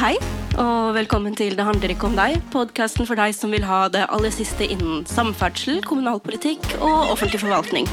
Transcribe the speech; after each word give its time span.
Hei, 0.00 0.14
og 0.56 0.94
velkommen 0.96 1.34
til 1.36 1.52
Det 1.58 1.64
handler 1.66 1.92
ikke 1.92 2.08
om 2.08 2.14
deg, 2.16 2.38
podkasten 2.54 3.04
for 3.04 3.20
deg 3.20 3.34
som 3.36 3.50
vil 3.52 3.66
ha 3.68 3.82
det 3.92 4.06
aller 4.08 4.32
siste 4.32 4.64
innen 4.64 5.02
samferdsel, 5.04 5.82
kommunalpolitikk 5.84 6.64
og 6.78 7.10
offentlig 7.12 7.42
forvaltning. 7.42 7.84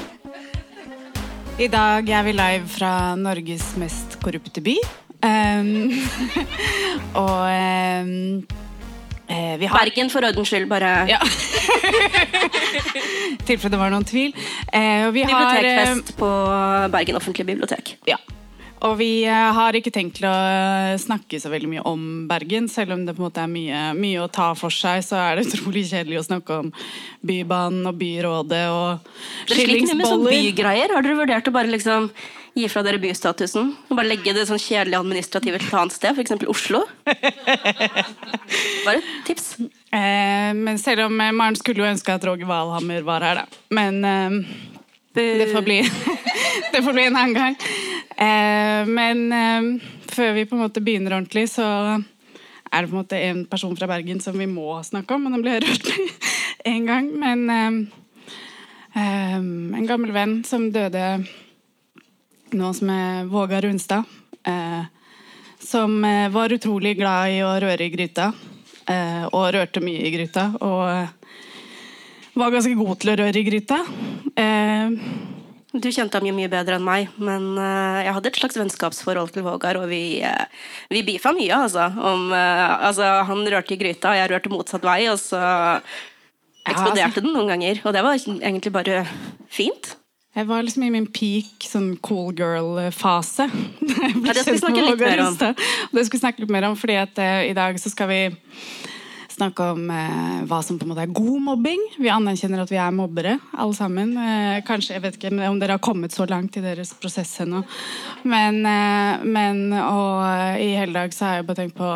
I 1.59 1.67
dag 1.67 2.07
er 2.07 2.23
vi 2.23 2.31
live 2.37 2.71
fra 2.71 2.91
Norges 3.19 3.73
mest 3.81 4.15
korrupte 4.23 4.63
by. 4.63 4.77
Um, 5.19 5.99
og 7.25 7.43
um, 7.51 8.39
vi 9.59 9.67
har 9.67 9.75
Bergen, 9.75 10.07
for 10.13 10.23
ordens 10.23 10.47
skyld, 10.47 10.69
bare 10.71 10.93
Ja. 11.11 11.19
I 13.35 13.43
tilfelle 13.51 13.75
det 13.75 13.83
var 13.83 13.91
noen 13.91 14.07
tvil. 14.07 14.31
Uh, 14.71 15.11
vi 15.11 15.27
har 15.27 15.59
Bibliotekfest 15.59 16.15
på 16.23 16.33
Bergen 16.95 17.19
offentlige 17.19 17.51
bibliotek. 17.51 17.97
Ja. 18.07 18.21
Og 18.85 18.97
vi 18.99 19.25
eh, 19.25 19.51
har 19.57 19.75
ikke 19.77 19.91
tenkt 19.93 20.19
til 20.19 20.27
å 20.29 20.35
snakke 21.01 21.39
så 21.41 21.49
veldig 21.49 21.69
mye 21.71 21.83
om 21.89 22.01
Bergen. 22.29 22.67
Selv 22.69 22.93
om 22.93 23.05
det 23.07 23.15
på 23.17 23.23
en 23.23 23.27
måte 23.27 23.43
er 23.43 23.51
mye, 23.51 23.83
mye 23.97 24.21
å 24.21 24.29
ta 24.29 24.51
for 24.57 24.73
seg, 24.73 25.01
så 25.05 25.17
er 25.21 25.39
det 25.39 25.47
utrolig 25.49 25.87
kjedelig 25.89 26.21
å 26.21 26.27
snakke 26.29 26.59
om 26.63 26.73
Bybanen 27.25 27.89
og 27.89 27.97
byrådet 27.97 28.65
og 28.73 29.09
skillingsboller. 29.49 30.29
bygreier. 30.29 30.93
Har 30.93 31.05
dere 31.05 31.17
vurdert 31.17 31.49
å 31.49 31.55
bare 31.55 31.73
liksom 31.73 32.11
gi 32.57 32.69
fra 32.69 32.83
dere 32.85 33.01
bystatusen? 33.01 33.73
Og 33.89 33.97
bare 33.97 34.11
legge 34.11 34.35
det 34.37 34.45
sånn 34.49 34.61
kjedelige 34.61 35.01
administrative 35.01 35.57
et 35.57 35.73
annet 35.73 35.97
sted, 35.97 36.13
f.eks. 36.13 36.37
Oslo? 36.49 36.85
Bare 38.85 38.97
et 38.99 39.11
tips. 39.27 39.55
Eh, 39.89 40.53
men 40.53 40.77
selv 40.81 41.07
om 41.07 41.21
eh, 41.21 41.33
Maren 41.33 41.57
skulle 41.57 41.81
jo 41.81 41.89
ønske 41.89 42.13
at 42.13 42.25
Roger 42.29 42.49
Valhammer 42.49 43.05
var 43.07 43.25
her, 43.25 43.41
da. 43.41 43.61
Men 43.73 44.03
eh, 44.05 44.76
det 45.21 45.49
får 45.51 45.65
bli 45.65 45.81
Det 46.71 46.83
får 46.83 46.93
bli 46.93 47.05
en 47.05 47.17
annen 47.17 47.33
gang. 47.33 47.55
Eh, 48.17 48.85
men 48.85 49.31
eh, 49.33 49.87
før 50.11 50.33
vi 50.33 50.45
på 50.45 50.55
en 50.55 50.63
måte 50.65 50.81
begynner 50.83 51.15
ordentlig, 51.15 51.47
så 51.49 51.65
er 52.71 52.83
det 52.83 52.89
på 52.89 52.95
en 52.95 53.01
måte 53.01 53.19
en 53.29 53.43
person 53.49 53.75
fra 53.77 53.87
Bergen 53.89 54.19
som 54.21 54.37
vi 54.37 54.47
må 54.49 54.77
snakke 54.83 55.15
om. 55.15 55.23
Men 55.23 55.37
den 55.37 55.45
ble 55.45 55.59
rørt 55.63 55.89
en 56.71 56.85
gang. 56.89 57.09
Men 57.17 57.45
eh, 57.53 57.79
eh, 58.97 59.37
en 59.37 59.89
gammel 59.89 60.13
venn 60.15 60.39
som 60.47 60.69
døde 60.73 61.05
nå, 62.53 62.73
som 62.73 62.91
er 62.93 63.29
Våga 63.31 63.61
Runstad. 63.65 64.05
Eh, 64.43 64.83
som 65.63 65.97
eh, 66.05 66.27
var 66.33 66.53
utrolig 66.53 66.97
glad 66.99 67.37
i 67.37 67.41
å 67.45 67.55
røre 67.63 67.87
i 67.87 67.93
gryta. 67.93 68.31
Og 68.87 69.49
rørte 69.51 69.81
mye 69.83 69.99
i 70.07 70.11
gryta. 70.13 70.45
Og 70.63 71.16
var 72.39 72.53
ganske 72.53 72.75
god 72.77 72.99
til 73.01 73.11
å 73.13 73.17
røre 73.21 73.41
i 73.41 73.47
gryta. 73.47 73.81
Eh, 74.37 74.93
Du 75.77 75.89
kjente 75.93 76.17
ham 76.17 76.25
jo 76.25 76.33
mye 76.33 76.49
bedre 76.49 76.77
enn 76.79 76.85
meg, 76.85 77.09
men 77.21 77.51
eh, 77.59 78.05
jeg 78.07 78.13
hadde 78.15 78.29
et 78.31 78.37
slags 78.39 78.57
vennskapsforhold 78.57 79.33
til 79.35 79.43
Vågar, 79.45 79.77
og 79.77 79.89
vi, 79.91 80.23
uh, 80.25 80.47
vi 80.89 81.03
beefa 81.05 81.33
mye, 81.35 81.53
altså. 81.53 81.89
Om, 81.91 82.31
eh, 82.33 82.85
altså. 82.87 83.09
Han 83.27 83.43
rørte 83.45 83.75
i 83.75 83.79
gryta, 83.81 84.13
og 84.13 84.17
jeg 84.17 84.31
rørte 84.31 84.53
motsatt 84.53 84.87
vei, 84.87 85.01
og 85.11 85.19
så 85.21 85.37
eksploderte 86.67 87.21
den 87.23 87.35
noen 87.35 87.51
ganger. 87.51 87.81
Og 87.85 87.93
det 87.95 88.03
var 88.03 88.17
egentlig 88.17 88.73
bare 88.73 89.05
fint. 89.53 89.95
jeg 90.37 90.45
var 90.47 90.61
liksom 90.61 90.83
i 90.85 90.91
min 90.93 91.07
peak 91.09 91.65
sånn 91.65 91.95
cool 92.05 92.33
girl-fase. 92.37 93.49
Ja, 93.97 94.33
det 94.33 94.43
skal 94.43 94.53
vi 94.53 94.59
snakke 94.61 94.83
litt 94.83 95.01
mer 95.01 95.21
om. 95.23 95.37
Det 95.37 96.03
skal 96.05 96.15
vi 96.17 96.19
snakke 96.21 96.43
litt 96.43 96.51
mer 96.53 96.65
om, 96.67 96.75
fordi 96.77 96.97
at 96.99 97.17
eh, 97.21 97.47
i 97.49 97.55
dag 97.57 97.79
så 97.81 97.89
skal 97.89 98.09
vi 98.11 98.19
snakke 99.37 99.67
om 99.75 99.89
eh, 99.93 100.39
hva 100.49 100.59
som 100.65 100.79
på 100.79 100.85
en 100.85 100.91
måte 100.91 101.03
er 101.05 101.13
god 101.13 101.43
mobbing. 101.45 101.83
Vi 102.01 102.09
anerkjenner 102.11 102.63
at 102.63 102.71
vi 102.73 102.79
er 102.81 102.95
mobbere, 102.95 103.35
alle 103.53 103.77
sammen. 103.77 104.15
Eh, 104.17 104.63
kanskje, 104.65 104.95
Jeg 104.95 105.03
vet 105.03 105.19
ikke 105.19 105.31
om 105.49 105.59
dere 105.61 105.77
har 105.77 105.83
kommet 105.83 106.15
så 106.15 106.25
langt 106.29 106.57
i 106.57 106.63
deres 106.63 106.95
prosess 106.97 107.35
ennå. 107.45 107.63
Men, 108.25 108.59
eh, 108.65 109.23
men 109.23 109.73
og 109.77 110.25
eh, 110.25 110.65
i 110.65 110.69
hele 110.79 110.97
dag 110.97 111.13
så 111.13 111.25
har 111.25 111.39
jeg 111.39 111.49
bare 111.49 111.61
tenkt 111.61 111.77
på 111.77 111.91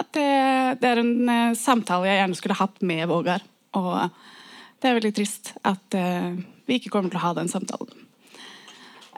at 0.00 0.12
det, 0.14 0.28
det 0.80 0.90
er 0.90 1.02
en 1.02 1.32
eh, 1.34 1.56
samtale 1.58 2.06
jeg 2.06 2.20
gjerne 2.22 2.38
skulle 2.38 2.60
hatt 2.60 2.82
med 2.86 3.08
Vågar. 3.10 3.42
Og 3.78 3.96
det 4.80 4.88
er 4.88 4.98
veldig 5.00 5.14
trist 5.16 5.54
at 5.66 5.98
eh, 5.98 6.30
vi 6.66 6.78
ikke 6.78 6.92
kommer 6.94 7.10
til 7.10 7.20
å 7.20 7.26
ha 7.26 7.34
den 7.40 7.50
samtalen. 7.50 8.06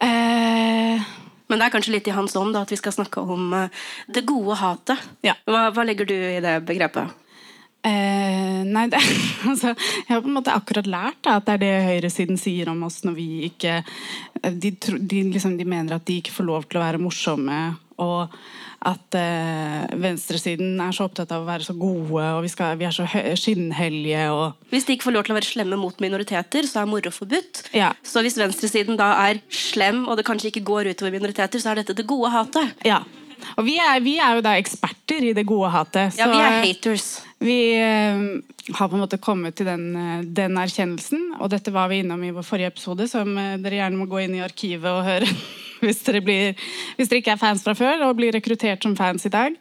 Eh, 0.03 1.11
Men 1.51 1.59
det 1.61 1.67
er 1.67 1.75
kanskje 1.75 1.95
litt 1.97 2.09
i 2.09 2.15
hans 2.17 2.37
ånd 2.39 2.57
at 2.57 2.71
vi 2.73 2.79
skal 2.81 2.95
snakke 2.95 3.23
om 3.25 3.51
eh, 3.59 3.83
det 4.15 4.23
gode 4.29 4.57
hatet. 4.61 5.03
Ja. 5.27 5.35
Hva, 5.49 5.67
hva 5.75 5.85
legger 5.89 6.09
du 6.09 6.15
i 6.15 6.41
det 6.45 6.59
begrepet? 6.69 7.19
Eh, 7.83 8.61
nei, 8.63 8.85
det, 8.93 9.01
altså, 9.51 9.73
jeg 9.75 10.13
har 10.13 10.21
på 10.23 10.31
en 10.31 10.37
måte 10.37 10.55
akkurat 10.55 10.87
lært 10.87 11.19
da, 11.27 11.41
at 11.41 11.49
det 11.49 11.57
er 11.57 11.63
det 11.65 11.73
høyresiden 11.89 12.39
sier 12.39 12.71
om 12.71 12.85
oss 12.87 13.01
når 13.03 13.17
vi 13.17 13.27
ikke 13.49 13.81
De, 14.63 14.71
tro- 14.79 15.01
de, 15.03 15.25
liksom, 15.35 15.57
de 15.59 15.67
mener 15.67 15.97
at 15.97 16.07
de 16.07 16.21
ikke 16.23 16.35
får 16.35 16.47
lov 16.47 16.69
til 16.71 16.79
å 16.79 16.85
være 16.85 17.03
morsomme, 17.03 17.59
og 18.03 18.31
at 18.82 19.16
eh, 19.19 19.94
venstresiden 20.03 20.81
er 20.82 20.94
så 20.94 21.06
opptatt 21.06 21.31
av 21.34 21.44
å 21.44 21.48
være 21.48 21.66
så 21.66 21.75
gode, 21.78 22.25
og 22.37 22.43
vi, 22.43 22.50
skal, 22.50 22.75
vi 22.81 22.87
er 22.88 22.94
så 22.94 23.06
skinnhellige 23.38 24.26
og 24.34 24.69
Hvis 24.72 24.88
de 24.88 24.97
ikke 24.97 25.09
får 25.09 25.16
lov 25.16 25.26
til 25.26 25.34
å 25.34 25.38
være 25.38 25.50
slemme 25.53 25.78
mot 25.78 26.03
minoriteter, 26.03 26.66
så 26.66 26.82
er 26.82 26.91
moro 26.91 27.12
forbudt. 27.15 27.65
Ja. 27.76 27.93
Så 28.03 28.25
hvis 28.25 28.38
venstresiden 28.41 28.98
da 28.98 29.12
er 29.28 29.43
slem, 29.53 30.04
og 30.09 30.19
det 30.19 30.26
kanskje 30.26 30.50
ikke 30.50 30.66
går 30.66 30.93
utover 30.93 31.15
minoriteter, 31.15 31.62
så 31.62 31.72
er 31.72 31.82
dette 31.82 31.97
det 31.98 32.09
gode 32.10 32.32
hatet. 32.34 32.75
Ja. 32.87 33.03
Og 33.56 33.66
vi 33.66 33.76
er, 33.82 34.00
vi 34.03 34.16
er 34.22 34.38
jo 34.38 34.44
da 34.44 34.54
eksperter 34.59 35.25
i 35.28 35.34
det 35.37 35.44
gode 35.49 35.70
hatet. 35.75 36.19
Ja, 36.19 36.28
vi 36.31 36.41
er 36.41 36.59
haters. 36.62 37.06
Vi 37.43 37.59
eh, 37.75 38.22
har 38.76 38.88
på 38.88 38.97
en 38.97 39.03
måte 39.03 39.19
kommet 39.22 39.59
til 39.59 39.66
den, 39.66 39.88
eh, 39.99 40.22
den 40.26 40.59
erkjennelsen, 40.60 41.32
og 41.41 41.50
dette 41.54 41.75
var 41.75 41.91
vi 41.91 42.03
innom 42.03 42.22
i 42.22 42.32
vår 42.34 42.47
forrige 42.47 42.72
episode, 42.75 43.09
som 43.10 43.34
eh, 43.38 43.59
dere 43.62 43.82
gjerne 43.82 43.99
må 43.99 44.06
gå 44.10 44.22
inn 44.22 44.38
i 44.38 44.44
arkivet 44.44 44.91
og 44.91 45.06
høre 45.06 45.31
hvis 45.87 46.03
dere, 46.06 46.22
blir, 46.25 46.69
hvis 46.98 47.10
dere 47.10 47.22
ikke 47.22 47.34
er 47.37 47.43
fans 47.43 47.65
fra 47.66 47.75
før 47.78 48.06
og 48.09 48.19
blir 48.20 48.34
rekruttert 48.37 48.84
som 48.84 48.97
fans 48.98 49.26
i 49.26 49.32
dag. 49.32 49.56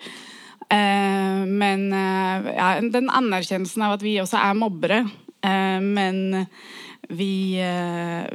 Eh, 0.71 1.45
men 1.47 1.87
eh, 1.93 2.51
ja, 2.55 2.73
den 2.79 3.09
anerkjennelsen 3.11 3.83
av 3.83 3.97
at 3.97 4.05
vi 4.05 4.15
også 4.21 4.39
er 4.39 4.57
mobbere, 4.57 5.01
eh, 5.43 5.79
men 5.83 6.45
vi, 7.11 7.59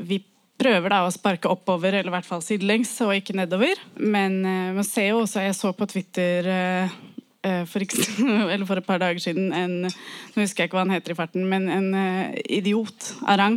vi 0.04 0.18
prøver 0.60 0.92
da 0.92 1.04
å 1.06 1.12
sparke 1.14 1.48
oppover, 1.48 1.94
eller 1.94 2.10
i 2.10 2.16
hvert 2.16 2.28
fall 2.28 2.42
sidelengs, 2.44 2.90
og 3.04 3.14
ikke 3.16 3.36
nedover. 3.38 3.80
Men 3.96 4.42
man 4.76 4.84
ser 4.84 5.14
jo 5.14 5.22
også, 5.22 5.46
jeg 5.46 5.56
så 5.56 5.72
på 5.76 5.88
Twitter 5.88 6.48
for, 7.70 7.84
eller 8.52 8.66
for 8.68 8.80
et 8.80 8.86
par 8.86 9.00
dager 9.02 9.20
siden 9.22 9.52
en 9.54 9.74
Nå 9.86 10.42
husker 10.42 10.64
jeg 10.64 10.68
ikke 10.70 10.76
hva 10.78 10.84
han 10.84 10.94
heter 10.94 11.14
i 11.14 11.16
farten, 11.18 11.46
men 11.48 11.68
en 11.72 11.88
eh, 11.96 12.36
idiot 12.58 13.12
av 13.24 13.38
rang. 13.40 13.56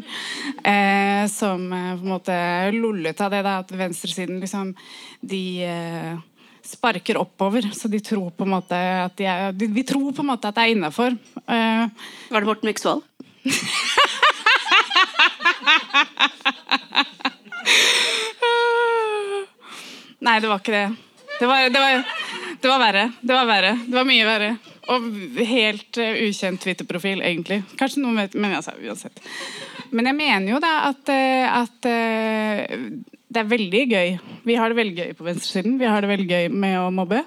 Eh, 0.64 1.26
som 1.32 1.66
eh, 1.74 1.94
på 1.98 2.06
en 2.06 2.14
måte 2.14 2.36
lollet 2.76 3.22
av 3.26 3.34
det 3.34 3.42
da, 3.46 3.58
at 3.64 3.74
venstresiden 3.76 4.40
liksom 4.44 4.74
De 5.20 5.44
eh, 5.68 6.14
sparker 6.70 7.18
oppover, 7.20 7.68
så 7.74 7.90
de 7.92 8.00
tror 8.04 8.30
på 8.36 8.46
en 8.46 8.54
måte 8.54 8.78
at 8.78 9.16
de 9.20 9.26
er 9.28 9.52
de, 9.58 9.68
Vi 9.74 9.84
tror 9.88 10.14
på 10.14 10.22
en 10.24 10.32
måte 10.32 10.48
at 10.50 10.56
det 10.58 10.64
er 10.68 10.76
innafor. 10.76 11.12
Eh, 11.48 11.84
Var 12.30 12.40
det 12.40 12.50
Morten 12.50 12.70
Myksvold? 12.70 13.04
Nei, 20.20 20.40
det 20.44 20.50
var 20.52 20.60
ikke 20.60 20.76
det. 20.76 20.88
Det 21.40 21.48
var, 21.48 21.70
det 21.72 21.80
var, 21.80 22.04
det 22.59 22.68
var 22.68 22.80
verre. 22.81 23.06
Det 23.22 23.36
var 23.36 23.47
verre. 23.47 23.72
Det 23.86 23.96
var 23.96 24.08
mye 24.08 24.25
verre. 24.28 24.50
Og 24.92 25.06
helt 25.47 26.00
uh, 26.02 26.18
ukjent 26.25 26.59
Twitter-profil, 26.64 27.22
egentlig. 27.24 27.62
Kanskje 27.80 28.03
noen 28.03 28.20
vet, 28.20 28.36
men 28.36 28.58
altså, 28.58 28.74
uansett. 28.84 29.22
Men 29.96 30.09
jeg 30.09 30.18
mener 30.18 30.53
jo 30.53 30.59
da 30.62 30.74
at, 30.90 31.12
eh, 31.14 31.46
at 31.50 31.88
uh, 31.88 32.90
det 33.30 33.42
er 33.42 33.47
veldig 33.53 33.84
gøy. 33.94 34.12
Vi 34.46 34.58
har 34.59 34.70
det 34.70 34.80
veldig 34.81 34.97
gøy 35.00 35.16
på 35.18 35.30
venstresiden. 35.30 35.80
Vi 35.80 35.88
har 35.88 36.03
det 36.03 36.12
veldig 36.12 36.28
gøy 36.30 36.52
med 36.52 36.75
å 36.81 36.92
mobbe. 36.94 37.24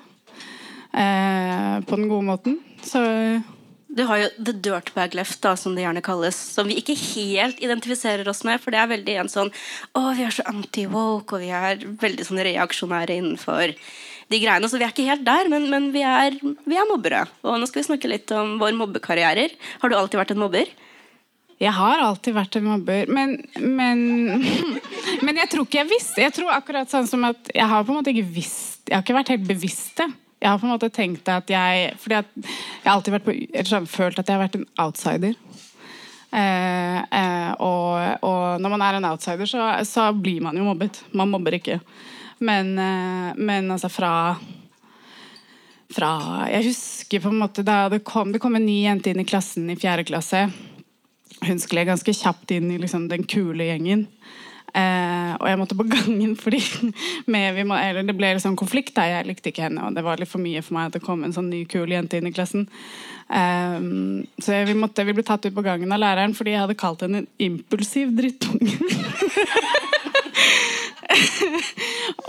Uh, 0.92 1.80
på 1.88 1.96
den 1.96 2.10
gode 2.12 2.28
måten. 2.28 2.60
Så 2.84 3.00
Du 3.92 4.04
har 4.08 4.22
jo 4.22 4.28
The 4.36 4.52
Dirtbag 4.52 5.14
Left, 5.16 5.40
da, 5.44 5.54
som 5.56 5.74
det 5.76 5.86
gjerne 5.86 6.04
kalles, 6.04 6.36
som 6.36 6.68
vi 6.68 6.78
ikke 6.80 6.96
helt 6.96 7.58
identifiserer 7.60 8.28
oss 8.28 8.44
med, 8.44 8.60
for 8.60 8.72
det 8.72 8.80
er 8.80 8.88
veldig 8.88 9.18
en 9.20 9.28
sånn 9.32 9.50
Å, 9.96 10.12
vi 10.16 10.24
er 10.24 10.32
så 10.32 10.46
anti-woke, 10.48 11.36
og 11.36 11.44
vi 11.44 11.52
er 11.52 11.84
veldig 12.00 12.24
sånn 12.28 12.40
reaksjonære 12.40 13.18
innenfor 13.20 13.74
de 14.30 14.40
greiene. 14.42 14.68
Så 14.70 14.78
vi 14.78 14.86
er 14.86 14.94
ikke 14.94 15.08
helt 15.08 15.26
der, 15.26 15.50
men, 15.52 15.68
men 15.72 15.90
vi, 15.94 16.04
er, 16.06 16.38
vi 16.40 16.78
er 16.78 16.88
mobbere. 16.90 17.24
Og 17.42 17.58
nå 17.58 17.68
skal 17.70 17.82
vi 17.82 17.88
snakke 17.90 18.10
litt 18.10 18.32
om 18.36 18.56
våre 18.62 18.76
mobbekarrierer. 18.78 19.54
Har 19.82 19.92
du 19.92 19.98
alltid 19.98 20.22
vært 20.22 20.34
en 20.36 20.42
mobber? 20.44 20.72
Jeg 21.62 21.74
har 21.76 22.00
alltid 22.02 22.34
vært 22.34 22.56
en 22.58 22.66
mobber, 22.66 23.10
men, 23.12 23.36
men, 23.60 24.00
men 25.26 25.38
jeg 25.38 25.50
tror 25.52 25.66
ikke 25.68 25.82
jeg 25.82 25.90
visste. 25.92 26.24
Jeg 26.24 26.34
tror 26.34 26.50
akkurat 26.56 26.90
sånn 26.90 27.06
som 27.10 27.28
at 27.28 27.52
jeg 27.54 27.68
har 27.70 27.86
på 27.86 27.94
en 27.94 28.00
måte 28.00 28.10
ikke 28.14 28.32
visst 28.34 28.88
Jeg 28.88 28.96
har 28.96 29.04
ikke 29.04 29.14
vært 29.20 29.30
helt 29.36 29.46
bevisst 29.46 30.00
det. 30.00 30.08
Jeg 30.42 30.50
har 30.50 30.58
på 30.58 30.66
en 30.66 30.72
måte 30.74 30.90
tenkt 30.90 31.28
at 31.30 31.50
jeg 31.52 31.92
Fordi 32.02 32.16
at 32.18 32.32
jeg 32.42 32.88
har 32.88 32.96
alltid 32.96 33.14
på, 33.22 33.34
sånn, 33.68 33.86
følt 33.86 34.18
at 34.18 34.26
jeg 34.26 34.34
har 34.34 34.42
vært 34.42 34.58
en 34.58 34.66
outsider. 34.82 35.36
Eh, 36.32 36.98
eh, 36.98 37.52
og, 37.62 38.24
og 38.26 38.62
når 38.64 38.72
man 38.74 38.84
er 38.88 38.98
en 38.98 39.06
outsider, 39.12 39.46
så, 39.46 39.68
så 39.86 40.08
blir 40.16 40.42
man 40.42 40.58
jo 40.58 40.66
mobbet. 40.66 41.02
Man 41.14 41.30
mobber 41.30 41.60
ikke. 41.60 41.78
Men, 42.42 42.74
eh, 42.78 43.32
men 43.38 43.70
altså 43.70 43.90
fra 43.92 44.12
fra 45.92 46.12
Jeg 46.50 46.70
husker 46.70 47.20
på 47.20 47.32
en 47.32 47.42
måte 47.42 47.64
da 47.66 47.84
det 47.92 48.04
kom, 48.08 48.32
det 48.32 48.40
kom 48.42 48.56
en 48.56 48.66
ny 48.66 48.82
jente 48.86 49.12
inn 49.12 49.22
i 49.22 49.28
klassen 49.28 49.70
i 49.70 49.76
fjerde 49.76 50.06
klasse. 50.08 50.46
Hun 51.42 51.60
skled 51.60 51.90
ganske 51.90 52.14
kjapt 52.16 52.54
inn 52.54 52.70
i 52.72 52.80
liksom, 52.80 53.08
den 53.10 53.26
kule 53.28 53.66
gjengen. 53.68 54.06
Eh, 54.72 55.32
og 55.36 55.44
jeg 55.50 55.58
måtte 55.60 55.76
på 55.76 55.84
gangen 55.84 56.32
fordi 56.40 56.62
med, 57.32 57.60
må, 57.68 57.76
det 57.76 58.16
ble 58.16 58.32
liksom 58.38 58.56
konflikt. 58.56 58.94
Da. 58.96 59.04
Jeg 59.10 59.28
likte 59.28 59.52
ikke 59.52 59.66
henne, 59.66 59.84
og 59.84 59.96
det 59.96 60.04
var 60.06 60.20
litt 60.20 60.32
for 60.32 60.42
mye 60.42 60.62
for 60.64 60.78
meg 60.78 60.88
at 60.88 60.96
det 60.96 61.04
kom 61.04 61.26
en 61.26 61.36
sånn 61.36 61.52
ny, 61.52 61.66
kul 61.68 61.92
jente 61.92 62.16
inn 62.16 62.30
i 62.30 62.34
klassen. 62.34 62.68
Eh, 63.28 63.78
så 64.40 64.56
jeg, 64.56 64.70
vi, 64.72 64.78
måtte, 64.78 65.04
vi 65.08 65.16
ble 65.18 65.26
tatt 65.28 65.44
ut 65.44 65.56
på 65.56 65.66
gangen 65.66 65.92
av 65.92 66.00
læreren 66.00 66.36
fordi 66.38 66.56
jeg 66.56 66.64
hadde 66.64 66.80
kalt 66.80 67.04
henne 67.04 67.24
en 67.24 67.30
impulsiv 67.50 68.16
drittunge. 68.16 68.78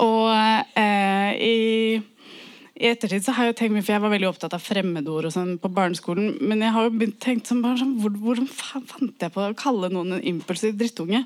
og 0.02 0.32
eh, 0.80 1.32
i 1.38 1.54
i 2.74 2.90
ettertid 2.90 3.22
så 3.22 3.36
har 3.38 3.48
jeg 3.48 3.56
tenkt 3.60 3.76
mye, 3.76 3.84
for 3.86 3.94
jeg 3.94 4.02
var 4.02 4.12
veldig 4.12 4.28
opptatt 4.28 4.56
av 4.58 4.64
fremmedord 4.64 5.28
og 5.30 5.32
sånn 5.36 5.54
på 5.62 5.70
barneskolen. 5.72 6.40
Men 6.42 6.64
jeg 6.66 6.74
har 6.74 6.88
jo 6.88 6.94
begynt 6.98 7.20
tenkt 7.22 7.48
sånn, 7.48 7.62
sånn 7.80 7.94
hvor, 8.02 8.16
Hvordan 8.18 8.50
fant 8.50 9.24
jeg 9.24 9.32
på 9.32 9.44
å 9.44 9.54
kalle 9.56 9.92
noen 9.94 10.18
en 10.18 10.26
impulsiv 10.34 10.74
drittunge? 10.80 11.22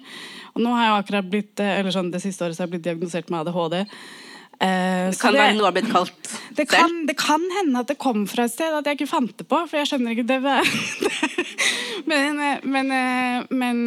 Og 0.53 0.61
nå 0.61 0.73
har 0.75 0.83
jeg 0.83 0.97
akkurat 0.97 1.29
blitt 1.31 1.63
eh, 1.63 1.79
eller 1.79 1.95
sånn, 1.95 2.11
Det 2.11 2.21
siste 2.21 2.43
året 2.43 2.57
så 2.57 2.61
har 2.61 2.67
jeg 2.67 2.75
blitt 2.75 2.85
diagnosert 2.89 3.31
med 3.31 3.47
ADHD. 3.47 3.79
Eh, 3.79 5.07
det 5.07 5.21
kan 5.21 5.37
det, 5.37 5.41
være 5.45 5.55
noe 5.55 5.67
har 5.69 5.73
blitt 5.75 5.89
kalt 5.91 6.29
det 6.57 6.63
kan, 6.65 6.93
det 7.05 7.13
kan, 7.13 7.43
hende 7.59 7.83
at 7.83 7.91
det 7.91 7.97
kom 8.01 8.23
fra 8.25 8.47
et 8.47 8.53
sted, 8.53 8.73
at 8.73 8.87
jeg 8.89 8.97
ikke 8.97 9.09
fant 9.11 9.33
det 9.37 9.45
på. 9.47 9.61
For 9.69 9.79
jeg 9.79 9.89
skjønner 9.91 10.17
ikke 10.17 10.27
det. 10.27 10.39
men, 12.11 12.43
eh, 12.43 12.67
men, 12.67 12.91
eh, 12.91 13.47
men, 13.49 13.81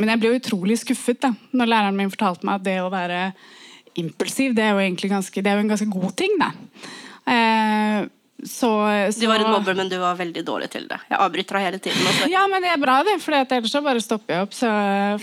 men 0.00 0.10
jeg 0.12 0.22
ble 0.22 0.34
utrolig 0.38 0.78
skuffet 0.80 1.22
da 1.22 1.32
når 1.54 1.70
læreren 1.70 1.98
min 1.98 2.12
fortalte 2.12 2.46
meg 2.46 2.60
at 2.60 2.66
det 2.66 2.80
å 2.82 2.90
være 2.92 3.28
impulsiv, 4.00 4.56
det 4.56 4.66
er 4.66 4.74
jo 4.74 5.08
ganske, 5.10 5.42
det 5.42 5.50
er 5.50 5.58
jo 5.58 5.64
en 5.64 5.72
ganske 5.74 5.90
god 5.92 6.14
ting, 6.18 6.36
da. 6.40 6.50
Eh, 7.30 8.10
så, 8.44 8.68
så, 9.12 9.20
Du 9.20 9.26
var 9.26 9.40
en 9.40 9.50
mobber, 9.50 9.74
men 9.74 9.88
du 9.88 9.94
var 10.02 10.18
veldig 10.18 10.42
dårlig 10.44 10.66
til 10.72 10.84
det. 10.90 10.98
Jeg 11.08 11.16
avbryter 11.22 11.56
deg 11.56 11.64
hele 11.64 11.78
tiden. 11.80 12.02
Også. 12.10 12.26
Ja, 12.28 12.42
men 12.50 12.64
det 12.64 12.72
er 12.74 12.80
bra, 12.82 12.98
det. 13.06 13.14
For 13.22 13.36
ellers 13.38 13.72
så 13.72 13.80
bare 13.84 14.02
stopper 14.04 14.34
jeg 14.34 14.44
opp. 14.44 14.56
Så 14.56 14.68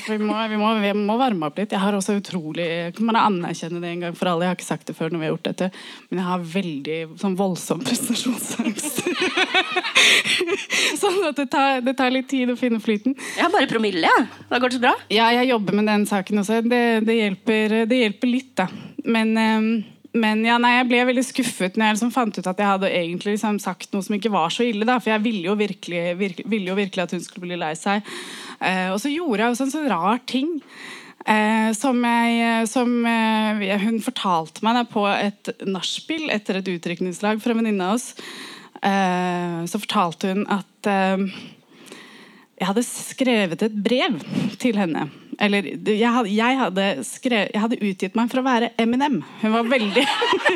vi 0.08 0.18
må, 0.24 0.38
vi, 0.50 0.58
må, 0.58 0.72
vi, 0.82 0.94
må, 0.98 1.18
varme 1.20 1.52
opp 1.52 1.60
litt. 1.62 1.76
Jeg 1.76 1.84
har 1.84 1.94
også 1.98 2.16
utrolig 2.18 2.66
Kan 2.98 3.12
man 3.12 3.20
anerkjenne 3.20 3.82
det 3.84 3.92
en 3.92 4.08
gang 4.08 4.18
for 4.18 4.32
alle? 4.32 4.48
Jeg 4.48 4.54
har 4.54 4.58
ikke 4.58 4.70
sagt 4.72 4.90
det 4.90 4.96
før 4.98 5.14
når 5.14 5.22
vi 5.22 5.28
har 5.28 5.36
gjort 5.36 5.50
dette, 5.52 5.70
men 6.10 6.22
jeg 6.22 6.28
har 6.32 6.48
veldig 6.56 6.98
sånn 7.22 7.38
voldsom 7.38 7.84
prestasjonsangst. 7.88 8.81
sånn 11.02 11.22
at 11.30 11.40
det 11.40 11.48
tar, 11.54 11.82
det 11.86 11.96
tar, 12.00 12.12
litt 12.14 12.30
tid 12.32 12.52
å 12.52 12.58
finne 12.60 12.82
flyten. 12.84 13.16
Jeg 13.38 13.46
har 13.46 13.54
bare 13.54 13.70
promille, 13.72 14.04
jeg. 14.08 14.28
Ja. 14.28 14.46
Da 14.52 14.60
går 14.62 14.74
det 14.74 14.80
så 14.80 14.84
bra. 14.84 14.94
Ja, 15.14 15.32
jeg 15.36 15.52
jobber 15.52 15.80
med 15.80 15.90
den 15.92 16.06
saken 16.10 16.44
også. 16.44 16.62
Det, 16.66 16.84
det, 17.08 17.18
hjelper, 17.18 17.82
det 17.90 18.04
hjelper, 18.04 18.32
litt, 18.32 18.54
da. 18.60 18.68
Men 19.06 19.34
um, 19.38 19.74
men 20.12 20.42
ja, 20.44 20.58
nei, 20.60 20.74
jeg 20.76 20.88
ble 20.90 21.04
veldig 21.08 21.24
skuffet 21.24 21.78
når 21.80 21.86
jeg 21.86 21.96
liksom 21.96 22.10
fant 22.12 22.36
ut 22.36 22.48
at 22.50 22.60
jeg 22.60 22.68
hadde 22.68 22.90
egentlig 22.92 23.38
liksom 23.38 23.62
sagt 23.64 23.94
noe 23.94 24.04
som 24.04 24.18
ikke 24.18 24.34
var 24.34 24.52
så 24.52 24.66
ille. 24.68 24.84
Da, 24.88 24.98
for 25.00 25.14
jeg 25.14 25.24
ville 25.24 25.46
jo 25.48 25.56
virkelig, 25.56 26.02
virke, 26.20 26.44
ville 26.52 26.68
jo 26.68 26.76
virkelig 26.76 27.06
at 27.06 27.14
hun 27.16 27.24
skulle 27.24 27.48
bli 27.48 27.60
lei 27.60 27.72
seg. 27.80 28.04
Eh, 28.60 28.90
og 28.92 29.00
så 29.00 29.12
gjorde 29.12 29.46
jeg 29.46 29.56
også 29.56 29.68
en 29.70 29.74
sånn 29.78 29.88
rar 29.92 30.20
ting. 30.28 30.50
Eh, 31.22 31.70
som, 31.78 32.02
jeg, 32.04 32.68
som 32.68 32.92
eh, 33.06 33.78
hun 33.86 34.02
fortalte 34.04 34.66
meg 34.66 34.80
da, 34.80 34.84
på 34.90 35.06
et 35.14 35.52
nachspiel 35.70 36.32
etter 36.34 36.60
et 36.60 36.72
utdrikningslag 36.74 37.40
fra 37.40 37.54
en 37.54 37.62
venninne 37.62 37.92
av 37.92 38.00
oss. 38.00 38.12
Eh, 38.82 39.58
så 39.70 39.82
fortalte 39.82 40.32
hun 40.34 40.46
at 40.50 40.90
eh, 40.90 41.26
jeg 42.62 42.70
hadde 42.70 42.86
skrevet 42.86 43.66
et 43.66 43.76
brev 43.84 44.22
til 44.62 44.78
henne 44.78 45.10
eller 45.42 45.66
jeg 45.66 46.12
hadde, 46.14 46.32
jeg, 46.36 46.58
hadde 46.60 46.88
skrevet, 47.08 47.52
jeg 47.54 47.62
hadde, 47.64 47.80
utgitt 47.82 48.18
meg 48.18 48.30
for 48.30 48.42
å 48.42 48.46
være 48.46 48.72
Eminem. 48.82 49.22
Hun 49.42 49.56
var 49.56 49.70
veldig 49.72 50.04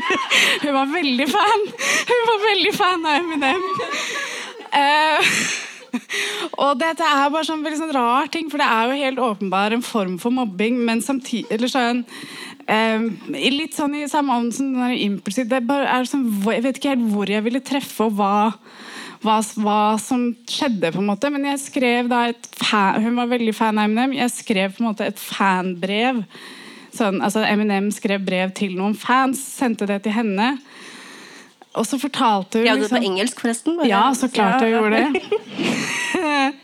Hun 0.63 0.75
var 0.75 0.91
veldig 0.91 1.27
fan! 1.31 1.63
Hun 2.11 2.25
var 2.29 2.43
veldig 2.43 2.73
fan 2.75 3.07
av 3.09 3.15
Eminem. 3.23 3.63
Uh, 4.75 5.31
og 6.65 6.77
dette 6.81 7.07
er 7.07 7.31
bare 7.33 7.47
sånn 7.47 7.65
veldig 7.65 7.81
sånn 7.81 7.95
rar 7.95 8.29
ting, 8.29 8.51
for 8.51 8.61
det 8.61 8.69
er 8.69 8.91
jo 8.91 9.01
helt 9.01 9.23
åpenbar 9.29 9.73
en 9.73 9.85
form 9.85 10.19
for 10.21 10.35
mobbing, 10.35 10.77
men 10.85 11.01
samtidig 11.05 11.49
eller 11.55 11.71
sånn 11.71 12.03
um, 12.69 13.07
Litt 13.35 13.77
sånn 13.77 13.95
i 13.99 14.07
samme 14.11 14.35
ånd 14.39 14.55
som 14.55 14.73
den 14.75 14.97
impulsiv. 14.97 15.47
Det 15.51 15.61
er 15.61 16.09
sånn, 16.09 16.27
jeg 16.49 16.65
vet 16.65 16.81
ikke 16.81 16.93
helt 16.95 17.07
hvor 17.13 17.31
jeg 17.31 17.45
ville 17.45 17.63
treffe, 17.63 18.09
og 18.09 18.19
hva 18.19 18.35
hva, 19.25 19.39
hva, 19.57 19.79
som 20.01 20.27
skjedde, 20.49 20.91
på 20.93 21.01
en 21.01 21.09
måte. 21.09 21.31
Men 21.33 21.47
jeg 21.49 21.63
skrev 21.63 22.11
da 22.11 22.27
et 22.29 22.49
fan, 22.59 23.01
Hun 23.03 23.17
var 23.17 23.31
veldig 23.31 23.55
fan 23.57 23.79
av 23.79 23.89
Eminem. 23.89 24.13
Jeg 24.19 24.33
skrev 24.33 24.75
på 24.75 24.83
en 24.83 24.89
måte 24.91 25.07
et 25.07 25.21
fanbrev. 25.21 26.23
Sånn, 26.95 27.19
altså 27.25 27.43
Eminem 27.43 27.89
skrev 27.91 28.23
brev 28.23 28.53
til 28.55 28.75
noen 28.77 28.95
fans, 28.95 29.41
sendte 29.41 29.87
det 29.89 30.03
til 30.05 30.15
henne. 30.15 30.55
Og 31.75 31.87
så 31.87 31.99
fortalte 31.99 32.61
hun 32.61 32.67
Ja, 32.67 32.75
du 32.79 32.85
var 32.85 32.97
på 32.97 33.03
engelsk, 33.03 33.41
forresten? 33.43 33.75
Bare. 33.79 33.89
Ja, 33.89 34.03
så 34.15 34.29
klart 34.31 34.63
jeg 34.63 34.75
gjorde 34.75 35.01
det. 35.01 35.09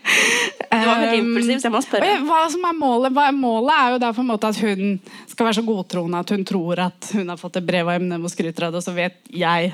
det 0.71 0.85
var 0.87 1.01
veldig 1.01 1.19
impulsivt, 1.25 1.63
så 1.63 1.67
jeg 1.67 1.73
må 1.73 1.81
spørre. 1.83 2.13
Hva 2.27 2.39
som 2.53 2.67
er 2.69 2.77
målet? 2.77 3.19
Målet 3.35 3.73
er 3.75 3.95
jo 3.95 3.99
da 4.05 4.13
på 4.15 4.23
en 4.23 4.31
måte 4.31 4.51
at 4.51 4.61
hun 4.63 4.95
skal 5.27 5.49
være 5.49 5.59
så 5.59 5.65
godtroende 5.67 6.21
at 6.23 6.31
hun 6.35 6.47
tror 6.47 6.85
at 6.87 7.11
hun 7.17 7.33
har 7.33 7.41
fått 7.41 7.59
et 7.59 7.67
brev 7.67 7.89
av 7.89 7.99
Eminem 7.99 8.27
og 8.27 8.33
skryter 8.33 8.69
av 8.69 8.73
det, 8.73 8.81
og 8.81 8.87
så 8.87 8.95
vet 8.95 9.19
jeg 9.35 9.73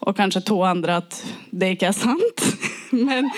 og 0.00 0.16
kanskje 0.16 0.44
to 0.48 0.60
andre 0.64 1.00
at 1.02 1.16
det 1.52 1.74
ikke 1.74 1.90
er 1.90 1.96
sant. 1.96 2.44
men, 3.08 3.28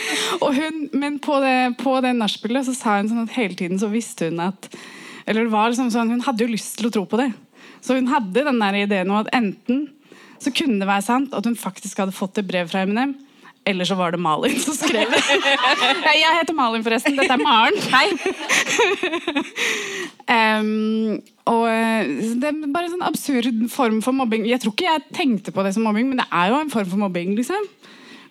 hun, 0.42 0.84
men 0.94 1.19
på 1.22 1.38
det, 1.42 1.56
på 1.82 1.96
det 2.04 2.14
nachspielet 2.19 2.69
så 2.69 2.76
sa 2.76 2.98
hun 3.00 3.10
sånn 3.10 3.24
at 3.26 3.34
hele 3.38 3.58
tiden 3.58 3.80
så 3.82 3.90
visste 3.92 4.30
hun 4.30 4.42
at 4.42 4.70
Eller 5.26 5.46
det 5.46 5.52
var 5.52 5.70
liksom 5.70 5.90
sånn, 5.94 6.10
Hun 6.10 6.24
hadde 6.26 6.42
jo 6.42 6.50
lyst 6.50 6.78
til 6.78 6.88
å 6.88 6.90
tro 6.94 7.04
på 7.06 7.19
det. 7.20 7.28
Så 7.78 7.94
hun 7.94 8.08
hadde 8.10 8.42
den 8.42 8.58
der 8.58 8.78
ideen 8.80 9.10
om 9.10 9.20
at 9.20 9.30
enten 9.34 9.84
så 10.42 10.52
kunne 10.54 10.80
det 10.80 10.88
være 10.88 11.06
sant 11.06 11.34
at 11.36 11.46
hun 11.46 11.58
faktisk 11.58 12.02
hadde 12.02 12.14
fått 12.16 12.40
et 12.40 12.48
brev 12.48 12.70
fra 12.70 12.82
Eminem, 12.86 13.14
eller 13.64 13.86
så 13.86 13.94
var 13.94 14.10
det 14.10 14.18
Malin 14.18 14.58
som 14.58 14.74
skrev 14.74 15.10
det. 15.12 15.20
Jeg 16.22 16.38
heter 16.40 16.56
Malin, 16.56 16.82
forresten. 16.82 17.14
Dette 17.18 17.36
er 17.36 17.42
Maren. 17.42 17.78
Hei. 17.92 18.08
um, 20.58 21.20
og 21.52 21.62
eh, 21.70 22.10
Det 22.42 22.50
er 22.50 22.58
bare 22.74 22.88
en 22.88 22.96
sånn 22.96 23.06
absurd 23.06 23.62
form 23.70 24.00
for 24.02 24.18
mobbing. 24.18 24.48
Jeg 24.50 24.62
tror 24.62 24.74
ikke 24.74 24.90
jeg 24.90 25.06
tenkte 25.14 25.54
på 25.54 25.62
det 25.62 25.76
som 25.76 25.86
mobbing, 25.86 26.10
men 26.10 26.22
det 26.22 26.26
er 26.26 26.50
jo 26.50 26.58
en 26.58 26.74
form 26.74 26.90
for 26.90 27.04
mobbing. 27.04 27.36
liksom. 27.38 27.70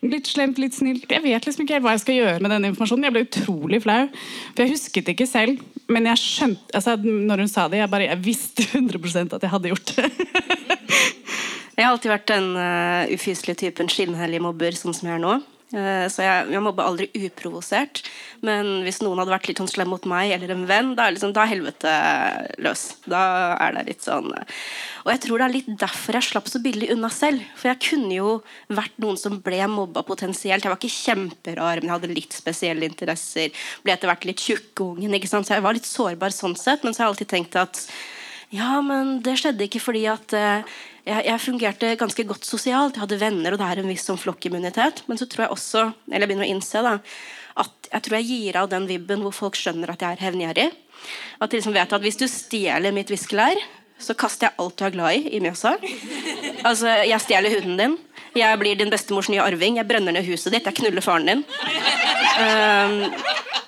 Litt 0.01 0.27
slemt, 0.27 0.57
litt 0.57 0.73
snilt. 0.73 1.05
Jeg 1.07 1.21
vet 1.21 1.45
liksom 1.45 1.63
ikke 1.63 1.77
helt 1.77 1.85
hva 1.85 1.93
jeg 1.93 2.03
skal 2.03 2.15
gjøre 2.17 2.41
med 2.41 2.51
denne 2.55 2.71
informasjonen. 2.71 3.05
Jeg 3.05 3.15
ble 3.15 3.25
utrolig 3.27 3.81
flau. 3.83 4.07
For 4.51 4.65
jeg 4.65 4.73
husket 4.73 5.11
ikke 5.13 5.29
selv, 5.29 5.61
men 5.91 6.09
jeg 6.09 6.19
skjønte 6.19 6.75
altså, 6.75 6.95
når 6.99 7.45
hun 7.45 7.51
sa 7.51 7.67
det, 7.69 7.83
jeg, 7.83 7.91
bare, 7.91 8.07
jeg 8.09 8.23
visste 8.25 8.65
100% 8.65 9.37
at 9.37 9.45
jeg 9.45 9.53
hadde 9.53 9.71
gjort 9.75 9.93
det. 9.95 10.09
Jeg 11.77 11.87
har 11.87 11.93
alltid 11.93 12.11
vært 12.11 12.29
den 12.31 12.51
uh, 12.57 13.07
ufyselige 13.13 13.63
typen 13.65 13.89
skinnhellig 13.91 14.41
mobber, 14.43 14.75
sånn 14.75 14.95
som 14.95 15.07
jeg 15.09 15.17
er 15.17 15.23
nå. 15.23 15.39
Uh, 15.71 16.03
så 16.11 16.25
jeg, 16.25 16.49
jeg 16.51 16.61
mobber 16.63 16.83
aldri 16.83 17.07
uprovosert. 17.15 18.01
Men 18.43 18.81
hvis 18.83 18.99
noen 18.99 19.21
hadde 19.21 19.31
vært 19.31 19.47
litt 19.47 19.61
sånn 19.61 19.71
slem 19.71 19.91
mot 19.93 20.03
meg 20.09 20.33
eller 20.35 20.51
en 20.51 20.65
venn, 20.67 20.91
da 20.97 21.07
er, 21.07 21.15
liksom, 21.15 21.31
da 21.35 21.45
helvete 21.47 21.93
løs. 22.65 22.83
Da 23.07 23.21
er 23.55 23.77
det 23.77 23.85
litt 23.87 24.03
sånn 24.03 24.27
uh. 24.35 24.59
Og 25.05 25.13
jeg 25.13 25.23
tror 25.23 25.41
det 25.41 25.45
er 25.47 25.55
litt 25.55 25.69
derfor 25.81 26.17
jeg 26.19 26.27
slapp 26.27 26.49
så 26.51 26.61
billig 26.61 26.91
unna 26.93 27.09
selv. 27.13 27.41
For 27.57 27.71
jeg 27.71 27.81
kunne 27.87 28.13
jo 28.13 28.35
vært 28.69 28.99
noen 29.01 29.17
som 29.17 29.39
ble 29.41 29.63
mobba 29.71 30.03
potensielt. 30.05 30.67
Jeg 30.67 30.73
var 30.73 30.77
ikke 30.77 30.93
kjemperar, 30.93 31.81
men 31.81 31.89
jeg 31.89 31.95
hadde 31.95 32.13
litt 32.13 32.37
spesielle 32.37 32.85
interesser. 32.85 33.55
Ble 33.85 33.95
etter 33.95 34.11
hvert 34.11 34.27
litt 34.27 34.43
tjukkungen. 34.43 35.15
Så 35.31 35.55
jeg 35.55 35.65
var 35.65 35.77
litt 35.77 35.89
sårbar 35.89 36.35
sånn 36.35 36.59
sett. 36.59 36.83
Men 36.83 36.93
så 36.93 37.01
har 37.01 37.09
jeg 37.09 37.15
alltid 37.15 37.31
tenkt 37.31 37.57
at 37.57 37.85
ja, 38.51 38.81
men 38.83 39.21
det 39.23 39.37
skjedde 39.39 39.63
ikke 39.63 39.79
fordi 39.79 40.03
at 40.11 40.33
uh, 40.35 40.79
jeg, 41.07 41.25
jeg, 41.25 41.41
fungerte 41.41 41.91
ganske 41.99 42.25
godt 42.29 42.45
sosialt. 42.45 42.97
Jeg 42.97 43.05
hadde 43.05 43.19
venner, 43.21 43.53
og 43.53 43.61
det 43.61 43.67
er 43.67 43.81
en 43.81 43.89
viss 43.89 44.05
sånn 44.07 44.19
flokkimmunitet. 44.21 45.03
Men 45.09 45.19
så 45.19 45.27
tror 45.29 45.47
jeg 45.47 45.55
også, 45.55 45.85
eller 46.11 46.25
jeg 46.25 46.31
begynner 46.31 46.47
å 46.47 46.53
innse 46.53 46.83
da, 46.85 46.95
at 47.61 47.91
jeg 47.91 48.05
tror 48.05 48.17
jeg 48.19 48.29
gir 48.29 48.59
av 48.61 48.69
den 48.71 48.87
vibben 48.89 49.25
hvor 49.25 49.35
folk 49.35 49.57
skjønner 49.59 49.91
at 49.91 50.05
jeg 50.05 50.15
er 50.17 50.25
hevngjerrig. 50.27 50.69
At 51.41 51.51
de 51.51 51.59
liksom 51.59 51.75
vet 51.75 51.93
at 51.97 52.05
hvis 52.05 52.19
du 52.21 52.27
stjeler 52.29 52.93
mitt 52.95 53.11
viskelær, 53.11 53.59
så 54.01 54.15
kaster 54.17 54.49
jeg 54.49 54.57
alt 54.61 54.77
du 54.79 54.85
er 54.87 54.93
glad 54.95 55.17
i, 55.17 55.35
i 55.37 55.41
Mjøsa. 55.43 55.75
Altså, 56.65 56.89
jeg 57.05 57.21
stjeler 57.23 57.53
huden 57.57 57.77
din. 57.79 57.97
Jeg 58.37 58.57
blir 58.61 58.77
din 58.79 58.91
bestemors 58.93 59.29
nye 59.29 59.43
arving. 59.43 59.77
Jeg 59.79 59.89
brenner 59.89 60.15
ned 60.15 60.25
huset 60.25 60.53
ditt. 60.53 60.67
Jeg 60.69 60.77
knuller 60.79 61.05
faren 61.05 61.27
din. 61.29 61.43
Um, 62.41 62.95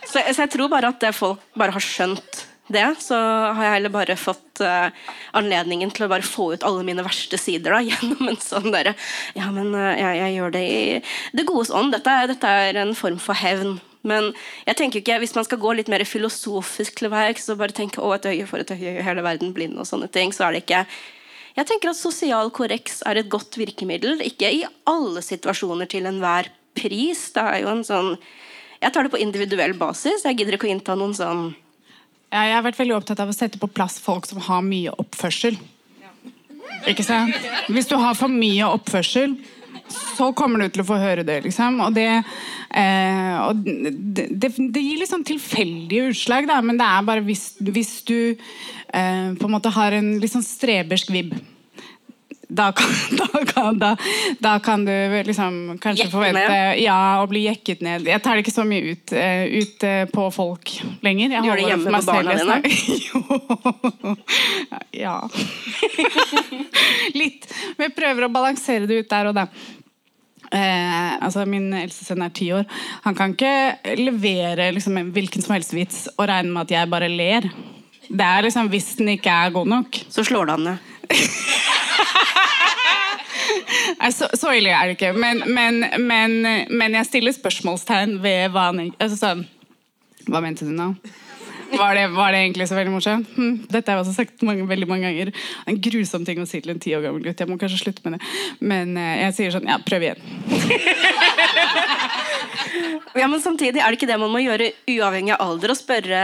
så, 0.06 0.22
så, 0.22 0.44
jeg 0.44 0.52
tror 0.54 0.72
bare 0.72 0.94
at 0.94 1.06
folk 1.18 1.42
bare 1.58 1.74
har 1.76 1.84
skjønt 1.84 2.44
det, 2.72 2.86
så 3.04 3.18
har 3.18 3.66
jeg 3.66 3.74
heller 3.76 3.92
bare 3.92 4.16
fått 4.16 4.62
uh, 4.64 4.88
anledningen 5.36 5.90
til 5.92 6.06
å 6.06 6.12
bare 6.12 6.24
få 6.24 6.54
ut 6.54 6.64
alle 6.64 6.86
mine 6.88 7.04
verste 7.04 7.36
sider 7.40 7.76
da, 7.76 7.82
gjennom 7.90 8.30
en 8.32 8.40
sånn 8.40 8.70
derre 8.72 8.94
Ja, 9.36 9.50
men 9.52 9.74
uh, 9.76 9.92
jeg, 9.92 10.20
jeg, 10.22 10.36
gjør 10.38 10.54
det 10.56 10.62
i 10.64 10.84
det 11.36 11.48
godes 11.50 11.74
ånd. 11.76 11.92
Dette, 11.92 12.14
dette, 12.32 12.54
er 12.68 12.80
en 12.80 12.94
form 12.96 13.20
for 13.20 13.36
hevn. 13.36 13.82
Men 14.08 14.32
jeg 14.68 14.78
tenker 14.80 15.02
ikke, 15.02 15.18
hvis 15.20 15.36
man 15.36 15.48
skal 15.48 15.60
gå 15.60 15.74
litt 15.76 15.92
mer 15.92 16.04
filosofisk 16.08 17.02
til 17.02 17.12
verks 17.12 17.50
og 17.52 17.60
bare 17.60 17.76
tenke 17.76 18.04
å, 18.04 18.14
et 18.16 18.28
øye 18.32 18.48
for 18.48 18.64
et 18.64 18.72
øye, 18.72 18.96
hele 19.04 19.26
verden 19.26 19.52
blind 19.56 19.80
og 19.80 19.88
sånne 19.88 20.08
ting, 20.12 20.32
så 20.36 20.48
er 20.48 20.56
det 20.56 20.64
ikke 20.64 20.86
Jeg 21.54 21.68
tenker 21.70 21.92
at 21.92 22.00
sosial 22.00 22.50
korreks 22.50 23.04
er 23.06 23.20
et 23.20 23.30
godt 23.32 23.60
virkemiddel. 23.60 24.24
Ikke 24.26 24.50
i 24.50 24.64
alle 24.90 25.22
situasjoner 25.22 25.92
til 25.92 26.08
enhver 26.10 26.48
pris. 26.80 27.28
Det 27.36 27.44
er 27.44 27.60
jo 27.62 27.74
en 27.76 27.84
sånn 27.88 28.16
Jeg 28.80 28.92
tar 28.92 29.04
det 29.04 29.14
på 29.14 29.22
individuell 29.22 29.76
basis. 29.76 30.24
Jeg 30.24 30.40
gidder 30.40 30.58
ikke 30.58 30.68
å 30.68 30.74
innta 30.74 30.96
noen 31.00 31.14
sånn 31.16 31.52
jeg 32.34 32.56
har 32.56 32.66
vært 32.66 32.80
veldig 32.80 32.96
opptatt 32.98 33.22
av 33.22 33.30
å 33.30 33.36
sette 33.36 33.62
på 33.62 33.70
plass 33.70 34.00
folk 34.02 34.26
som 34.30 34.42
har 34.42 34.64
mye 34.66 34.94
oppførsel. 34.98 35.60
Ikke 36.90 37.06
sant? 37.06 37.36
Hvis 37.72 37.88
du 37.90 37.96
har 38.00 38.18
for 38.18 38.32
mye 38.32 38.68
oppførsel, 38.74 39.38
så 40.18 40.32
kommer 40.36 40.64
du 40.64 40.74
til 40.74 40.84
å 40.84 40.88
få 40.88 40.98
høre 41.02 41.26
det. 41.28 41.40
liksom. 41.46 41.80
Og 41.86 41.96
det, 41.96 42.10
eh, 42.74 43.36
og 43.44 43.64
det, 43.64 44.28
det, 44.32 44.52
det 44.58 44.84
gir 44.84 45.02
litt 45.02 45.12
sånn 45.12 45.26
tilfeldige 45.28 46.10
utslag, 46.12 46.48
da, 46.50 46.60
men 46.66 46.80
det 46.80 46.88
er 46.88 47.08
bare 47.08 47.26
hvis, 47.26 47.52
hvis 47.60 47.96
du 48.08 48.18
eh, 48.34 49.30
på 49.38 49.48
en 49.48 49.54
måte 49.54 49.74
har 49.74 49.96
en 49.98 50.16
litt 50.24 50.34
sånn 50.34 50.46
strebersk 50.46 51.14
vibb. 51.14 51.36
Da 52.54 52.72
kan, 52.72 52.86
da, 53.22 53.46
kan, 53.46 53.80
da, 53.80 53.96
da 54.40 54.60
kan, 54.60 54.86
du 54.86 55.24
liksom 55.26 55.80
kanskje 55.82 56.06
Jekke 56.06 56.14
forvente 56.14 56.46
ned? 56.50 56.82
ja, 56.84 57.00
å 57.24 57.28
bli 57.30 57.48
jekket 57.48 57.82
ned. 57.86 58.08
Jeg 58.10 58.22
tar 58.22 58.38
det 58.38 58.46
ikke 58.46 58.54
så 58.54 58.66
mye 58.68 58.94
ut, 58.94 59.14
eh, 59.18 59.46
ut 59.58 59.86
eh, 59.88 60.04
på 60.12 60.28
folk 60.36 60.74
lenger. 61.06 61.34
Jeg 61.34 61.48
gjør 61.50 61.62
det 61.62 61.70
hjemme 61.72 61.94
med 61.96 62.10
barna 62.10 62.36
dine? 62.38 62.60
jo. 63.08 64.16
Ja. 64.94 65.18
Litt. 67.20 67.50
Men 67.78 67.90
jeg 67.90 67.96
prøver 67.98 68.28
å 68.28 68.34
balansere 68.34 68.90
det 68.90 69.02
ut 69.02 69.10
der 69.10 69.32
og 69.32 69.40
da. 69.40 69.48
Eh, 70.54 71.12
altså 71.18 71.48
Min 71.50 71.72
eldste 71.74 72.06
sønn 72.06 72.22
er 72.22 72.34
ti 72.38 72.52
år. 72.54 72.68
Han 73.08 73.18
kan 73.18 73.34
ikke 73.34 73.98
levere 73.98 74.70
liksom, 74.76 75.00
en 75.02 75.14
hvilken 75.16 75.42
som 75.42 75.58
helst 75.58 75.74
vits 75.74 76.06
og 76.14 76.28
regne 76.30 76.54
med 76.54 76.68
at 76.68 76.78
jeg 76.78 76.94
bare 76.94 77.10
ler. 77.10 77.50
Det 78.14 78.26
er 78.28 78.46
liksom 78.46 78.70
Hvis 78.70 78.94
den 79.00 79.16
ikke 79.16 79.34
er 79.34 79.56
god 79.58 79.74
nok. 79.74 80.04
Så 80.14 80.28
slår 80.28 80.46
du 80.46 80.60
han 80.60 80.70
ned. 80.70 80.90
Så, 84.12 84.28
så 84.36 84.52
ille 84.52 84.72
er 84.74 84.90
det 84.90 84.98
ikke. 84.98 85.14
Men, 85.16 85.44
men, 85.56 85.86
men, 86.04 86.34
men 86.70 86.96
jeg 86.98 87.08
stiller 87.08 87.36
spørsmålstegn 87.36 88.18
ved 88.24 88.52
hva 88.52 88.68
han 88.70 88.82
altså, 89.00 89.16
sånn, 89.20 89.46
Hva 90.28 90.42
mente 90.44 90.68
du 90.68 90.74
nå? 90.76 90.90
Var 91.74 91.98
det, 91.98 92.04
var 92.14 92.34
det 92.34 92.42
egentlig 92.44 92.68
så 92.70 92.78
veldig 92.78 92.94
morsomt? 92.94 93.30
Hm, 93.38 93.56
dette 93.72 93.90
har 93.90 93.98
jeg 93.98 94.06
også 94.06 94.16
sagt 94.18 94.44
mange, 94.46 94.66
veldig 94.70 94.88
mange 94.90 95.10
ganger. 95.10 95.32
En 95.70 95.80
grusom 95.82 96.26
ting 96.28 96.42
å 96.42 96.48
si 96.50 96.62
til 96.62 96.76
en 96.76 96.84
ti 96.84 96.94
år 96.98 97.06
gammel 97.08 97.26
gutt. 97.26 97.42
Jeg 97.42 97.50
må 97.50 97.58
kanskje 97.62 97.82
slutte 97.82 98.06
med 98.06 98.18
det. 98.18 98.22
Men 98.62 98.88
eh, 99.00 99.24
jeg 99.26 99.38
sier 99.40 99.56
sånn 99.58 99.70
Ja, 99.70 99.80
prøv 99.84 100.06
igjen. 100.06 100.22
Ja, 103.14 103.28
men 103.30 103.42
samtidig 103.44 103.78
er 103.78 103.92
det 103.92 104.00
ikke 104.00 104.08
det 104.10 104.16
man 104.18 104.32
må 104.34 104.40
gjøre 104.42 104.72
uavhengig 104.90 105.36
av 105.36 105.44
alder 105.46 105.74
og 105.74 105.78
spørre 105.78 106.22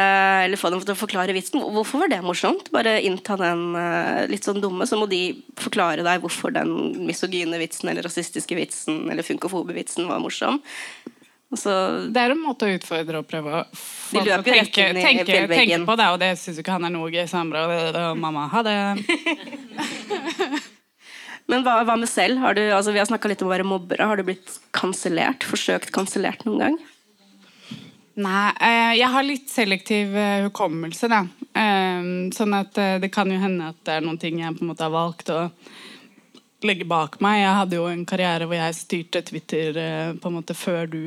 eller 0.48 0.58
få 0.58 0.72
dem 0.74 0.82
til 0.82 0.96
å 0.96 0.98
forklare 0.98 1.36
vitsen. 1.36 1.62
Hvorfor 1.76 2.04
var 2.04 2.10
det 2.10 2.22
morsomt? 2.26 2.72
Bare 2.74 2.96
innta 3.06 3.38
den 3.38 3.62
eh, 3.78 4.24
litt 4.32 4.48
sånn 4.48 4.62
dumme, 4.64 4.88
så 4.90 4.98
må 4.98 5.06
de 5.12 5.22
forklare 5.62 6.06
deg 6.06 6.24
hvorfor 6.24 6.56
den 6.56 6.72
misogyne 7.06 7.60
vitsen 7.62 7.92
eller 7.92 8.08
rasistiske 8.08 8.58
vitsen 8.58 9.04
eller 9.06 9.28
funkofobe 9.28 9.76
vitsen 9.78 10.10
var 10.10 10.24
morsom. 10.24 10.58
Og 11.50 11.58
så 11.58 11.74
Det 12.14 12.22
er 12.22 12.34
en 12.36 12.44
måte 12.44 12.68
å 12.68 12.74
utfordre 12.78 13.22
og 13.22 13.30
prøve 13.30 13.62
å 13.62 13.64
få 13.74 14.20
De 14.20 14.26
løper 14.28 14.60
tenke, 14.60 14.86
rett 14.94 15.00
i 15.00 15.06
tenke, 15.06 15.48
tenke 15.50 15.80
på 15.88 15.96
det, 15.98 16.10
og 16.14 16.20
det 16.22 16.34
syns 16.42 16.60
ikke 16.62 16.76
han 16.76 16.86
er 16.86 16.94
noe 16.94 17.10
gøy. 17.10 17.26
Så 17.30 17.40
han 17.42 17.54
bare 17.54 18.04
Mamma, 18.20 18.46
ha 18.54 18.62
det. 18.66 18.76
Men 21.50 21.66
hva, 21.66 21.80
hva 21.82 21.96
med 21.98 22.10
selv? 22.12 22.38
Har 22.44 22.54
du, 22.54 22.62
altså, 22.68 22.94
vi 22.94 23.02
har 23.02 23.10
snakka 23.10 23.32
litt 23.32 23.42
om 23.42 23.50
å 23.50 23.56
være 23.56 23.66
mobbere. 23.66 24.06
Har 24.06 24.20
du 24.20 24.28
blitt 24.28 24.60
kansellert? 24.78 25.46
Forsøkt 25.50 25.90
kansellert 25.96 26.46
noen 26.46 26.62
gang? 26.62 26.78
Nei, 28.20 28.50
eh, 28.62 28.94
jeg 29.00 29.10
har 29.10 29.26
litt 29.26 29.50
selektiv 29.50 30.14
eh, 30.14 30.44
hukommelse, 30.46 31.10
da. 31.10 31.24
Eh, 31.58 32.10
sånn 32.36 32.54
at 32.54 32.78
det 33.02 33.10
kan 33.16 33.32
jo 33.32 33.40
hende 33.42 33.72
at 33.74 33.80
det 33.88 33.96
er 33.96 34.06
noen 34.06 34.20
ting 34.22 34.44
jeg 34.44 34.60
på 34.60 34.66
en 34.66 34.70
måte 34.70 34.86
har 34.86 34.94
valgt 34.94 35.34
å 35.34 35.48
legge 36.66 36.88
bak 36.88 37.18
meg. 37.24 37.40
Jeg 37.42 37.58
hadde 37.60 37.78
jo 37.80 37.88
en 37.90 38.06
karriere 38.08 38.48
hvor 38.48 38.58
jeg 38.58 38.78
styrte 38.78 39.24
Twitter 39.28 39.78
eh, 39.80 40.14
på 40.20 40.30
en 40.30 40.38
måte 40.40 40.56
før 40.58 40.90
du 40.92 41.02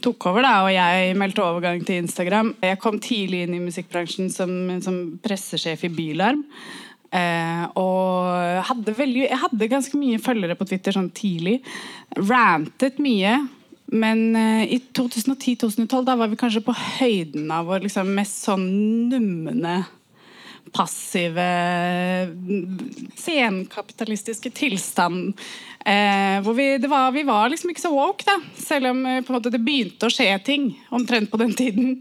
tok 0.00 0.30
over, 0.30 0.44
da, 0.46 0.54
og 0.64 0.70
jeg 0.72 1.16
meldte 1.20 1.44
overgang 1.44 1.82
til 1.84 2.00
Instagram. 2.00 2.54
Jeg 2.64 2.80
kom 2.80 3.00
tidlig 3.02 3.44
inn 3.44 3.58
i 3.58 3.62
musikkbransjen 3.62 4.30
som, 4.32 4.52
som 4.84 5.02
pressesjef 5.24 5.84
i 5.84 5.92
Bylarm. 5.92 6.44
Eh, 7.10 7.64
og 7.76 8.66
hadde 8.70 8.94
veldig, 8.96 9.24
jeg 9.26 9.42
hadde 9.44 9.70
ganske 9.72 9.98
mye 10.00 10.20
følgere 10.22 10.56
på 10.56 10.68
Twitter 10.70 10.96
sånn 10.96 11.10
tidlig. 11.14 11.58
Rantet 12.16 13.00
mye. 13.02 13.36
Men 13.90 14.36
eh, 14.38 14.76
i 14.76 14.78
2010-2012 14.96 16.04
da 16.06 16.16
var 16.16 16.30
vi 16.30 16.38
kanskje 16.40 16.64
på 16.64 16.76
høyden 16.78 17.50
av 17.52 17.66
vår 17.68 17.88
liksom, 17.88 18.12
mest 18.16 18.44
sånn 18.46 18.68
numne 19.10 19.80
passive 20.72 21.46
senkapitalistiske 23.18 24.52
tilstand. 24.54 25.34
Eh, 25.84 26.38
hvor 26.44 26.54
vi, 26.54 26.78
var, 26.78 27.12
vi 27.12 27.24
var 27.26 27.50
liksom 27.50 27.72
ikke 27.72 27.84
så 27.84 27.92
woke, 27.94 28.26
da. 28.28 28.36
Selv 28.60 28.92
om 28.92 29.04
eh, 29.06 29.24
måte, 29.28 29.52
det 29.52 29.62
begynte 29.64 30.08
å 30.08 30.12
skje 30.12 30.28
ting 30.46 30.70
omtrent 30.94 31.30
på 31.32 31.40
den 31.40 31.54
tiden. 31.56 31.94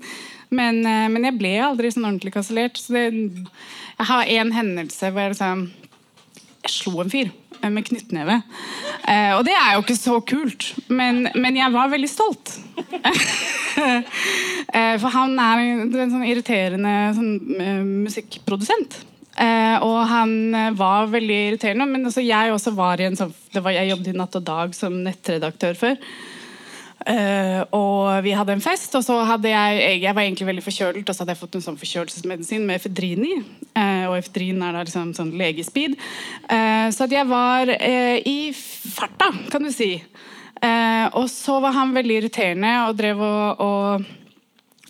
Men, 0.50 0.82
eh, 0.86 1.08
men 1.12 1.28
jeg 1.30 1.38
ble 1.40 1.54
aldri 1.64 1.92
sånn 1.94 2.08
ordentlig 2.10 2.36
kansellert. 2.36 2.80
Så 2.82 2.98
jeg 2.98 4.10
har 4.12 4.34
en 4.40 4.56
hendelse 4.56 5.12
hvor 5.12 5.26
jeg 5.28 5.38
liksom 5.38 5.70
Jeg 6.60 6.74
slo 6.76 7.00
en 7.00 7.12
fyr 7.12 7.30
med 7.68 7.86
knyttneve. 7.88 8.40
Eh, 9.04 9.34
og 9.36 9.44
det 9.48 9.56
er 9.58 9.76
jo 9.76 9.84
ikke 9.84 9.98
så 10.00 10.20
kult, 10.24 10.70
men, 10.88 11.28
men 11.36 11.60
jeg 11.60 11.76
var 11.76 11.92
veldig 11.96 12.12
stolt. 12.12 12.56
Eh, 13.80 14.96
For 15.00 15.08
han 15.14 15.38
er 15.40 15.60
en 15.62 16.12
sånn 16.12 16.26
irriterende 16.28 16.92
sånn, 17.16 17.30
eh, 17.64 17.78
musikkprodusent. 18.04 18.98
Eh, 19.40 19.78
og 19.86 20.00
han 20.10 20.34
eh, 20.58 20.74
var 20.76 21.08
veldig 21.14 21.38
irriterende, 21.46 21.88
men 21.88 22.10
altså, 22.10 22.24
jeg 22.26 22.52
også 22.52 22.74
var 22.76 23.00
i 23.00 23.08
en 23.08 23.16
sånn 23.16 23.32
var, 23.56 23.72
Jeg 23.72 23.94
jobbet 23.94 24.10
i 24.12 24.18
Natt 24.20 24.36
og 24.36 24.44
Dag 24.50 24.76
som 24.76 24.98
nettredaktør 25.06 25.80
før. 25.80 25.96
Eh, 27.10 27.62
og 27.74 28.22
vi 28.22 28.36
hadde 28.38 28.54
en 28.54 28.62
fest, 28.62 28.94
og 28.94 29.02
så 29.02 29.16
hadde 29.26 29.50
jeg 29.50 30.02
Jeg 30.04 30.14
var 30.14 30.22
egentlig 30.22 30.46
veldig 30.46 30.64
forkjølet, 30.64 31.10
og 31.10 31.16
så 31.16 31.24
hadde 31.24 31.34
jeg 31.34 31.42
fått 31.42 31.56
en 31.58 31.66
sånn 31.66 31.80
forkjølelsesmedisin 31.80 32.68
med 32.68 32.78
efedrin 32.78 33.26
i. 33.26 33.36
Eh, 33.74 34.06
og 34.10 34.20
efedrin 34.20 34.62
er 34.62 34.76
da 34.76 34.84
liksom 34.86 35.16
sånn 35.18 35.34
legespeed. 35.40 35.98
Eh, 36.50 36.88
så 36.94 37.08
at 37.08 37.16
jeg 37.16 37.30
var 37.30 37.72
i 37.74 38.38
farta, 38.54 39.32
kan 39.50 39.66
du 39.66 39.72
si. 39.74 39.96
Og 41.16 41.30
så 41.32 41.56
var 41.64 41.72
han 41.72 41.94
veldig 41.96 42.16
irriterende 42.20 42.72
og 42.90 42.98
drev 43.00 43.22
og, 43.24 43.62
og, 43.64 44.10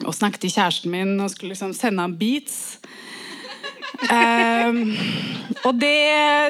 og 0.01 0.15
snakket 0.17 0.41
til 0.41 0.53
kjæresten 0.55 0.89
min 0.89 1.11
og 1.21 1.29
skulle 1.29 1.53
liksom 1.53 1.75
sende 1.77 2.01
han 2.01 2.15
beats. 2.17 2.79
Um, 4.09 4.95
og 5.67 5.75
det, 5.77 5.93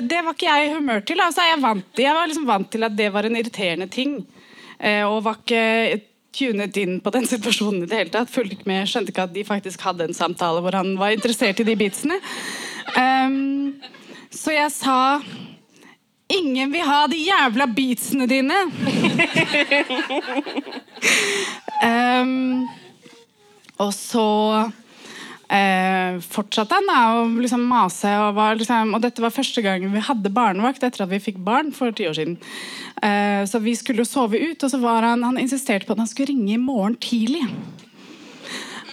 det 0.07 0.21
var 0.23 0.35
ikke 0.35 0.47
jeg 0.47 0.69
i 0.69 0.73
humør 0.75 1.03
til. 1.03 1.19
Altså, 1.23 1.43
jeg, 1.49 1.59
vant, 1.63 1.99
jeg 1.99 2.15
var 2.15 2.29
liksom 2.29 2.47
vant 2.47 2.71
til 2.71 2.88
at 2.88 2.95
det 2.95 3.09
var 3.11 3.27
en 3.27 3.35
irriterende 3.39 3.89
ting. 3.91 4.21
Eh, 4.79 5.03
og 5.03 5.24
var 5.25 5.41
ikke 5.41 6.00
tunet 6.36 6.77
inn 6.79 7.00
på 7.03 7.12
den 7.12 7.27
situasjonen 7.27 7.83
i 7.83 7.89
det 7.89 8.00
hele 8.00 8.13
tatt. 8.13 8.31
Fulgte 8.31 8.57
ikke 8.57 8.69
med, 8.69 8.88
Skjønte 8.89 9.13
ikke 9.13 9.27
at 9.27 9.36
de 9.36 9.45
faktisk 9.48 9.83
hadde 9.83 10.07
en 10.07 10.17
samtale 10.17 10.63
hvor 10.63 10.77
han 10.77 10.93
var 11.00 11.15
interessert 11.15 11.59
i 11.59 11.67
de 11.67 11.75
beatsene. 11.79 12.19
Um, 12.95 13.79
så 14.33 14.55
jeg 14.55 14.71
sa 14.74 14.98
Ingen 16.29 16.69
vil 16.69 16.86
ha 16.86 17.07
de 17.09 17.17
jævla 17.17 17.65
beatsene 17.74 18.27
dine! 18.29 18.57
um, 21.81 22.67
og 23.83 23.89
så 23.98 24.27
eh, 25.50 26.20
fortsatte 26.24 26.77
han 26.77 26.89
da 26.89 27.00
å 27.18 27.25
liksom 27.39 27.65
mase. 27.70 28.12
Og, 28.24 28.36
var 28.38 28.60
liksom, 28.60 28.94
og 28.96 29.03
dette 29.03 29.24
var 29.24 29.36
første 29.36 29.63
gangen 29.65 29.94
vi 29.96 30.06
hadde 30.06 30.34
barnevakt 30.34 30.84
etter 30.86 31.06
at 31.06 31.12
vi 31.12 31.22
fikk 31.24 31.41
barn 31.46 31.74
for 31.75 31.88
ti 31.96 32.08
år 32.10 32.15
siden. 32.18 32.38
Eh, 33.03 33.44
så 33.50 33.62
vi 33.63 33.75
skulle 33.79 34.06
jo 34.06 34.10
sove 34.10 34.39
ut, 34.39 34.63
og 34.63 34.72
så 34.72 34.79
var 34.82 35.08
han, 35.08 35.25
han 35.27 35.41
insisterte 35.41 35.88
på 35.88 35.94
at 35.96 36.03
han 36.03 36.12
skulle 36.12 36.32
ringe 36.34 36.53
i 36.56 36.62
morgen 36.62 36.98
tidlig. 37.01 37.46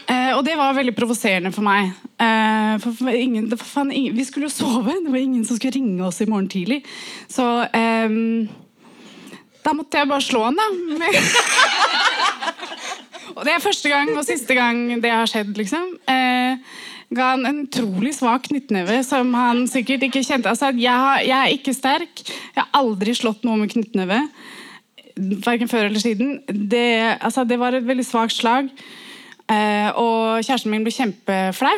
Eh, 0.07 0.33
og 0.37 0.45
det 0.47 0.55
var 0.59 0.77
veldig 0.77 0.95
provoserende 0.95 1.51
for 1.55 1.67
meg. 1.67 1.83
Eh, 2.23 2.77
for, 2.83 2.95
for 2.95 3.09
ingen, 3.11 3.51
for 3.59 3.91
ingen, 3.91 4.15
vi 4.17 4.27
skulle 4.27 4.47
jo 4.47 4.55
sove, 4.55 4.93
det 5.03 5.11
var 5.11 5.19
ingen 5.19 5.45
som 5.45 5.57
skulle 5.59 5.75
ringe 5.75 6.07
oss 6.07 6.23
i 6.23 6.31
morgen 6.31 6.49
tidlig. 6.53 6.85
Så 7.29 7.45
eh, 7.67 8.09
da 9.67 9.73
måtte 9.75 9.99
jeg 9.99 10.09
bare 10.09 10.23
slå 10.23 10.45
han, 10.47 10.57
da. 10.61 10.67
og 13.37 13.45
det 13.45 13.53
er 13.53 13.65
første 13.65 13.91
gang 13.93 14.13
og 14.17 14.25
siste 14.25 14.57
gang 14.57 14.79
det 15.03 15.13
har 15.13 15.29
skjedd, 15.29 15.53
liksom. 15.59 15.91
Eh, 16.09 16.57
ga 17.15 17.31
han 17.35 17.45
en 17.47 17.63
utrolig 17.67 18.15
svak 18.17 18.49
knyttneve 18.49 19.03
som 19.07 19.29
han 19.37 19.67
sikkert 19.71 20.07
ikke 20.09 20.25
kjente. 20.27 20.51
Altså, 20.51 20.73
jeg, 20.75 21.27
jeg 21.29 21.37
er 21.37 21.55
ikke 21.55 21.75
sterk. 21.77 22.23
Jeg 22.25 22.63
har 22.63 22.71
aldri 22.81 23.15
slått 23.15 23.45
noe 23.47 23.61
med 23.61 23.71
knyttneve. 23.75 24.23
Verken 25.45 25.71
før 25.71 25.91
eller 25.91 26.03
siden. 26.03 26.39
Det, 26.49 26.87
altså, 27.21 27.45
det 27.45 27.61
var 27.61 27.77
et 27.77 27.87
veldig 27.87 28.07
svakt 28.09 28.35
slag. 28.35 28.73
Eh, 29.47 29.91
og 29.95 30.43
kjæresten 30.43 30.73
min 30.73 30.87
ble 30.87 30.97
kjempeflau. 30.97 31.77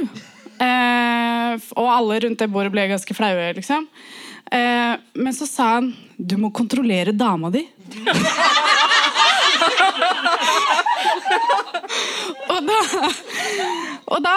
Eh, 0.58 1.52
og 1.76 1.92
alle 1.92 2.22
rundt 2.24 2.40
det 2.40 2.50
bordet 2.50 2.72
ble 2.74 2.88
ganske 2.90 3.18
flaue, 3.18 3.52
liksom. 3.58 3.84
Eh, 4.48 4.94
men 5.20 5.34
så 5.36 5.44
sa 5.44 5.64
han 5.74 5.90
Du 6.16 6.38
må 6.40 6.48
kontrollere 6.54 7.12
dama 7.12 7.50
di. 7.52 7.66
og 12.52 12.60
da 12.68 12.78
Og 14.08 14.22
da 14.24 14.34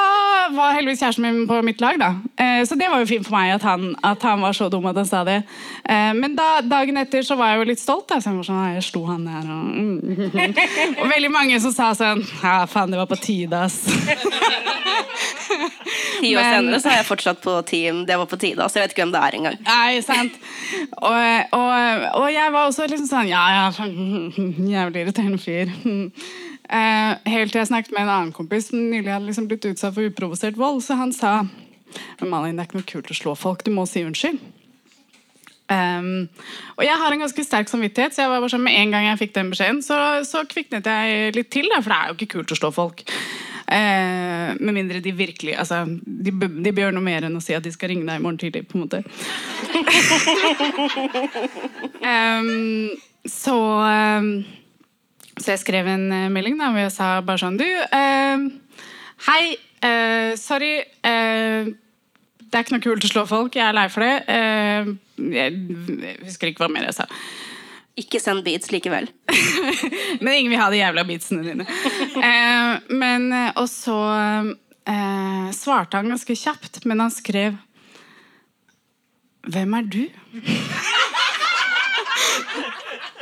var 0.52 0.74
heldigvis 0.76 1.00
kjæresten 1.00 1.24
min 1.24 1.46
på 1.48 1.62
mitt 1.64 1.80
lag, 1.82 1.96
da. 2.02 2.10
Eh, 2.36 2.60
så 2.68 2.76
det 2.76 2.90
var 2.92 3.00
jo 3.00 3.08
fint 3.08 3.24
for 3.24 3.38
meg 3.38 3.54
at 3.56 3.64
han, 3.64 3.94
at 4.04 4.24
han 4.28 4.42
var 4.44 4.56
så 4.58 4.68
dum 4.72 4.86
at 4.90 4.98
han 5.00 5.08
sa 5.08 5.22
det. 5.28 5.38
Eh, 5.88 6.12
men 6.18 6.36
da, 6.36 6.60
dagen 6.66 7.00
etter 7.00 7.24
så 7.24 7.38
var 7.40 7.54
jeg 7.54 7.62
jo 7.62 7.70
litt 7.72 7.80
stolt. 7.80 8.10
Da. 8.12 8.20
Så 8.20 8.34
jeg 8.34 8.42
var 8.42 8.50
sånn, 8.50 8.76
jeg 8.76 8.84
slo 8.90 9.06
han 9.08 9.24
der. 9.30 9.48
Og, 9.48 9.64
mm. 9.72 10.20
og 11.00 11.06
veldig 11.14 11.32
mange 11.32 11.62
som 11.64 11.72
sa 11.76 11.94
sånn 11.96 12.26
Ja, 12.42 12.66
faen, 12.68 12.92
det 12.92 13.00
var 13.00 13.08
på 13.10 13.20
tide, 13.22 13.64
ass. 13.64 13.80
Ti 16.22 16.36
år 16.36 16.42
Men- 16.42 16.54
senere 16.54 16.80
så 16.84 16.92
er 16.92 17.00
jeg 17.00 17.08
fortsatt 17.08 17.40
på 17.42 17.54
team 17.68 18.04
Det 18.06 18.18
var 18.20 18.28
på 18.30 18.38
tide. 18.40 18.68
Så 18.70 18.80
jeg 18.80 18.86
vet 18.86 18.94
ikke 18.96 19.06
hvem 19.06 19.16
det 19.16 19.24
er 19.24 19.40
engang. 19.40 19.58
Nei, 19.66 20.02
sant. 20.06 20.36
Og, 21.00 21.56
og, 21.58 22.06
og 22.22 22.28
jeg 22.32 22.54
var 22.54 22.68
også 22.68 22.88
liksom 22.92 23.10
sånn 23.10 23.32
Ja, 23.32 23.44
ja, 23.56 23.66
jævlig 24.76 25.06
irriterende 25.06 25.42
fyr. 25.42 25.72
Eh, 26.72 27.14
helt 27.28 27.52
til 27.52 27.60
jeg 27.60 27.68
snakket 27.68 27.92
med 27.92 28.06
en 28.06 28.14
annen 28.14 28.32
kompis 28.36 28.70
som 28.70 28.80
nylig 28.80 29.12
hadde 29.12 29.28
liksom 29.28 29.50
blitt 29.50 29.68
utsatt 29.68 29.96
for 29.98 30.08
uprovosert 30.08 30.60
vold. 30.60 30.80
Så 30.86 30.96
han 31.00 31.12
sa 31.16 31.42
Men 32.22 32.30
Malin, 32.32 32.56
det 32.56 32.64
er 32.64 32.70
ikke 32.70 32.80
noe 32.80 32.88
kult 32.88 33.12
å 33.12 33.18
slå 33.18 33.36
folk. 33.36 33.66
Du 33.66 33.72
må 33.76 33.84
si 33.90 34.04
unnskyld. 34.08 34.40
Um, 35.72 36.28
og 36.76 36.84
jeg 36.84 37.00
har 37.00 37.14
en 37.14 37.24
ganske 37.24 37.44
sterk 37.44 37.70
samvittighet, 37.72 38.16
så 38.16 38.24
jeg 38.24 38.32
var 38.32 38.42
bare 38.44 38.52
sånn, 38.52 38.64
med 38.66 38.76
en 38.76 38.92
gang 38.92 39.06
jeg 39.08 39.20
fikk 39.22 39.34
den 39.38 39.52
beskjeden, 39.54 39.80
så, 39.86 39.98
så 40.28 40.44
kviknet 40.48 40.88
jeg 40.88 41.36
litt 41.36 41.52
til. 41.54 41.68
Da, 41.72 41.80
for 41.80 41.92
det 41.92 41.98
er 41.98 42.10
jo 42.10 42.18
ikke 42.18 42.32
kult 42.36 42.52
å 42.56 42.60
slå 42.60 42.72
folk. 42.76 43.04
Uh, 43.72 44.56
med 44.60 44.76
mindre 44.76 45.00
de 45.04 45.14
virkelig 45.16 45.54
altså, 45.60 45.86
de, 45.88 46.32
de 46.36 46.74
bør 46.76 46.92
noe 46.92 47.06
mer 47.06 47.24
enn 47.24 47.38
å 47.40 47.44
si 47.44 47.56
at 47.56 47.64
de 47.64 47.72
skal 47.72 47.88
ringe 47.94 48.04
deg 48.04 48.20
i 48.20 48.24
morgen 48.24 48.40
tidlig. 48.42 48.66
på 48.68 48.76
en 48.76 48.84
måte 48.84 49.00
um, 52.12 52.90
så 53.24 53.56
em, 53.88 54.32
Så 55.42 55.56
jeg 55.56 55.62
skrev 55.64 55.88
en 55.90 56.08
eh, 56.14 56.28
melding 56.34 56.58
da, 56.60 56.70
hvor 56.74 56.84
jeg 56.86 56.94
sa 56.94 57.12
bare 57.26 57.42
sånn 57.42 57.58
Du, 57.60 57.66
em, 57.98 58.48
hei. 59.28 59.56
eh, 59.82 60.34
sorry. 60.40 60.76
eh, 61.08 61.72
det 62.52 62.60
er 62.60 62.66
ikke 62.66 62.76
noe 62.76 62.84
kult 62.84 63.06
å 63.08 63.10
slå 63.14 63.24
folk. 63.30 63.56
Jeg 63.56 63.64
er 63.70 63.78
lei 63.78 63.88
for 63.90 64.04
det. 64.04 64.16
Eh, 64.28 64.92
jeg 65.32 66.18
husker 66.28 66.52
ikke 66.52 66.66
hva 66.66 66.72
mer 66.74 66.90
jeg 66.90 66.98
sa. 67.00 67.06
Ikke 68.02 68.20
send 68.24 68.44
beats 68.44 68.72
likevel. 68.74 69.08
Men 70.24 70.34
ingen 70.36 70.52
vil 70.54 70.60
ha 70.62 70.68
de 70.72 70.80
jævla 70.82 71.06
beatsene 71.08 71.44
dine. 71.48 71.66
Eh, 72.20 72.92
men, 72.92 73.26
og 73.56 73.68
så 73.72 73.98
eh, 74.90 75.48
svarte 75.56 76.00
han 76.00 76.12
ganske 76.12 76.36
kjapt, 76.38 76.84
men 76.88 77.04
han 77.04 77.12
skrev 77.14 77.56
Hvem 79.52 79.72
er 79.74 79.88
du? 79.90 80.02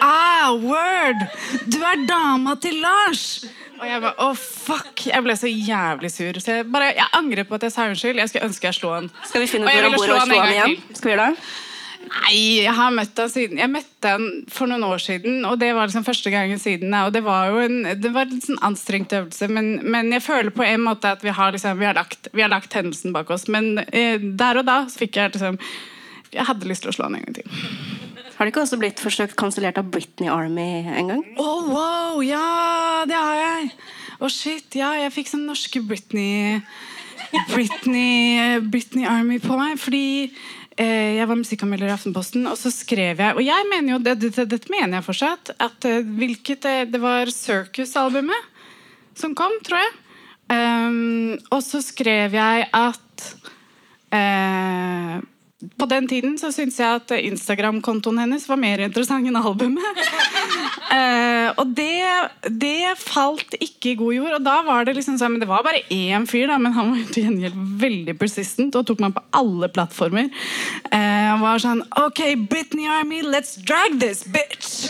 Ah, 0.01 0.51
word! 0.55 1.23
Du 1.67 1.79
er 1.83 2.05
dama 2.09 2.55
til 2.61 2.79
Lars! 2.83 3.45
Og 3.79 3.87
jeg 3.87 4.01
bare, 4.03 4.15
oh 4.19 4.35
fuck 4.35 5.05
Jeg 5.07 5.23
ble 5.23 5.35
så 5.39 5.47
jævlig 5.47 6.11
sur. 6.11 6.39
Så 6.43 6.59
jeg, 6.59 6.67
bare, 6.71 6.91
jeg 6.97 7.07
angrer 7.15 7.47
på 7.47 7.55
at 7.55 7.63
jeg 7.67 7.75
sa 7.75 7.87
unnskyld. 7.87 8.19
Jeg 8.19 8.31
skulle 8.31 8.49
ønske 8.49 8.67
jeg 8.67 8.75
slo 8.75 8.93
han. 8.97 9.09
Skal 9.29 9.45
vi 9.45 9.47
finne 9.47 9.69
ut 9.69 9.71
hvor 9.71 9.87
han 9.87 9.95
bor 9.95 10.13
og 10.17 10.23
slå 10.27 10.39
han 10.43 10.53
igjen? 10.55 10.77
Skal 10.91 11.07
vi 11.07 11.15
gjøre 11.15 11.27
det? 11.29 11.49
Nei, 12.09 12.35
jeg 12.63 12.73
har 12.73 12.93
møtt 12.95 13.19
han 13.19 13.29
siden 13.29 13.59
Jeg 13.59 13.69
møtte 13.69 14.11
han 14.13 14.23
for 14.49 14.71
noen 14.71 14.85
år 14.87 15.01
siden, 15.03 15.43
og 15.45 15.59
det 15.61 15.73
var 15.75 15.89
liksom 15.89 16.05
første 16.07 16.31
gangen 16.33 16.61
siden. 16.61 16.93
Og 17.03 17.13
det 17.13 17.21
var 17.25 17.51
jo 17.51 17.61
en, 17.65 17.79
det 18.01 18.11
var 18.15 18.29
en 18.29 18.43
sånn 18.43 18.59
anstrengt 18.65 19.13
øvelse, 19.15 19.49
men, 19.51 19.71
men 19.83 20.11
jeg 20.15 20.25
føler 20.25 20.55
på 20.55 20.65
en 20.65 20.83
måte 20.87 21.11
at 21.15 21.23
vi 21.25 21.33
har, 21.35 21.53
liksom, 21.55 21.79
vi 21.79 21.89
har, 21.89 21.97
lagt, 21.97 22.31
vi 22.33 22.43
har 22.45 22.51
lagt 22.51 22.75
hendelsen 22.75 23.15
bak 23.15 23.29
oss. 23.35 23.47
Men 23.51 23.77
eh, 23.91 24.17
der 24.19 24.63
og 24.63 24.67
da 24.69 24.81
så 24.89 25.03
fikk 25.03 25.19
jeg 25.19 25.35
liksom 25.35 25.59
Jeg 26.33 26.45
hadde 26.45 26.69
lyst 26.69 26.85
til 26.85 26.91
å 26.91 26.95
slå 26.95 27.09
han 27.09 27.19
en 27.19 27.27
gang 27.27 27.39
til. 27.41 28.08
Har 28.39 28.47
det 28.47 28.53
ikke 28.53 28.61
også 28.63 28.77
blitt 28.79 29.01
forsøkt 29.03 29.35
kansellert 29.35 29.75
av 29.81 29.89
Britney 29.91 30.29
Army 30.31 30.85
en 30.87 31.09
gang? 31.11 31.23
Oh, 31.35 31.65
wow, 31.67 32.21
ja, 32.23 33.03
det 33.03 33.17
har 33.19 33.35
jeg! 33.35 33.65
Å, 34.15 34.29
shit, 34.31 34.77
ja, 34.79 34.93
jeg 34.95 35.11
fikk 35.11 35.33
sånn 35.33 35.43
norske 35.43 35.81
Britney 35.83 36.61
Britney, 37.51 38.61
Britney 38.63 39.03
Army 39.11 39.41
på 39.43 39.57
meg, 39.59 39.75
fordi 39.79 40.29
eh, 40.79 41.17
jeg 41.19 41.27
var 41.27 41.39
musikkanmelder 41.41 41.91
i 41.91 41.93
Aftenposten, 41.97 42.47
og 42.47 42.55
så 42.61 42.71
skrev 42.73 43.19
jeg 43.19 43.35
Og 43.35 43.43
jeg 43.43 43.67
mener 43.69 43.97
jo, 43.97 43.99
det, 44.07 44.15
det, 44.23 44.47
dette 44.55 44.71
mener 44.71 45.01
jeg 45.01 45.07
fortsatt, 45.09 45.51
at 45.59 45.89
eh, 45.89 45.99
hvilket 45.99 46.67
eh, 46.69 46.85
Det 46.87 47.01
var 47.03 47.31
Circus-albumet 47.33 48.55
som 49.19 49.33
kom, 49.35 49.51
tror 49.67 49.81
jeg. 49.81 49.95
Um, 50.47 51.33
og 51.51 51.59
så 51.59 51.81
skrev 51.83 52.37
jeg 52.37 52.69
at 52.71 53.25
eh, 54.15 55.17
på 55.59 55.85
den 55.91 56.05
tiden 56.07 56.37
så 56.39 56.53
syntes 56.55 56.77
jeg 56.79 56.99
at 57.01 57.11
Instagram-kontoen 57.19 58.21
hennes 58.21 58.45
var 58.47 58.59
mer 58.61 58.79
interessant 58.79 59.27
enn 59.27 59.35
albumet. 59.35 59.97
uh, 60.87 61.49
og 61.59 61.73
det, 61.75 62.05
det 62.47 62.93
falt 63.01 63.57
ikke 63.59 63.91
i 63.91 63.97
god 63.99 64.13
jord. 64.15 64.37
Og 64.37 64.45
da 64.45 64.55
var 64.63 64.87
det 64.87 64.95
liksom 64.95 65.17
sånn, 65.19 65.35
men 65.35 65.43
det 65.43 65.49
var 65.49 65.65
bare 65.67 65.83
én 65.91 66.23
fyr, 66.29 66.47
da, 66.47 66.55
men 66.63 66.75
han 66.77 66.93
var 66.93 67.11
til 67.11 67.27
gjengjeld 67.27 67.59
veldig 67.81 68.15
persistent 68.21 68.77
og 68.79 68.87
tok 68.87 69.03
meg 69.03 69.17
på 69.17 69.25
alle 69.35 69.67
plattformer. 69.75 70.31
Uh, 70.93 70.95
han 70.95 71.43
var 71.43 71.59
sånn 71.59 71.83
OK, 72.05 72.23
Britney 72.47 72.87
Army, 72.87 73.19
let's 73.27 73.59
drag 73.59 73.99
this 73.99 74.23
bitch! 74.31 74.87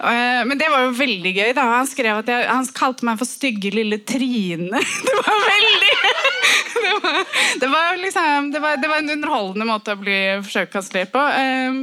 uh, 0.00 0.40
Men 0.48 0.56
det 0.56 0.72
var 0.72 0.88
jo 0.88 0.96
veldig 0.96 1.36
gøy. 1.36 1.52
da 1.52 1.68
Han 1.76 1.90
skrev 1.90 2.24
at 2.24 2.32
jeg, 2.32 2.48
han 2.48 2.72
kalte 2.72 3.04
meg 3.04 3.20
for 3.20 3.28
stygge 3.28 3.76
lille 3.76 4.00
Trine. 4.08 4.80
Det 5.10 5.20
var 5.20 5.40
veldig 5.44 5.92
Det 6.80 6.96
var, 7.02 7.24
det 7.60 7.68
var 7.70 7.96
liksom 8.00 8.50
det 8.54 8.60
var, 8.62 8.76
det 8.80 8.88
var 8.88 8.98
en 9.02 9.10
underholdende 9.16 9.66
måte 9.68 9.94
å 9.94 10.00
bli 10.00 10.18
forsøkt 10.44 10.72
kansellert 10.72 11.12
på. 11.12 11.22
Eh, 11.40 11.80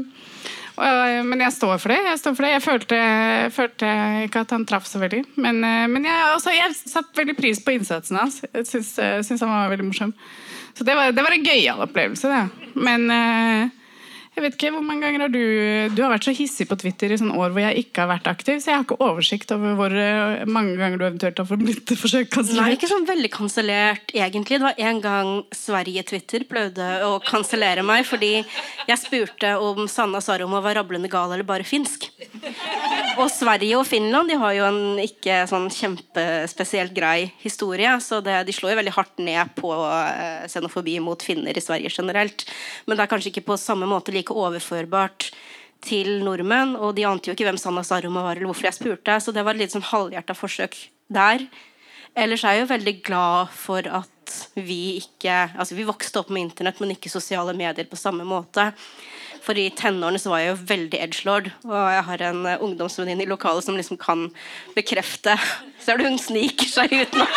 og- 0.77 1.25
Men 1.25 1.39
jeg 1.41 1.53
står 1.55 1.77
for 1.81 1.89
det. 1.93 1.99
Jeg, 2.05 2.19
for 2.23 2.43
det. 2.45 2.51
jeg 2.53 2.63
følte, 2.65 2.97
følte 3.55 3.91
ikke 4.27 4.43
at 4.45 4.51
han 4.53 4.65
traff 4.69 4.85
så 4.89 4.99
veldig. 5.01 5.23
Men, 5.35 5.63
eh, 5.63 5.87
men 5.87 6.05
jeg, 6.05 6.27
også, 6.35 6.53
jeg 6.55 6.75
satte 6.77 7.17
veldig 7.17 7.37
pris 7.37 7.59
på 7.63 7.73
innsatsen 7.77 8.17
hans. 8.19 8.41
Jeg 8.53 8.65
eh, 8.65 9.21
syns 9.25 9.41
han 9.41 9.49
var 9.53 9.71
veldig 9.73 9.87
morsom. 9.89 10.13
Så 10.77 10.85
det 10.85 10.93
var, 10.95 11.11
det 11.11 11.23
var 11.25 11.33
en 11.33 11.45
gøyal 11.47 11.81
opplevelse. 11.87 12.29
Det. 12.29 12.71
Men 12.77 13.09
eh, 13.11 13.69
jeg 14.37 14.43
vet 14.45 14.55
ikke, 14.57 14.69
hvor 14.75 14.83
mange 14.85 15.01
ganger 15.01 15.23
har 15.25 15.31
du 15.33 15.95
Du 15.95 16.03
har 16.03 16.11
vært 16.13 16.27
så 16.27 16.33
hissig 16.35 16.67
på 16.69 16.77
Twitter 16.77 17.09
i 17.09 17.17
sånne 17.17 17.37
år 17.37 17.53
hvor 17.55 17.63
jeg 17.63 17.81
ikke 17.81 18.03
har 18.03 18.11
vært 18.11 18.29
aktiv, 18.29 18.59
så 18.61 18.69
jeg 18.69 18.77
har 18.77 18.85
ikke 18.85 18.99
oversikt 19.01 19.53
over 19.55 19.73
hvor 19.79 19.93
eh, 19.97 20.43
mange 20.45 20.75
ganger 20.77 21.01
du 21.01 21.05
eventuelt 21.07 21.41
har 21.41 21.61
blitt 21.61 21.93
forsøkt 21.97 22.37
Nei, 22.57 22.69
ikke 22.75 22.89
sånn 22.89 23.07
veldig 23.07 23.31
kansellert, 23.33 24.11
egentlig. 24.13 24.59
Det 24.59 24.67
var 24.67 24.81
en 24.89 24.99
gang 25.01 25.31
Sverige-Twitter 25.55 26.45
prøvde 26.49 26.85
å 27.07 27.17
kansellere 27.25 27.83
meg 27.85 28.05
fordi 28.07 28.31
jeg 28.37 29.01
spurte 29.01 29.55
om 29.63 29.87
Sanna 29.89 30.21
Saroma 30.23 30.61
var 30.63 30.77
rablende 30.77 31.09
gal 31.11 31.33
eller 31.33 31.47
bare 31.47 31.65
finsk. 31.67 32.07
Og 33.17 33.31
Sverige 33.33 33.79
og 33.79 33.87
Finland 33.89 34.29
de 34.29 34.37
har 34.37 34.53
jo 34.53 34.67
en 34.67 35.01
ikke 35.01 35.39
sånn 35.49 35.67
kjempespesielt 35.73 36.93
grei 36.95 37.31
historie, 37.41 37.95
så 38.03 38.21
det, 38.21 38.43
de 38.47 38.55
slår 38.55 38.75
jo 38.75 38.79
veldig 38.83 38.95
hardt 38.99 39.23
ned 39.23 39.55
på 39.57 39.73
eh, 39.73 40.45
xenofobi 40.51 40.99
mot 41.03 41.25
finner 41.25 41.57
i 41.57 41.63
Sverige 41.63 41.91
generelt. 41.93 42.45
Men 42.85 42.97
det 42.97 43.05
er 43.05 43.11
kanskje 43.15 43.33
ikke 43.33 43.47
på 43.49 43.59
samme 43.61 43.89
måte 43.89 44.13
like 44.13 44.26
overførbart 44.35 45.29
til 45.85 46.23
nordmenn, 46.25 46.75
og 46.75 46.95
de 46.97 47.05
ante 47.07 47.29
jo 47.29 47.37
ikke 47.37 47.47
hvem 47.47 47.59
Sanna 47.61 47.83
Saroma 47.85 48.25
var, 48.25 48.35
eller 48.35 48.49
hvorfor 48.49 48.67
jeg 48.69 48.77
spurte, 48.79 49.19
så 49.21 49.33
det 49.35 49.45
var 49.45 49.55
et 49.55 49.63
litt 49.63 49.75
sånn 49.75 49.85
halvhjerta 49.85 50.35
forsøk 50.37 50.77
der. 51.13 51.45
Ellers 52.17 52.43
er 52.43 52.57
jeg 52.57 52.65
jo 52.65 52.71
veldig 52.73 52.95
glad 53.05 53.53
for 53.53 53.85
at 54.01 54.13
vi 54.55 54.97
ikke 55.01 55.35
Altså, 55.57 55.75
vi 55.77 55.85
vokste 55.87 56.21
opp 56.21 56.31
med 56.33 56.47
internett, 56.47 56.79
men 56.81 56.95
ikke 56.95 57.11
sosiale 57.11 57.53
medier 57.57 57.87
på 57.89 57.99
samme 57.99 58.25
måte. 58.27 58.71
For 59.47 59.55
i 59.55 59.69
tenårene 59.71 60.19
så 60.19 60.31
var 60.31 60.41
jeg 60.43 60.51
jo 60.51 60.63
veldig 60.67 60.99
edgelord, 61.05 61.45
og 61.67 61.75
jeg 61.75 62.03
har 62.09 62.23
en 62.29 62.41
uh, 62.43 62.63
ungdomsvenninne 62.65 63.23
i 63.23 63.29
lokalet 63.29 63.63
som 63.63 63.77
liksom 63.79 63.99
kan 64.01 64.27
bekrefte 64.75 65.37
Ser 65.79 65.99
du 65.99 66.03
hun 66.03 66.17
sniker 66.19 66.67
seg 66.67 66.91
ut 66.97 67.15
nå? 67.15 67.27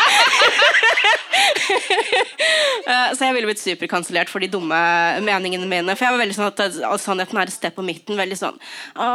Eh, 2.91 3.11
så 3.15 3.27
jeg 3.27 3.35
ville 3.37 3.47
blitt 3.47 3.61
superkansellert 3.61 4.31
for 4.33 4.43
de 4.43 4.49
dumme 4.51 4.77
meningene 5.23 5.69
mine. 5.69 5.95
For 5.95 6.07
jeg 6.07 6.15
var 6.15 6.23
veldig 6.23 6.35
sånn 6.35 6.49
at 6.49 6.61
uh, 6.81 6.97
sannheten 6.99 7.39
er 7.39 7.51
et 7.51 7.55
sted 7.55 7.75
på 7.77 7.85
midten. 7.87 8.19
Veldig 8.19 8.39
sånn 8.41 8.59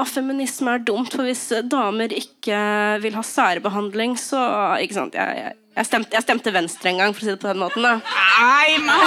Feminisme 0.08 0.78
er 0.78 0.86
dumt, 0.86 1.12
for 1.12 1.28
hvis 1.28 1.44
damer 1.68 2.14
ikke 2.16 2.60
vil 3.04 3.18
ha 3.18 3.26
særbehandling, 3.26 4.16
så 4.22 4.40
Ikke 4.86 4.98
sant. 4.98 5.18
Jeg, 5.18 5.42
jeg, 5.42 5.65
jeg, 5.76 5.88
stemte, 5.90 6.16
jeg 6.16 6.24
stemte 6.24 6.54
Venstre 6.56 6.92
en 6.92 7.02
gang, 7.02 7.16
for 7.16 7.24
å 7.24 7.28
si 7.28 7.34
det 7.34 7.42
på 7.42 7.50
den 7.52 7.62
måten. 7.62 7.84
da 7.84 8.00
Nei, 8.00 8.78
man! 8.86 9.04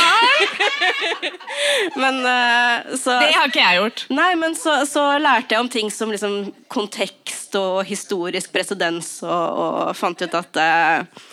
Men 2.03 2.21
uh, 2.25 2.93
så 2.99 3.17
Det 3.23 3.33
har 3.35 3.49
ikke 3.49 3.65
jeg 3.65 3.81
gjort. 3.81 4.05
Nei, 4.15 4.29
men 4.39 4.55
så, 4.59 4.75
så 4.89 5.03
lærte 5.21 5.55
jeg 5.55 5.65
om 5.65 5.71
ting 5.73 5.91
som 5.93 6.13
liksom 6.13 6.53
kontekst 6.71 7.57
og 7.59 7.81
historisk 7.89 8.53
presedens, 8.55 9.19
og, 9.27 9.59
og 9.65 9.97
fant 9.99 10.23
ut 10.23 10.37
at 10.39 10.61
uh, 10.61 11.27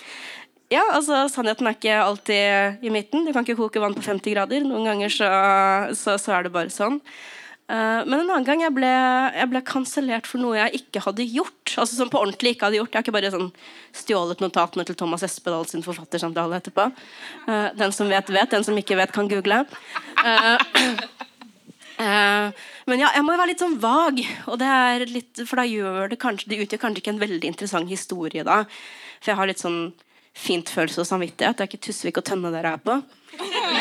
ja, 0.74 0.82
altså 0.95 1.26
Sannheten 1.30 1.69
er 1.69 1.78
ikke 1.78 2.00
alltid 2.02 2.86
i 2.86 2.91
midten. 2.93 3.26
Du 3.28 3.34
kan 3.34 3.45
ikke 3.45 3.60
koke 3.60 3.82
vann 3.84 3.95
på 3.95 4.04
50 4.06 4.34
grader. 4.34 4.65
Noen 4.65 4.88
ganger 4.89 5.13
så, 5.13 5.30
så, 5.98 6.17
så 6.21 6.38
er 6.38 6.48
det 6.48 6.56
bare 6.56 6.74
sånn. 6.74 6.98
Eh, 7.65 8.01
men 8.06 8.19
en 8.19 8.28
annen 8.28 8.45
gang 8.45 8.62
jeg 8.62 8.73
ble, 8.75 8.89
jeg 9.34 9.49
ble 9.49 9.62
kansellert 9.65 10.28
for 10.30 10.41
noe 10.41 10.58
jeg 10.60 10.84
ikke 10.84 11.01
hadde 11.08 11.25
gjort. 11.25 11.73
Altså 11.73 11.97
sånn 11.97 12.12
på 12.13 12.21
ordentlig 12.21 12.54
ikke 12.54 12.67
hadde 12.67 12.78
gjort 12.78 12.93
Jeg 12.93 12.99
har 12.99 13.06
ikke 13.08 13.15
bare 13.15 13.32
sånn 13.34 13.49
stjålet 13.95 14.43
notatene 14.43 14.86
til 14.86 14.97
Thomas 14.99 15.25
Espedal 15.25 15.65
sin 15.69 15.86
forfattersamtale 15.86 16.60
etterpå. 16.62 16.91
Eh, 17.49 17.67
den 17.80 17.95
som 17.95 18.12
vet, 18.12 18.30
vet. 18.30 18.54
Den 18.54 18.67
som 18.67 18.78
ikke 18.78 18.99
vet, 18.99 19.15
kan 19.15 19.32
google. 19.32 19.63
Eh, 21.95 22.47
men 22.86 22.99
ja, 22.99 23.08
jeg 23.15 23.23
må 23.23 23.34
jo 23.34 23.39
være 23.39 23.51
litt 23.54 23.62
sånn 23.63 23.78
vag, 23.80 24.17
og 24.51 24.58
det 24.60 24.67
er 24.67 25.06
litt, 25.08 25.39
for 25.47 25.62
da 25.62 25.63
gjør 25.63 26.10
det 26.12 26.17
kanskje 26.19 26.49
Det 26.51 26.58
utgjør 26.65 26.82
kanskje 26.82 27.01
ikke 27.01 27.13
en 27.13 27.21
veldig 27.21 27.47
interessant 27.54 27.88
historie 27.88 28.43
da. 28.43 28.65
For 29.21 29.32
jeg 29.32 29.39
har 29.39 29.47
litt 29.47 29.63
sånn 29.63 29.80
fint 30.36 30.69
følelse 30.69 31.01
og 31.01 31.08
samvittighet. 31.08 31.56
Det 31.56 31.63
er 31.63 31.71
ikke 31.71 31.86
Tusvik 31.88 32.19
og 32.19 32.28
Tønne 32.28 32.51
dere 32.54 32.75
er 32.75 32.84
på. 32.84 32.99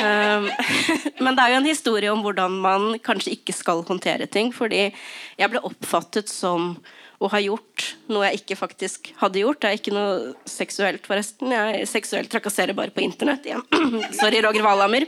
Um, 0.05 0.49
men 1.25 1.37
det 1.37 1.45
er 1.45 1.55
jo 1.55 1.61
en 1.63 1.71
historie 1.71 2.13
om 2.13 2.21
hvordan 2.25 2.59
man 2.65 2.91
kanskje 3.05 3.35
ikke 3.39 3.57
skal 3.57 3.85
håndtere 3.89 4.29
ting. 4.31 4.53
Fordi 4.55 4.87
jeg 4.91 5.53
ble 5.53 5.63
oppfattet 5.65 6.33
som 6.33 6.75
å 7.23 7.31
ha 7.33 7.41
gjort 7.41 7.87
noe 8.13 8.27
jeg 8.29 8.43
ikke 8.43 8.59
faktisk 8.59 9.13
hadde 9.21 9.41
gjort. 9.41 9.63
Det 9.63 9.71
er 9.71 9.79
ikke 9.79 9.95
noe 9.95 10.35
seksuelt, 10.51 11.07
forresten. 11.09 11.55
Jeg 11.55 11.89
seksuelt 11.89 12.31
trakasserer 12.33 12.77
bare 12.77 12.93
på 12.95 13.05
internett 13.07 13.47
igjen. 13.49 13.65
Sorry, 14.21 14.43
Roger 14.45 14.67
Valhammer. 14.67 15.07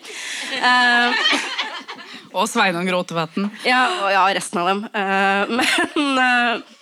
Uh, 0.62 1.12
og 2.38 2.48
Sveinung 2.50 2.88
Rotevatn. 2.94 3.50
Ja, 3.66 3.82
og 4.06 4.10
ja, 4.14 4.24
resten 4.38 4.62
av 4.62 4.72
dem. 4.72 4.86
Uh, 4.96 5.60
men 6.00 6.24
uh, 6.24 6.72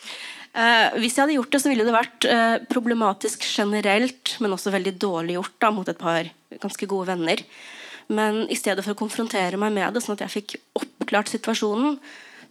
Uh, 0.54 0.94
hvis 1.02 1.16
jeg 1.16 1.24
hadde 1.24 1.34
gjort 1.34 1.50
det, 1.50 1.58
så 1.64 1.70
ville 1.70 1.82
det 1.82 1.94
vært 1.94 2.26
uh, 2.30 2.56
problematisk 2.70 3.42
generelt, 3.42 4.36
men 4.38 4.52
også 4.54 4.70
veldig 4.70 4.92
dårlig 5.02 5.34
gjort 5.34 5.56
da, 5.64 5.70
mot 5.74 5.88
et 5.90 5.98
par 5.98 6.28
ganske 6.62 6.86
gode 6.86 7.08
venner. 7.08 7.42
Men 8.12 8.44
i 8.52 8.58
stedet 8.58 8.84
for 8.84 8.94
å 8.94 9.00
konfrontere 9.04 9.58
meg 9.60 9.74
med 9.76 9.96
det, 9.96 10.04
sånn 10.04 10.18
at 10.18 10.26
jeg 10.26 10.34
fikk 10.38 10.56
oppklart 10.80 11.32
situasjonen, 11.32 11.98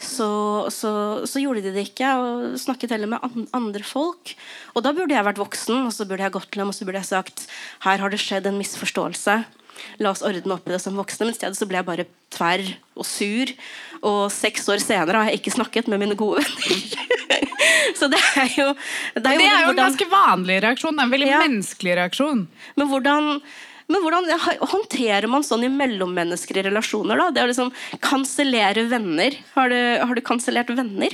så, 0.03 0.67
så, 0.73 0.91
så, 1.29 1.39
gjorde 1.39 1.61
de 1.63 1.73
det 1.75 1.87
ikke, 1.87 2.09
og 2.19 2.59
snakket 2.59 2.95
heller 2.95 3.11
med 3.13 3.47
andre 3.55 3.83
folk. 3.87 4.33
Og 4.73 4.83
da 4.85 4.93
burde 4.95 5.15
jeg 5.15 5.25
vært 5.25 5.41
voksen, 5.41 5.85
og 5.87 5.93
så 5.95 6.07
burde 6.09 6.25
jeg 6.25 6.35
gått 6.35 6.49
til 6.51 6.63
dem 6.63 6.71
og 6.71 6.77
så 6.77 6.87
burde 6.87 7.03
jeg 7.03 7.11
sagt 7.11 7.45
her 7.85 8.01
har 8.01 8.11
det 8.11 8.21
skjedd 8.21 8.49
en 8.49 8.59
misforståelse. 8.59 9.37
La 10.01 10.11
oss 10.13 10.23
ordne 10.25 10.55
opp 10.55 10.67
i 10.67 10.73
det 10.73 10.81
som 10.81 10.97
voksne. 10.97 11.27
Men 11.27 11.35
i 11.35 11.37
stedet 11.37 11.57
så 11.57 11.67
ble 11.69 11.79
jeg 11.79 11.87
bare 11.87 12.05
tverr 12.33 12.63
og 12.97 13.07
sur. 13.07 13.51
Og 14.05 14.21
seks 14.33 14.67
år 14.71 14.81
senere 14.83 15.19
har 15.19 15.31
jeg 15.31 15.41
ikke 15.41 15.55
snakket 15.55 15.89
med 15.91 16.01
mine 16.03 16.17
gode 16.19 16.43
venner. 16.43 17.43
så 17.99 18.09
det 18.11 18.21
er 18.21 18.49
jo 18.53 18.69
Det 19.15 19.25
er 19.25 19.35
jo, 19.35 19.41
det 19.41 19.49
er 19.49 19.59
jo 19.59 19.67
hvordan, 19.67 19.73
en 19.73 19.83
ganske 19.83 20.09
vanlig 20.11 20.59
reaksjon. 20.65 21.03
En 21.03 21.13
veldig 21.13 21.29
ja. 21.31 21.43
menneskelig 21.45 21.97
reaksjon. 22.01 22.47
Men 22.79 22.91
hvordan, 22.91 23.31
men 23.93 24.01
hvordan 24.01 24.29
håndterer 24.73 25.29
man 25.29 25.45
sånn 25.45 25.67
i 25.67 25.71
mellommenneskelige 25.71 26.71
relasjoner? 26.71 27.19
da? 27.19 27.29
Det 27.35 27.43
å 27.43 27.49
liksom 27.51 27.69
kansellere 28.01 28.87
venner. 28.89 29.37
Har 29.53 29.69
du, 29.69 29.79
har 30.01 30.17
du 30.17 30.23
kansellert 30.25 30.73
venner? 30.73 31.13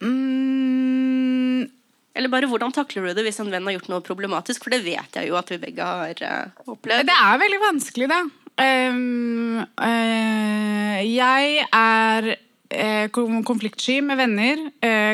Mm. 0.00 1.68
Eller 2.16 2.32
bare 2.32 2.48
hvordan 2.50 2.72
takler 2.74 3.06
du 3.06 3.14
det 3.16 3.26
hvis 3.28 3.40
en 3.42 3.50
venn 3.52 3.66
har 3.68 3.76
gjort 3.76 3.90
noe 3.92 4.04
problematisk? 4.04 4.64
For 4.64 4.74
det 4.74 4.82
vet 4.84 5.20
jeg 5.20 5.30
jo 5.30 5.38
at 5.38 5.50
vi 5.52 5.60
begge 5.62 5.86
har 5.86 6.22
uh, 6.24 6.68
opplevd. 6.72 7.08
Det 7.08 7.16
er 7.16 7.42
veldig 7.44 7.60
vanskelig, 7.68 8.10
det. 8.10 8.20
Um, 8.60 9.60
uh, 9.80 10.98
jeg 11.06 11.64
er 11.64 12.28
eh, 12.34 13.06
konfliktsky 13.12 14.00
med 14.04 14.20
venner. 14.20 14.66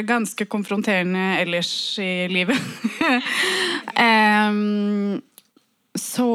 Ganske 0.07 0.49
konfronterende 0.51 1.37
ellers 1.45 1.71
i 2.03 2.27
livet. 2.33 2.59
um, 4.07 5.23
så 6.01 6.31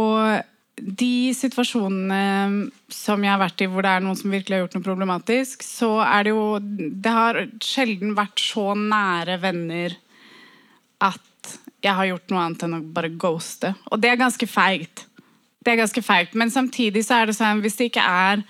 de 0.82 1.34
situasjonene 1.38 2.69
som 2.91 3.21
jeg 3.21 3.32
har 3.32 3.41
vært 3.41 3.62
i 3.62 3.67
hvor 3.69 3.86
det 3.86 3.91
er 3.91 4.06
noen 4.06 4.17
som 4.17 4.34
virkelig 4.34 4.56
har 4.56 4.63
gjort 4.63 4.78
noe 4.78 4.86
problematisk, 4.86 5.65
så 5.65 5.91
er 6.06 6.26
det 6.26 6.34
jo 6.34 6.45
Det 6.62 7.13
har 7.13 7.41
sjelden 7.62 8.15
vært 8.17 8.41
så 8.41 8.71
nære 8.78 9.38
venner 9.43 9.97
at 11.02 11.54
jeg 11.82 11.97
har 11.97 12.10
gjort 12.12 12.32
noe 12.32 12.41
annet 12.45 12.65
enn 12.65 12.78
å 12.78 12.82
bare 12.95 13.13
ghoste. 13.21 13.74
Og 13.89 14.02
det 14.02 14.12
er 14.12 14.19
ganske 14.21 14.47
feigt. 14.47 15.06
Det 15.62 15.74
er 15.74 15.80
ganske 15.82 16.04
feigt. 16.06 16.36
Men 16.38 16.54
samtidig 16.54 17.04
så 17.06 17.21
er 17.21 17.30
det 17.30 17.38
sånn 17.38 17.62
hvis 17.63 17.78
det 17.80 17.89
ikke 17.89 18.06
er 18.06 18.43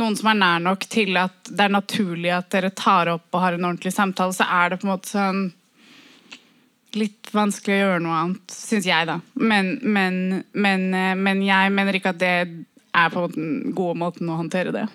noen 0.00 0.16
som 0.16 0.30
er 0.32 0.38
nær 0.40 0.62
nok 0.64 0.86
til 0.92 1.18
at 1.20 1.50
det 1.50 1.66
er 1.66 1.74
naturlig 1.74 2.32
at 2.32 2.48
dere 2.52 2.72
tar 2.76 3.12
opp 3.12 3.28
og 3.32 3.44
har 3.44 3.56
en 3.56 3.66
ordentlig 3.68 3.92
samtale, 3.92 4.32
så 4.32 4.48
er 4.48 4.72
det 4.72 4.80
på 4.80 4.88
en 4.88 4.94
måte 4.94 5.12
sånn 5.12 5.42
litt 6.98 7.30
vanskelig 7.34 7.76
å 7.76 7.80
gjøre 7.82 8.02
noe 8.04 8.18
annet, 8.18 8.54
syns 8.54 8.88
jeg, 8.88 9.08
da. 9.08 9.18
Men, 9.34 9.74
men, 9.82 10.42
men, 10.52 10.88
eh, 10.96 11.14
men, 11.18 11.42
jeg 11.46 11.72
mener 11.74 11.98
ikke 11.98 12.12
at 12.14 12.20
det 12.22 12.34
er 12.92 13.12
på 13.12 13.26
den 13.32 13.72
gode 13.76 13.98
måten 14.02 14.30
å 14.30 14.38
håndtere 14.40 14.74
det. 14.74 14.86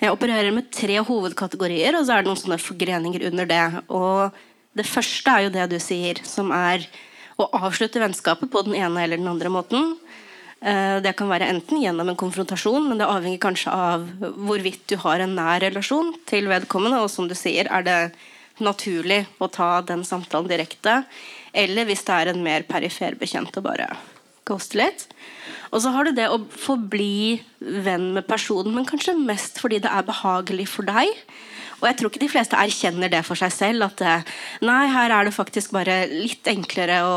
Jeg 0.00 0.12
opererer 0.12 0.52
med 0.52 0.72
tre 0.74 0.98
hovedkategorier, 1.04 1.96
og 1.96 2.06
så 2.06 2.16
er 2.16 2.24
det 2.24 2.30
noen 2.30 2.40
sånne 2.40 2.60
forgreninger 2.60 3.26
under 3.30 3.48
det. 3.48 3.64
Og 3.94 4.34
det 4.76 4.86
første 4.88 5.30
er 5.30 5.46
jo 5.46 5.54
det 5.54 5.68
du 5.72 5.78
sier, 5.82 6.20
som 6.26 6.50
er 6.54 6.84
å 7.40 7.48
avslutte 7.66 8.02
vennskapet 8.02 8.50
på 8.50 8.62
den 8.66 8.76
ene 8.78 9.04
eller 9.04 9.20
den 9.20 9.30
andre 9.30 9.52
måten. 9.52 9.94
Eh, 10.64 10.98
det 11.04 11.14
kan 11.18 11.28
være 11.28 11.50
enten 11.52 11.82
gjennom 11.82 12.10
en 12.10 12.18
konfrontasjon, 12.18 12.88
men 12.88 13.00
det 13.00 13.08
avhenger 13.08 13.42
kanskje 13.42 13.72
av 13.72 14.06
hvorvidt 14.46 14.86
du 14.88 14.96
har 15.02 15.20
en 15.20 15.34
nær 15.36 15.60
relasjon 15.66 16.14
til 16.28 16.48
vedkommende. 16.48 17.02
Og 17.04 17.10
som 17.12 17.28
du 17.28 17.36
sier, 17.38 17.68
er 17.68 17.84
det 17.84 17.98
naturlig 18.62 19.24
å 19.42 19.48
ta 19.50 19.78
den 19.86 20.04
samtalen 20.06 20.50
direkte. 20.50 21.02
Eller 21.54 21.88
hvis 21.88 22.04
det 22.06 22.18
er 22.18 22.32
en 22.32 22.44
mer 22.44 22.66
perifer 22.68 23.16
bekjent 23.18 23.56
å 23.58 23.64
bare 23.64 23.88
ghoste 24.44 24.78
litt. 24.78 25.06
Og 25.72 25.82
så 25.82 25.90
har 25.94 26.06
du 26.06 26.14
det 26.14 26.28
å 26.30 26.42
forbli 26.50 27.40
venn 27.58 28.12
med 28.14 28.28
personen, 28.28 28.74
men 28.76 28.86
kanskje 28.86 29.16
mest 29.18 29.58
fordi 29.62 29.80
det 29.82 29.90
er 29.90 30.06
behagelig 30.06 30.68
for 30.70 30.86
deg. 30.86 31.10
Og 31.80 31.88
jeg 31.88 31.98
tror 31.98 32.10
ikke 32.10 32.22
de 32.22 32.32
fleste 32.32 32.58
erkjenner 32.58 33.10
det 33.12 33.24
for 33.26 33.38
seg 33.38 33.52
selv. 33.52 33.88
At 33.88 34.04
eh, 34.04 34.36
nei, 34.64 34.84
her 34.92 35.12
er 35.12 35.26
det 35.26 35.34
faktisk 35.36 35.74
bare 35.74 36.04
litt 36.10 36.46
enklere 36.50 37.00
å 37.08 37.16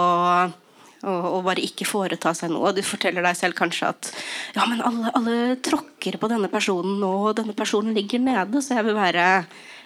og, 1.08 1.43
bare 1.45 1.62
ikke 1.63 1.86
foreta 1.88 2.34
seg 2.36 2.52
noe. 2.52 2.73
Du 2.73 2.82
forteller 2.86 3.21
deg 3.23 3.38
selv 3.38 3.58
kanskje 3.58 3.91
at 3.93 4.10
ja, 4.56 4.65
men 4.65 4.82
alle, 4.82 5.12
alle 5.15 5.36
tråkker 5.63 6.17
på 6.19 6.30
denne 6.32 6.50
personen 6.52 6.97
nå, 7.02 7.12
og 7.30 7.38
denne 7.38 7.54
personen 7.58 7.95
ligger 7.95 8.23
nede, 8.23 8.63
så 8.65 8.80
jeg 8.80 8.88
vil 8.88 8.97
være 8.97 9.28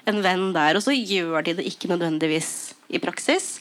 en 0.10 0.22
venn 0.24 0.52
der. 0.56 0.78
Og 0.78 0.86
så 0.86 0.96
gjør 0.96 1.46
de 1.46 1.58
det 1.60 1.68
ikke 1.70 1.92
nødvendigvis 1.92 2.74
i 2.92 3.02
praksis. 3.02 3.58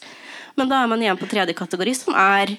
Men 0.57 0.71
da 0.71 0.81
er 0.81 0.91
man 0.91 1.01
igjen 1.03 1.19
på 1.19 1.29
tredje 1.31 1.55
kategori, 1.57 1.95
som 1.95 2.17
er 2.17 2.55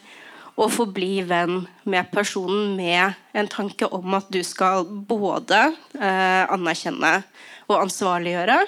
å 0.56 0.68
forbli 0.68 1.22
venn 1.24 1.62
med 1.88 2.10
personen 2.12 2.74
med 2.76 3.16
en 3.36 3.48
tanke 3.48 3.88
om 3.88 4.18
at 4.18 4.28
du 4.32 4.42
skal 4.44 4.84
både 4.84 5.64
eh, 5.96 6.44
anerkjenne 6.52 7.18
og 7.70 7.78
ansvarliggjøre 7.86 8.60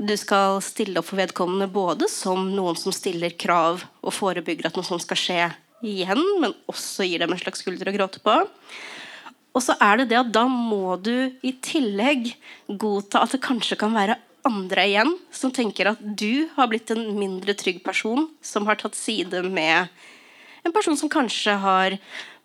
du 0.00 0.14
skal 0.16 0.60
stille 0.64 1.00
opp 1.00 1.10
for 1.10 1.20
vedkommende 1.20 1.68
både 1.72 2.08
som 2.08 2.46
noen 2.54 2.78
som 2.78 2.94
stiller 2.94 3.34
krav 3.40 3.82
og 4.00 4.14
forebygger 4.16 4.70
at 4.70 4.78
noe 4.78 4.86
sånt 4.86 5.04
skal 5.04 5.20
skje 5.20 5.40
igjen, 5.84 6.20
men 6.40 6.56
også 6.70 7.04
gir 7.08 7.22
dem 7.22 7.34
en 7.34 7.40
slags 7.40 7.60
skulder 7.60 7.90
å 7.90 7.94
gråte 7.94 8.22
på. 8.24 8.36
Og 9.50 9.64
så 9.64 9.74
er 9.82 10.00
det 10.00 10.10
det 10.12 10.20
at 10.20 10.32
da 10.32 10.46
må 10.48 10.96
du 11.02 11.32
i 11.44 11.52
tillegg 11.64 12.32
godta 12.80 13.24
at 13.24 13.34
det 13.34 13.42
kanskje 13.44 13.78
kan 13.80 13.92
være 13.96 14.16
andre 14.48 14.86
igjen 14.88 15.12
som 15.34 15.52
tenker 15.54 15.92
at 15.92 16.00
du 16.00 16.48
har 16.56 16.70
blitt 16.70 16.90
en 16.94 17.02
mindre 17.18 17.54
trygg 17.58 17.82
person 17.84 18.28
som 18.44 18.68
har 18.68 18.80
tatt 18.80 18.96
side 18.98 19.42
med 19.48 19.88
en 20.62 20.74
person 20.74 20.96
som 20.96 21.10
kanskje 21.12 21.54
har 21.62 21.96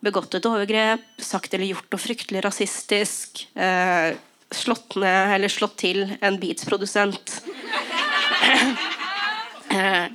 begått 0.04 0.36
et 0.36 0.46
overgrep, 0.48 1.02
sagt 1.20 1.54
eller 1.54 1.68
gjort 1.68 1.90
noe 1.92 2.00
fryktelig 2.00 2.42
rasistisk, 2.44 3.46
eh, 3.56 4.16
slått 4.50 4.96
ned 5.00 5.34
eller 5.34 5.52
slått 5.52 5.76
til 5.82 6.04
en 6.20 6.40
Beats-produsent. 6.40 7.40
Eh, 9.76 10.06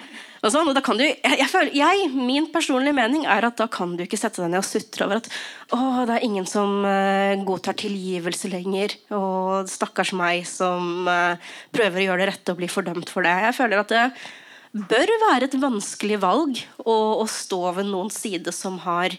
og 0.42 0.50
sånn, 0.50 0.70
og 0.72 0.74
da 0.74 0.82
kan 0.82 0.98
du, 0.98 1.04
jeg, 1.06 1.38
jeg, 1.38 1.48
føler, 1.52 1.72
jeg, 1.78 2.06
Min 2.18 2.48
personlige 2.54 2.98
mening 2.98 3.28
er 3.30 3.46
at 3.46 3.60
da 3.62 3.68
kan 3.72 3.94
du 3.98 4.02
ikke 4.06 4.18
sette 4.18 4.42
deg 4.42 4.50
ned 4.50 4.64
og 4.64 4.68
sutre 4.68 5.06
over 5.06 5.20
at 5.22 5.30
å, 5.76 5.80
det 6.10 6.16
er 6.16 6.26
ingen 6.26 6.48
som 6.50 6.82
uh, 6.82 7.38
godtar 7.46 7.78
tilgivelse 7.78 8.50
lenger, 8.52 8.96
og 9.14 9.70
stakkars 9.70 10.16
meg 10.18 10.48
som 10.50 11.06
uh, 11.10 11.38
prøver 11.76 12.02
å 12.02 12.08
gjøre 12.10 12.24
det 12.24 12.32
rette 12.32 12.56
og 12.56 12.62
bli 12.62 12.72
fordømt 12.72 13.14
for 13.14 13.28
det. 13.28 13.36
Jeg 13.46 13.58
føler 13.60 13.84
at 13.84 13.94
det 13.94 14.06
bør 14.92 15.14
være 15.28 15.50
et 15.50 15.62
vanskelig 15.62 16.22
valg 16.24 16.62
å, 16.80 16.96
å 17.22 17.26
stå 17.30 17.62
ved 17.78 17.90
noens 17.92 18.18
side 18.24 18.54
som 18.56 18.80
har 18.86 19.18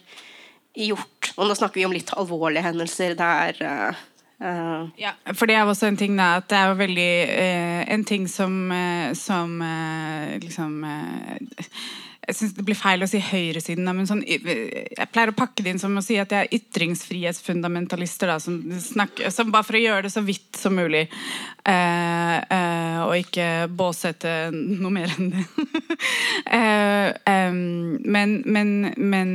gjort 0.72 1.34
Og 1.36 1.44
nå 1.44 1.52
snakker 1.52 1.82
vi 1.82 1.84
om 1.84 1.92
litt 1.92 2.08
alvorlige 2.16 2.64
hendelser 2.64 3.12
der 3.18 3.58
uh, 3.60 3.98
Ja, 4.98 5.12
for 5.38 5.46
det 5.46 5.54
er 5.54 5.68
også 5.68 5.86
en 5.86 5.98
ting 6.00 6.16
da, 6.18 6.36
at 6.40 6.48
det 6.50 6.58
er 6.58 6.70
jo 6.72 6.78
veldig 6.80 7.10
uh, 7.30 7.82
En 7.94 8.06
ting 8.08 8.24
som, 8.30 8.54
uh, 8.74 9.12
som 9.14 9.60
liksom 10.42 10.80
jeg 12.22 12.36
synes 12.38 12.52
Det 12.54 12.64
blir 12.66 12.78
feil 12.78 13.02
å 13.02 13.08
si 13.10 13.18
høyresiden, 13.18 13.88
men 13.96 14.06
sånn, 14.06 14.20
jeg 14.22 15.08
pleier 15.10 15.32
å 15.32 15.34
pakke 15.34 15.64
det 15.64 15.72
inn 15.72 15.80
som 15.82 15.96
å 15.98 16.04
si 16.06 16.14
at 16.22 16.30
jeg 16.30 16.46
er 16.46 16.54
ytringsfrihetsfundamentalister. 16.54 18.30
Da, 18.30 18.36
som, 18.38 18.60
snakker, 18.78 19.26
som 19.34 19.50
bare 19.50 19.66
for 19.66 19.74
å 19.74 19.82
gjøre 19.82 20.04
det 20.06 20.12
så 20.14 20.22
vidt 20.22 20.54
som 20.54 20.76
mulig. 20.78 21.08
og 21.66 23.16
ikke 23.18 23.48
båsette 23.74 24.52
noe 24.54 24.94
mer 24.94 25.10
enn 25.16 25.32
det. 25.34 25.42
eh, 26.60 27.50
men, 27.50 28.38
men, 28.46 28.70
men 29.02 29.34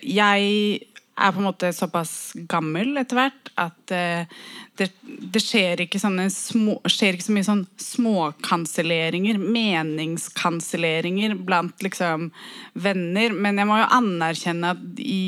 jeg 0.00 0.88
er 1.16 1.32
på 1.32 1.42
en 1.42 1.46
måte 1.46 1.72
såpass 1.76 2.32
gammel 2.48 2.96
etter 3.00 3.18
hvert 3.18 3.50
at 3.60 3.92
uh, 3.92 4.38
det, 4.80 4.88
det, 5.04 5.42
skjer 5.42 5.84
ikke 5.84 6.00
små, 6.00 6.78
skjer 6.88 7.18
ikke 7.18 7.26
så 7.26 7.36
mye 7.36 7.48
sånn 7.48 7.66
småkanselleringer, 7.84 9.38
meningskanselleringer 9.42 11.36
blant 11.44 11.84
liksom 11.84 12.30
venner. 12.72 13.36
Men 13.36 13.60
jeg 13.60 13.68
må 13.68 13.78
jo 13.82 13.92
anerkjenne 13.98 14.74
at 14.74 15.04
i 15.04 15.22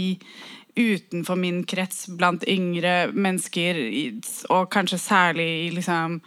utenfor 0.74 1.38
min 1.38 1.62
krets, 1.70 2.08
blant 2.18 2.42
yngre 2.50 3.12
mennesker, 3.14 3.78
og 4.50 4.70
kanskje 4.74 4.98
særlig 4.98 5.48
i 5.68 5.72
liksom 5.76 6.18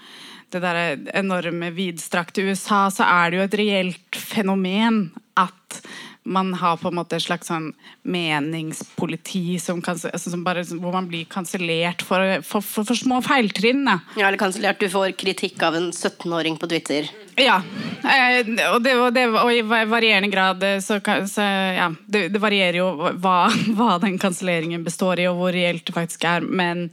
det 0.56 0.62
der 0.63 0.78
enorme 1.20 1.74
vidstrakte 1.76 2.46
USA, 2.48 2.86
så 2.93 3.04
er 3.04 3.32
det 3.32 3.39
jo 3.39 3.48
et 3.48 3.58
reelt 3.60 4.20
fenomen 4.30 5.02
at 5.38 5.82
man 6.28 6.54
har 6.60 6.78
på 6.82 6.92
en 6.92 6.98
måte 7.00 7.18
et 7.18 7.24
slags 7.24 7.48
sånn 7.48 7.70
meningspoliti 8.08 9.58
som, 9.63 9.80
altså 9.88 10.20
som 10.20 10.44
bare, 10.46 10.66
hvor 10.76 10.96
man 10.96 11.08
blir 11.08 11.28
kansellert 11.32 12.04
for, 12.06 12.42
for, 12.44 12.66
for, 12.66 12.88
for 12.90 13.00
små 13.00 13.22
feiltrinn. 13.26 13.88
Ja, 14.20 14.28
eller 14.28 14.42
kansellert. 14.42 14.82
Du 14.82 14.92
får 14.92 15.16
kritikk 15.20 15.63
av 15.63 15.80
en 15.80 15.92
17-åring 15.94 16.60
på 16.60 16.70
Twitter. 16.72 17.08
Ja, 17.38 17.62
eh, 18.02 18.47
og, 18.73 18.82
det, 18.82 18.95
og, 18.97 19.13
det, 19.13 19.28
og 19.30 19.52
i 19.54 19.62
varierende 19.62 20.30
grad 20.34 20.63
eh, 20.65 20.80
så, 20.82 20.97
så 21.30 21.43
ja, 21.78 21.91
det, 22.10 22.28
det 22.34 22.41
varierer 22.41 22.80
jo 22.80 22.88
hva, 23.21 23.36
hva 23.78 23.97
den 24.02 24.17
kanselleringen 24.21 24.86
består 24.86 25.21
i, 25.21 25.28
og 25.30 25.38
hvor 25.38 25.54
reelt 25.54 25.86
det 25.86 25.93
faktisk 25.93 26.26
er. 26.26 26.41
Men, 26.41 26.88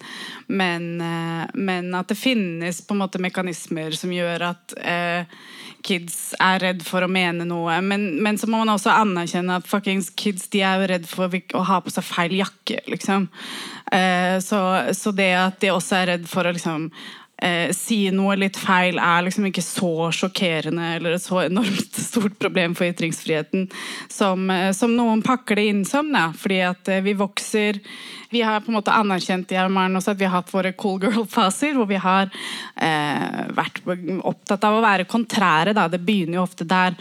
men, 0.46 0.88
eh, 1.00 1.44
men 1.54 1.88
at 1.96 2.12
det 2.12 2.20
finnes 2.20 2.82
på 2.84 2.96
en 2.96 3.00
måte 3.06 3.22
mekanismer 3.24 3.96
som 3.96 4.12
gjør 4.12 4.50
at 4.50 4.76
eh, 4.84 5.38
kids 5.84 6.34
er 6.40 6.60
redd 6.60 6.84
for 6.84 7.04
å 7.04 7.10
mene 7.12 7.48
noe. 7.48 7.80
Men, 7.80 8.10
men 8.24 8.36
så 8.40 8.48
må 8.48 8.60
man 8.60 8.74
også 8.74 8.92
anerkjenne 8.92 9.60
at 9.60 9.68
fuckings 9.68 10.12
kids 10.12 10.50
de 10.52 10.60
er 10.64 10.80
jo 10.80 10.92
redd 10.92 11.08
for 11.08 11.32
å 11.32 11.66
ha 11.72 11.80
på 11.80 11.92
seg 11.92 12.08
feil 12.08 12.36
jakke. 12.42 12.82
liksom. 12.92 13.30
Eh, 13.92 14.36
så, 14.44 14.60
så 14.92 15.16
det 15.16 15.32
at 15.40 15.60
de 15.64 15.72
også 15.72 16.02
er 16.02 16.10
redd 16.18 16.28
for 16.28 16.44
å 16.44 16.52
liksom 16.52 16.90
eh, 17.36 17.72
si 17.76 18.08
noe 18.14 18.36
litt 18.38 18.56
feil 18.60 18.98
er 19.00 19.24
liksom 19.26 19.48
ikke 19.48 19.64
så 19.64 20.10
sjokkerende 20.14 20.94
eller 20.96 21.16
et 21.16 21.24
så 21.24 21.42
enormt 21.44 21.98
stort 22.08 22.38
problem 22.40 22.76
for 22.78 22.88
ytringsfriheten 22.88 23.68
som, 24.12 24.48
eh, 24.50 24.70
som 24.76 24.94
noen 24.96 25.22
pakker 25.24 25.60
det 25.60 25.68
inn 25.70 25.84
som. 25.88 26.12
Da. 26.14 26.30
Fordi 26.38 26.60
at 26.66 26.92
eh, 26.92 27.02
vi 27.04 27.16
vokser 27.18 27.80
Vi 28.34 28.40
har 28.42 28.64
på 28.64 28.72
en 28.72 28.74
måte 28.74 28.90
anerkjent 28.90 29.52
i 29.54 29.58
også 29.60 30.10
at 30.10 30.18
vi 30.18 30.26
har 30.26 30.40
hatt 30.40 30.50
våre 30.50 30.72
cool 30.72 30.98
girl-faser, 30.98 31.76
hvor 31.76 31.86
vi 31.86 32.00
har 32.02 32.26
eh, 32.74 33.44
vært 33.54 33.78
opptatt 34.26 34.64
av 34.66 34.74
å 34.74 34.82
være 34.82 35.06
kontrære. 35.06 35.70
Da. 35.72 35.86
Det 35.86 36.00
begynner 36.02 36.40
jo 36.40 36.42
ofte 36.42 36.66
der. 36.66 36.96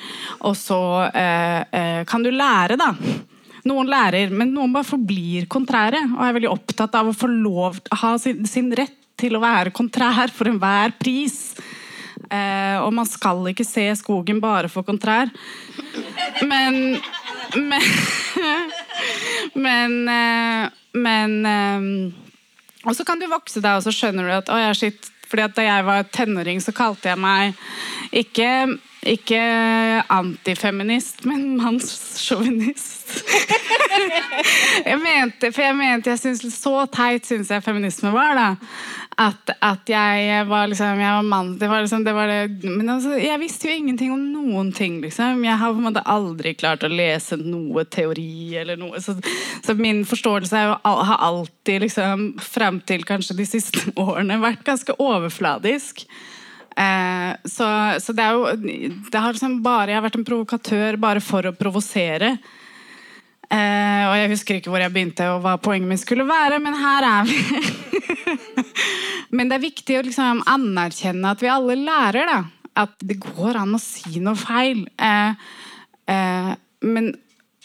Og 0.46 0.54
så 0.54 1.10
eh, 1.10 1.64
eh, 1.74 2.04
kan 2.06 2.22
du 2.22 2.30
lære, 2.30 2.78
da. 2.78 2.94
Noen 3.66 3.90
lærer, 3.90 4.30
men 4.30 4.54
noen 4.54 4.76
bare 4.76 4.86
forblir 4.86 5.48
kontrære 5.50 6.04
og 6.12 6.22
er 6.22 6.38
veldig 6.38 6.52
opptatt 6.52 7.00
av 7.00 7.10
å 7.10 7.18
få 7.18 7.32
lov 7.32 7.82
å 7.82 8.00
ha 8.04 8.18
sin, 8.22 8.46
sin 8.46 8.70
rett 8.76 9.00
til 9.20 9.38
å 9.38 9.44
være 9.44 9.74
kontrær 9.76 10.32
for 10.34 10.50
enhver 10.50 10.96
pris. 11.00 11.54
Eh, 12.34 12.78
og 12.82 12.94
man 12.96 13.08
skal 13.10 13.42
ikke 13.52 13.66
se 13.68 13.86
skogen 14.00 14.40
bare 14.44 14.70
for 14.72 14.86
kontrær. 14.88 15.32
Men 16.42 17.00
Men, 17.54 17.84
men, 19.66 19.98
eh, 20.10 20.70
men 20.94 21.46
eh, 21.46 22.14
Og 22.88 22.96
så 22.96 23.06
kan 23.06 23.20
du 23.20 23.28
vokse 23.30 23.62
deg, 23.62 23.78
og 23.78 23.84
så 23.86 23.94
skjønner 23.94 24.26
du 24.26 24.34
at 24.34 24.50
å, 24.50 24.58
jeg 24.58 24.80
shit, 24.80 25.12
fordi 25.30 25.46
at 25.46 25.56
Da 25.58 25.68
jeg 25.68 25.86
var 25.86 26.10
tenåring, 26.10 26.62
så 26.62 26.74
kalte 26.74 27.12
jeg 27.12 27.20
meg 27.22 27.54
ikke, 28.14 28.50
ikke 29.10 29.44
antifeminist, 30.14 31.24
men 31.26 31.56
mannssjåvinist. 31.58 33.24
jeg 34.90 35.00
mente, 35.02 35.50
for 35.50 35.66
jeg 35.66 35.78
mente 35.78 36.14
jeg 36.14 36.22
synes, 36.22 36.44
Så 36.54 36.76
teit 36.94 37.26
syns 37.26 37.50
jeg 37.50 37.66
feminisme 37.66 38.14
var. 38.14 38.38
da 38.38 38.50
At, 39.14 39.52
at 39.62 39.90
jeg 39.92 40.46
var 40.50 40.70
liksom 40.72 40.98
Jeg 40.98 41.16
var 41.18 41.28
mann. 41.28 41.52
Det 41.60 41.68
var 41.70 41.84
liksom, 41.84 42.04
det 42.04 42.14
var 42.18 42.28
det, 42.32 42.64
men 42.66 42.90
altså, 42.90 43.14
jeg 43.22 43.40
visste 43.42 43.70
jo 43.70 43.76
ingenting 43.78 44.14
om 44.14 44.24
noen 44.34 44.72
ting. 44.74 45.00
liksom 45.04 45.44
Jeg 45.46 45.60
har 45.62 45.74
på 45.74 45.82
en 45.82 45.88
måte 45.90 46.06
aldri 46.10 46.56
klart 46.58 46.86
å 46.86 46.92
lese 46.92 47.38
noe 47.38 47.86
teori 47.86 48.56
eller 48.64 48.80
noe. 48.80 49.02
Så, 49.04 49.16
så 49.66 49.78
min 49.78 50.02
forståelse 50.10 50.64
jo, 50.66 50.78
har 50.82 51.26
alltid 51.30 51.86
liksom 51.86 52.32
frem 52.42 52.82
til 52.82 53.06
kanskje 53.06 53.38
de 53.38 53.50
siste 53.50 53.94
årene 54.08 54.42
vært 54.42 54.66
ganske 54.66 54.98
overfladisk. 54.98 56.08
Eh, 56.74 57.32
så, 57.46 57.70
så 58.02 58.18
det 58.18 58.26
er 58.26 58.34
jo 58.34 58.50
det 59.14 59.20
har 59.20 59.36
liksom 59.36 59.60
bare, 59.62 59.92
Jeg 59.92 60.00
har 60.00 60.08
vært 60.08 60.18
en 60.18 60.26
provokatør 60.26 60.98
bare 61.02 61.22
for 61.22 61.46
å 61.46 61.54
provosere. 61.58 62.38
Og 64.14 64.20
jeg 64.20 64.30
husker 64.30 64.60
ikke 64.60 64.70
hvor 64.70 64.84
jeg 64.84 64.94
begynte 64.94 65.26
og 65.34 65.40
hva 65.42 65.56
poenget 65.58 65.90
mitt 65.90 66.04
skulle 66.04 66.28
være, 66.30 66.60
men 66.62 66.76
her 66.78 67.08
er 67.08 67.26
vi. 67.26 67.38
men 69.36 69.50
det 69.50 69.58
er 69.58 69.64
viktig 69.64 69.98
å 69.98 70.04
liksom 70.06 70.44
anerkjenne 70.54 71.32
at 71.34 71.42
vi 71.42 71.50
alle 71.50 71.80
lærer, 71.82 72.30
da. 72.30 72.44
At 72.84 72.94
det 73.02 73.18
går 73.22 73.58
an 73.64 73.74
å 73.74 73.82
si 73.82 74.22
noe 74.22 74.38
feil. 74.38 74.84
Eh, 75.02 75.50
eh, 76.14 76.52
men 76.86 77.10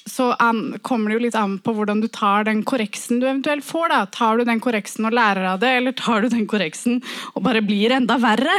så 0.09 0.31
an, 0.41 0.79
kommer 0.81 1.11
det 1.11 1.19
jo 1.19 1.25
litt 1.27 1.37
an 1.37 1.59
på 1.61 1.75
hvordan 1.77 2.01
du 2.01 2.09
tar 2.09 2.49
den 2.49 2.63
korreksen 2.65 3.21
du 3.21 3.27
eventuelt 3.29 3.67
får. 3.67 3.93
da. 3.93 4.01
Tar 4.13 4.41
du 4.41 4.49
den 4.49 4.65
korreksen 4.65 5.05
og 5.05 5.17
lærer 5.21 5.51
av 5.53 5.61
det, 5.61 5.75
eller 5.83 5.97
tar 5.97 6.25
du 6.25 6.31
den 6.33 6.49
korreksen 6.49 7.03
og 7.35 7.45
bare 7.45 7.61
blir 7.61 7.93
enda 7.99 8.17
verre? 8.23 8.57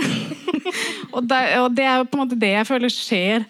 og, 1.16 1.24
det, 1.26 1.42
og 1.64 1.74
det 1.74 1.90
er 1.90 2.04
jo 2.04 2.10
på 2.12 2.20
en 2.20 2.26
måte 2.28 2.40
det 2.40 2.54
jeg 2.54 2.70
føler 2.70 2.94
skjer 2.94 3.50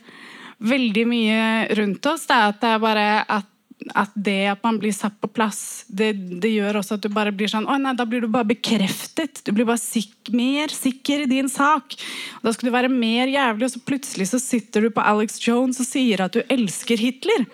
veldig 0.60 1.06
mye 1.08 1.44
rundt 1.80 2.12
oss. 2.12 2.28
Det 2.28 2.36
er 2.36 2.54
at 2.54 2.62
det 2.64 2.74
er 2.74 2.84
bare 2.84 3.08
at, 3.28 3.50
at 3.96 4.12
det 4.14 4.50
at 4.52 4.64
man 4.66 4.78
blir 4.82 4.92
satt 4.94 5.16
på 5.22 5.30
plass, 5.32 5.86
det, 5.88 6.12
det 6.44 6.52
gjør 6.52 6.82
også 6.82 6.98
at 6.98 7.06
du 7.06 7.10
bare 7.14 7.32
blir 7.36 7.50
sånn 7.52 7.68
Å 7.70 7.78
nei, 7.80 7.94
da 7.98 8.06
blir 8.10 8.26
du 8.26 8.28
bare 8.32 8.50
bekreftet. 8.50 9.42
Du 9.46 9.54
blir 9.56 9.68
bare 9.68 9.80
sik 9.82 10.32
mer 10.36 10.74
sikker 10.74 11.24
i 11.24 11.30
din 11.32 11.50
sak. 11.52 11.96
Og 12.40 12.50
da 12.50 12.54
skal 12.56 12.70
du 12.70 12.76
være 12.76 12.92
mer 12.92 13.32
jævlig, 13.32 13.70
og 13.70 13.74
så 13.74 13.84
plutselig 13.88 14.30
så 14.34 14.42
sitter 14.44 14.86
du 14.86 14.92
på 14.94 15.06
Alex 15.06 15.40
Jones 15.46 15.80
og 15.82 15.88
sier 15.88 16.26
at 16.26 16.36
du 16.36 16.44
elsker 16.52 17.00
Hitler. 17.00 17.48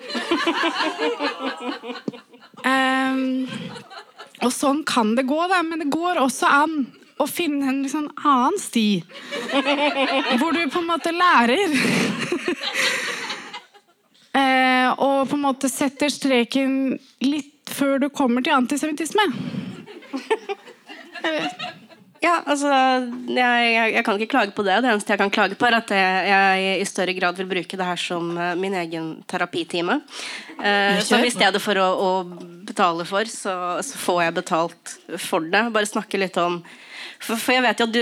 um, 2.65 3.45
og 4.45 4.51
sånn 4.53 4.81
kan 4.87 5.13
det 5.17 5.27
gå, 5.29 5.39
da, 5.51 5.61
men 5.67 5.85
det 5.85 5.91
går 5.93 6.23
også 6.25 6.49
an 6.49 6.79
å 7.21 7.29
finne 7.29 7.69
en 7.69 7.83
liksom 7.85 8.09
annen 8.27 8.57
sti. 8.59 8.89
Hvor 10.41 10.51
du 10.51 10.65
på 10.67 10.81
en 10.81 10.89
måte 10.89 11.13
lærer. 11.15 11.77
Eh, 14.35 14.89
og 14.99 15.29
på 15.29 15.37
en 15.37 15.45
måte 15.45 15.69
setter 15.71 16.11
streken 16.11 16.97
litt 17.23 17.71
før 17.71 18.01
du 18.03 18.09
kommer 18.13 18.45
til 18.45 18.57
antisemittisme. 18.57 19.29
Ja, 22.23 22.39
altså, 22.47 22.69
jeg, 23.29 23.65
jeg, 23.69 23.91
jeg 23.93 24.03
kan 24.05 24.17
ikke 24.17 24.31
klage 24.31 24.53
på 24.55 24.63
det. 24.65 24.79
Det 24.81 24.89
eneste 24.89 25.13
jeg 25.13 25.19
kan 25.19 25.33
klage 25.33 25.57
på, 25.59 25.67
er 25.67 25.75
at 25.77 25.91
jeg, 25.93 26.29
jeg 26.31 26.79
i 26.81 26.87
større 26.89 27.13
grad 27.17 27.37
vil 27.37 27.49
bruke 27.51 27.77
det 27.77 27.85
her 27.85 28.01
som 28.01 28.31
eh, 28.39 28.53
min 28.57 28.73
egen 28.79 29.11
terapitime. 29.29 29.99
Eh, 30.57 31.01
som 31.05 31.21
i 31.21 31.33
stedet 31.33 31.61
for 31.61 31.77
å, 31.81 31.85
å 32.01 32.09
betale 32.65 33.05
for, 33.05 33.29
så, 33.29 33.53
så 33.85 34.01
får 34.01 34.21
jeg 34.23 34.37
betalt 34.39 34.95
for 35.21 35.45
det. 35.53 35.67
Bare 35.75 35.91
snakke 35.91 36.21
litt 36.21 36.39
om 36.41 36.61
for, 37.23 37.39
for 37.39 37.55
jeg 37.55 37.63
vet 37.65 37.81
jo 37.81 37.87
at 37.87 37.95
du 37.95 38.01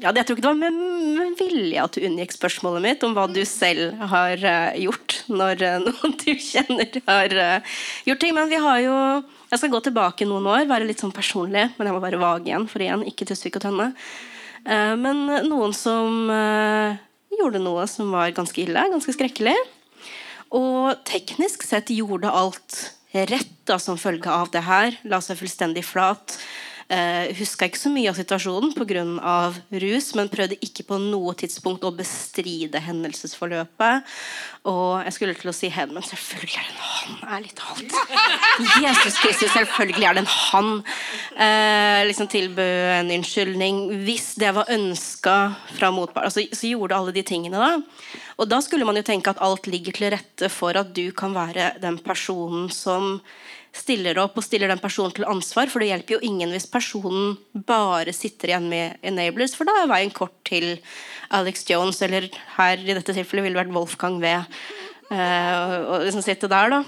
ja, 0.00 0.12
Jeg 0.14 0.26
tror 0.26 0.36
ikke 0.36 0.44
det 0.44 0.50
var 0.50 0.60
med, 0.60 1.34
vilje 1.40 1.82
at 1.82 1.96
du 1.96 2.06
unngikk 2.06 2.34
spørsmålet 2.36 2.84
mitt 2.84 3.04
om 3.06 3.16
hva 3.16 3.26
du 3.30 3.42
selv 3.48 3.98
har 4.12 4.40
uh, 4.44 4.78
gjort 4.78 5.20
når 5.28 5.62
uh, 5.66 5.76
noen 5.84 6.16
du 6.22 6.30
kjenner 6.34 7.00
har 7.08 7.36
uh, 7.36 7.76
gjort 8.08 8.22
ting. 8.22 8.34
Men 8.36 8.50
vi 8.52 8.60
har 8.62 8.80
jo 8.86 8.96
Jeg 9.50 9.62
skal 9.62 9.74
gå 9.74 9.84
tilbake 9.86 10.28
noen 10.28 10.46
år, 10.46 10.66
være 10.70 10.86
litt 10.88 11.02
sånn 11.02 11.14
personlig, 11.14 11.70
men 11.76 11.88
jeg 11.88 11.96
må 11.96 12.02
være 12.02 12.20
vag 12.22 12.46
igjen, 12.46 12.68
for 12.70 12.82
igjen, 12.84 13.06
ikke 13.08 13.26
Tusvik 13.28 13.58
og 13.58 13.66
Tønne. 13.66 13.92
Eh, 14.68 14.94
men 15.00 15.24
noen 15.48 15.74
som 15.76 16.30
eh, 16.32 16.98
gjorde 17.38 17.62
noe 17.62 17.86
som 17.90 18.12
var 18.14 18.32
ganske 18.36 18.62
ille, 18.62 18.88
ganske 18.92 19.14
skrekkelig. 19.16 19.56
Og 20.56 20.98
teknisk 21.06 21.64
sett 21.64 21.92
gjorde 21.94 22.32
alt 22.32 22.80
rett 23.10 23.54
da, 23.66 23.78
som 23.82 23.98
følge 23.98 24.30
av 24.30 24.50
det 24.54 24.64
her. 24.66 24.98
La 25.08 25.22
seg 25.24 25.38
fullstendig 25.40 25.84
flat. 25.86 26.38
Uh, 26.90 27.30
Huska 27.38 27.68
ikke 27.68 27.78
så 27.78 27.90
mye 27.92 28.10
av 28.10 28.16
situasjonen 28.18 28.72
pga. 28.74 29.04
rus, 29.82 30.08
men 30.18 30.30
prøvde 30.32 30.58
ikke 30.58 30.82
på 30.88 30.98
noe 30.98 31.36
tidspunkt 31.38 31.84
å 31.86 31.92
bestride 31.94 32.80
hendelsesforløpet. 32.82 34.08
Og 34.66 35.04
jeg 35.06 35.14
skulle 35.14 35.36
til 35.38 35.52
å 35.52 35.54
si 35.54 35.70
hen, 35.70 35.92
men 35.94 36.02
selvfølgelig 36.02 36.58
er 36.58 36.66
det 36.66 36.74
en 36.74 36.88
han, 36.90 37.20
ærlig 37.36 37.52
talt. 37.54 37.94
Jesus 38.84 39.20
Kristus, 39.22 39.52
selvfølgelig 39.54 40.08
er 40.08 40.18
det 40.18 40.24
en 40.24 40.32
han. 40.34 40.72
Eh, 41.46 42.00
liksom 42.10 42.28
Tilbød 42.30 42.90
en 42.96 43.14
unnskyldning. 43.20 43.78
Hvis 44.04 44.34
det 44.42 44.50
var 44.58 44.70
ønska 44.74 45.36
fra 45.76 45.92
motpart, 45.94 46.26
altså, 46.28 46.44
så 46.52 46.74
gjorde 46.74 46.98
alle 46.98 47.14
de 47.14 47.24
tingene 47.26 47.62
da. 47.62 47.70
Og 48.40 48.50
da 48.50 48.58
skulle 48.64 48.88
man 48.88 48.98
jo 48.98 49.06
tenke 49.06 49.32
at 49.32 49.40
alt 49.44 49.70
ligger 49.70 49.96
til 49.96 50.10
rette 50.14 50.50
for 50.52 50.76
at 50.80 50.92
du 50.96 51.10
kan 51.16 51.34
være 51.36 51.74
den 51.80 52.00
personen 52.02 52.70
som 52.74 53.20
stiller 53.76 54.18
opp 54.22 54.38
og 54.38 54.44
stiller 54.44 54.70
den 54.70 54.82
personen 54.82 55.14
til 55.14 55.26
ansvar. 55.30 55.70
For 55.70 55.82
det 55.82 55.90
hjelper 55.90 56.16
jo 56.16 56.22
ingen 56.26 56.52
hvis 56.54 56.68
personen 56.70 57.36
bare 57.54 58.14
sitter 58.16 58.52
igjen 58.52 58.68
med 58.70 59.00
enablers, 59.06 59.54
for 59.56 59.68
da 59.68 59.80
er 59.80 59.90
veien 59.90 60.14
kort 60.14 60.34
til 60.48 60.72
Alex 61.34 61.64
Jones, 61.68 62.00
eller 62.02 62.26
her 62.56 62.80
i 62.82 62.94
dette 62.96 63.14
tilfellet 63.14 63.46
ville 63.46 63.58
det 63.58 63.62
vært 63.64 63.76
Wolfgang 63.76 64.18
V. 64.22 64.34
Uh, 65.10 65.76
og 65.90 66.06
liksom 66.06 66.22
sitte 66.22 66.50
der, 66.50 66.74
da. 66.74 66.80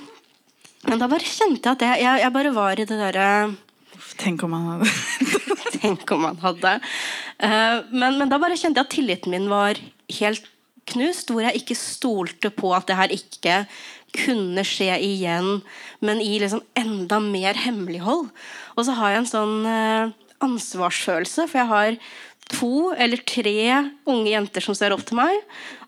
Men 0.88 0.98
da 0.98 1.08
bare 1.10 1.26
kjente 1.26 1.62
jeg 1.62 1.76
at 1.76 1.84
jeg, 1.86 2.02
jeg, 2.02 2.22
jeg 2.24 2.34
bare 2.34 2.54
var 2.54 2.80
i 2.80 2.86
det 2.88 2.98
derre 2.98 3.26
Tenk 4.18 4.42
om 4.42 4.54
han 4.56 4.64
hadde 4.66 4.88
Tenk 5.82 6.10
om 6.14 6.26
han 6.26 6.40
hadde. 6.42 6.72
Eh, 7.42 7.76
men, 7.90 8.18
men 8.18 8.30
da 8.30 8.38
bare 8.42 8.58
kjente 8.58 8.78
jeg 8.78 8.86
at 8.86 8.92
tilliten 8.92 9.32
min 9.34 9.48
var 9.50 9.78
helt 10.18 10.44
knust, 10.90 11.30
hvor 11.30 11.44
jeg 11.46 11.62
ikke 11.62 11.78
stolte 11.78 12.50
på 12.54 12.72
at 12.76 12.86
det 12.90 12.98
her 12.98 13.14
ikke 13.14 13.56
kunne 14.16 14.64
skje 14.66 14.92
igjen, 15.00 15.62
men 16.04 16.20
i 16.20 16.36
liksom 16.42 16.62
enda 16.78 17.20
mer 17.24 17.58
hemmelighold. 17.58 18.28
Og 18.76 18.86
så 18.86 18.96
har 18.98 19.14
jeg 19.14 19.22
en 19.22 19.30
sånn 19.30 19.56
eh, 19.68 20.12
ansvarsfølelse, 20.44 21.46
for 21.48 21.62
jeg 21.62 21.70
har 21.70 21.98
to 22.52 22.92
eller 23.00 23.22
tre 23.24 23.54
unge 24.08 24.32
jenter 24.32 24.64
som 24.64 24.76
ser 24.76 24.94
opp 24.94 25.04
til 25.08 25.18
meg. 25.20 25.32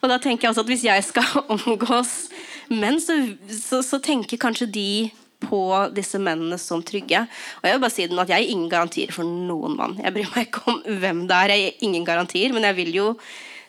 Og 0.01 0.09
da 0.11 0.19
tenker 0.23 0.47
jeg 0.47 0.55
også 0.55 0.65
at 0.65 0.73
hvis 0.73 0.87
jeg 0.87 1.05
skal 1.07 1.45
omgås 1.57 2.15
menn, 2.73 3.01
så, 3.03 3.19
så, 3.51 3.83
så 3.85 4.01
tenker 4.03 4.41
kanskje 4.41 4.71
de 4.73 4.89
på 5.45 5.61
disse 5.93 6.17
mennene 6.23 6.57
som 6.61 6.83
trygge. 6.87 7.25
Og 7.61 7.67
Jeg 7.67 7.77
vil 7.77 7.83
bare 7.83 7.95
si 7.95 8.07
den 8.09 8.23
at 8.23 8.31
jeg 8.33 8.47
gir 8.47 8.55
ingen 8.55 8.71
garantier 8.73 9.13
for 9.13 9.29
noen 9.29 9.77
mann. 9.77 9.99
Jeg 10.01 10.15
bryr 10.15 10.31
meg 10.33 10.49
ikke 10.49 10.65
om 10.73 10.81
hvem 11.03 11.27
det 11.29 11.41
er. 11.41 11.53
Jeg 11.53 11.67
gir 11.67 11.91
ingen 11.91 12.07
garantier, 12.09 12.55
men 12.57 12.65
jeg 12.71 12.79
vil 12.81 12.95
jo 12.97 13.11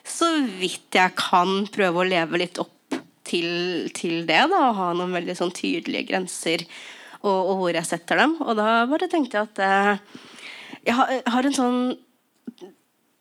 så 0.06 0.28
vidt 0.60 0.94
jeg 0.94 1.16
kan 1.18 1.66
prøve 1.74 2.00
å 2.00 2.06
leve 2.06 2.38
litt 2.38 2.60
opp 2.62 2.75
til, 3.26 3.90
til 3.96 4.24
det. 4.28 4.42
da, 4.52 4.68
Og 4.70 4.78
ha 4.78 4.92
noen 4.96 5.14
veldig 5.16 5.36
sånn 5.38 5.54
tydelige 5.56 6.08
grenser 6.10 6.64
og, 7.22 7.36
og, 7.36 7.54
hvor 7.60 7.76
jeg 7.76 7.88
setter 7.88 8.22
dem. 8.22 8.36
Og 8.44 8.56
da 8.58 8.86
bare 8.90 9.10
tenkte 9.10 9.38
jeg 9.38 9.50
at 9.50 9.58
eh, 9.66 9.94
jeg 10.86 10.94
har, 10.96 11.46
en 11.46 11.56
sånn 11.56 11.80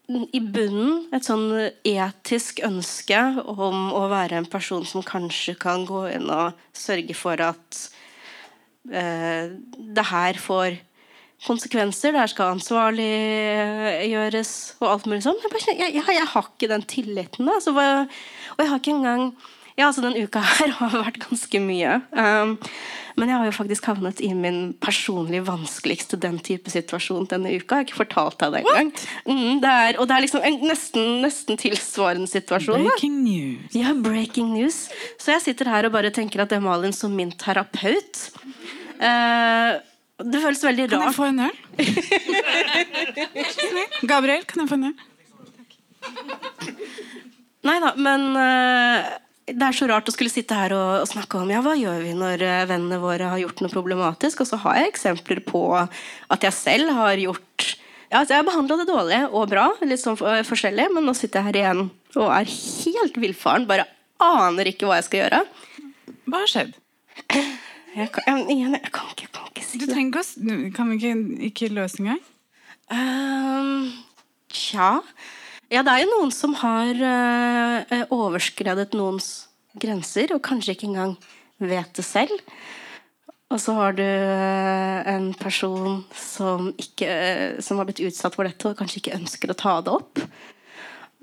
i 0.06 0.40
bunnen 0.40 1.08
et 1.16 1.26
sånn 1.26 1.48
etisk 1.82 2.60
ønske 2.68 3.20
om 3.50 3.90
å 3.98 4.06
være 4.12 4.38
en 4.38 4.50
person 4.50 4.86
som 4.86 5.02
kanskje 5.06 5.56
kan 5.58 5.86
gå 5.90 6.04
inn 6.14 6.30
og 6.30 6.54
sørge 6.78 7.16
for 7.18 7.42
at 7.42 7.80
eh, 8.92 9.50
det 9.50 10.06
her 10.12 10.38
får 10.38 10.78
konsekvenser. 11.46 12.14
Det 12.14 12.22
her 12.22 12.32
skal 12.32 12.54
ansvarliggjøres 12.56 14.52
og 14.80 14.88
alt 14.92 15.06
mulig 15.10 15.24
sånn. 15.26 15.42
Jeg, 15.44 15.78
jeg, 15.82 15.92
jeg, 15.98 16.28
har 16.32 16.46
ikke 16.52 16.72
den 16.72 16.86
tilliten. 16.90 17.50
Da. 17.50 17.56
og 17.74 18.62
jeg 18.62 18.70
har 18.72 18.80
ikke 18.80 18.96
engang 18.96 19.24
ja, 19.76 19.90
altså 19.90 20.02
Den 20.06 20.16
uka 20.16 20.40
her 20.58 20.72
har 20.80 20.94
vært 20.96 21.20
ganske 21.26 21.60
mye. 21.60 21.98
Um, 22.16 22.56
men 23.16 23.32
jeg 23.32 23.40
har 23.40 23.48
jo 23.48 23.56
faktisk 23.56 23.88
havnet 23.88 24.20
i 24.24 24.30
min 24.36 24.74
personlig 24.84 25.42
vanskeligste 25.48 26.20
den 26.20 26.38
type 26.44 26.72
situasjon 26.72 27.28
denne 27.32 27.54
uka. 27.56 27.80
Jeg 27.80 27.80
har 27.80 27.88
ikke 27.88 28.00
fortalt 28.02 28.38
deg 28.42 28.56
det 28.56 28.62
engang. 28.64 28.92
Mm, 29.28 29.62
det 29.64 29.72
er, 29.72 30.00
og 30.00 30.08
det 30.10 30.16
er 30.16 30.24
liksom 30.26 30.44
en 30.48 30.58
nesten, 30.68 31.06
nesten 31.24 31.60
tilsvarende 31.60 32.28
situasjon. 32.32 32.84
Breaking 32.88 33.18
da. 33.20 33.24
news. 33.30 33.76
Ja, 33.76 33.94
breaking 34.08 34.54
news. 34.56 34.78
Så 35.20 35.32
jeg 35.36 35.46
sitter 35.48 35.72
her 35.72 35.88
og 35.88 35.96
bare 35.96 36.12
tenker 36.16 36.44
at 36.44 36.52
det 36.52 36.60
er 36.60 36.66
Malin 36.66 36.96
som 36.96 37.16
min 37.16 37.32
terapeut. 37.40 38.14
Uh, 39.00 39.80
det 40.24 40.40
føles 40.44 40.64
veldig 40.64 40.88
rart. 40.92 40.96
Kan 40.96 41.08
jeg 41.08 41.16
få 41.20 41.26
en 41.32 41.40
øl? 41.48 41.56
Gabriel, 44.12 44.44
kan 44.48 44.64
jeg 44.64 44.72
få 44.72 44.80
en 44.80 44.88
øl? 44.92 44.98
Nei 47.66 47.78
da, 47.82 47.96
men 47.98 48.22
uh, 48.38 49.00
det 49.46 49.62
er 49.62 49.76
så 49.78 49.86
rart 49.90 50.08
å 50.10 50.14
skulle 50.14 50.34
sitte 50.34 50.58
her 50.58 50.74
og, 50.74 51.04
og, 51.04 51.10
snakke 51.10 51.38
om 51.38 51.52
ja, 51.54 51.62
hva 51.62 51.76
gjør 51.78 52.00
vi 52.02 52.14
når 52.18 52.42
eh, 52.42 52.68
vennene 52.70 52.98
våre 53.02 53.30
har 53.30 53.42
gjort 53.44 53.62
noe 53.62 53.74
problematisk. 53.74 54.42
Og 54.42 54.50
så 54.50 54.58
har 54.64 54.80
jeg 54.80 54.94
eksempler 54.94 55.42
på 55.46 55.62
at 55.78 56.48
jeg 56.48 56.56
selv 56.58 56.94
har 56.98 57.22
gjort 57.22 57.68
ja, 58.06 58.20
altså 58.22 58.36
Jeg 58.36 58.42
har 58.44 58.48
behandla 58.48 58.78
det 58.80 58.88
dårlig 58.90 59.20
og 59.34 59.48
bra, 59.50 59.66
litt 59.82 60.00
sånn 60.00 60.18
forskjellig, 60.18 60.86
men 60.94 61.08
nå 61.08 61.14
sitter 61.18 61.42
jeg 61.42 61.48
her 61.48 61.58
igjen 61.62 61.80
og 62.16 62.28
er 62.32 62.52
helt 62.54 63.18
villfaren. 63.20 63.66
Bare 63.70 63.88
aner 64.22 64.70
ikke 64.70 64.88
hva 64.88 65.00
jeg 65.00 65.08
skal 65.08 65.22
gjøre. 65.24 65.40
Hva 66.30 66.42
har 66.44 66.52
skjedd? 66.52 66.76
Jeg 67.96 68.12
kan, 68.14 68.28
jeg, 68.28 68.60
jeg 68.62 68.92
kan, 68.94 69.10
ikke, 69.12 69.32
kan 69.34 69.50
ikke, 69.50 69.66
si 69.66 69.80
det. 69.82 69.88
Du 69.88 69.94
trenger 69.94 70.22
ikke, 70.22 70.72
Kan 70.78 70.92
vi 70.92 71.00
ikke, 71.00 71.16
ikke 71.50 71.72
løse 71.74 72.02
engang? 72.04 72.22
Um, 72.94 73.90
tja 74.54 74.90
ja, 75.76 75.84
det 75.84 75.92
er 75.92 76.06
jo 76.06 76.14
noen 76.14 76.32
som 76.32 76.56
har 76.62 76.96
uh, 77.04 78.06
overskredet 78.14 78.96
noens 78.96 79.50
grenser, 79.76 80.32
og 80.36 80.44
kanskje 80.46 80.76
ikke 80.76 80.88
engang 80.88 81.16
vet 81.60 81.92
det 81.98 82.06
selv. 82.08 82.36
Og 83.52 83.60
så 83.62 83.76
har 83.78 83.96
du 83.98 84.04
uh, 84.06 85.04
en 85.12 85.30
person 85.38 86.00
som, 86.16 86.72
ikke, 86.80 87.10
uh, 87.10 87.62
som 87.64 87.82
har 87.82 87.90
blitt 87.90 88.04
utsatt 88.08 88.38
for 88.38 88.48
dette, 88.48 88.72
og 88.72 88.80
kanskje 88.80 89.02
ikke 89.02 89.18
ønsker 89.20 89.52
å 89.52 89.58
ta 89.60 89.78
det 89.84 89.96
opp. 89.96 90.24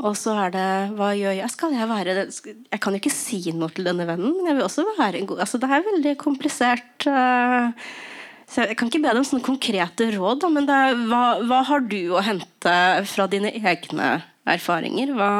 Og 0.02 0.16
så 0.18 0.32
er 0.46 0.52
det 0.54 0.68
Hva 0.96 1.10
gjør 1.14 1.34
jeg? 1.36 1.52
Skal 1.52 1.74
jeg 1.76 1.86
være 1.86 2.14
Jeg 2.24 2.78
kan 2.80 2.94
jo 2.94 2.98
ikke 2.98 3.12
si 3.12 3.52
noe 3.54 3.70
til 3.70 3.86
denne 3.86 4.06
vennen, 4.08 4.32
men 4.34 4.48
jeg 4.48 4.56
vil 4.56 4.64
også 4.64 4.86
være 4.96 5.20
en 5.20 5.28
god 5.28 5.42
Altså, 5.44 5.60
det 5.62 5.68
er 5.68 5.84
veldig 5.84 6.14
komplisert. 6.18 7.06
Så 8.48 8.64
jeg 8.64 8.78
kan 8.80 8.88
ikke 8.88 9.02
be 9.04 9.12
deg 9.12 9.20
om 9.20 9.28
sånne 9.28 9.46
konkrete 9.46 10.08
råd, 10.16 10.40
da, 10.42 10.50
men 10.52 10.66
er, 10.72 10.96
hva, 11.12 11.22
hva 11.46 11.60
har 11.68 11.84
du 11.86 12.00
å 12.16 12.24
hente 12.24 12.74
fra 13.12 13.28
dine 13.30 13.52
egne 13.60 14.08
erfaringer? 14.48 15.14
Hva 15.16 15.32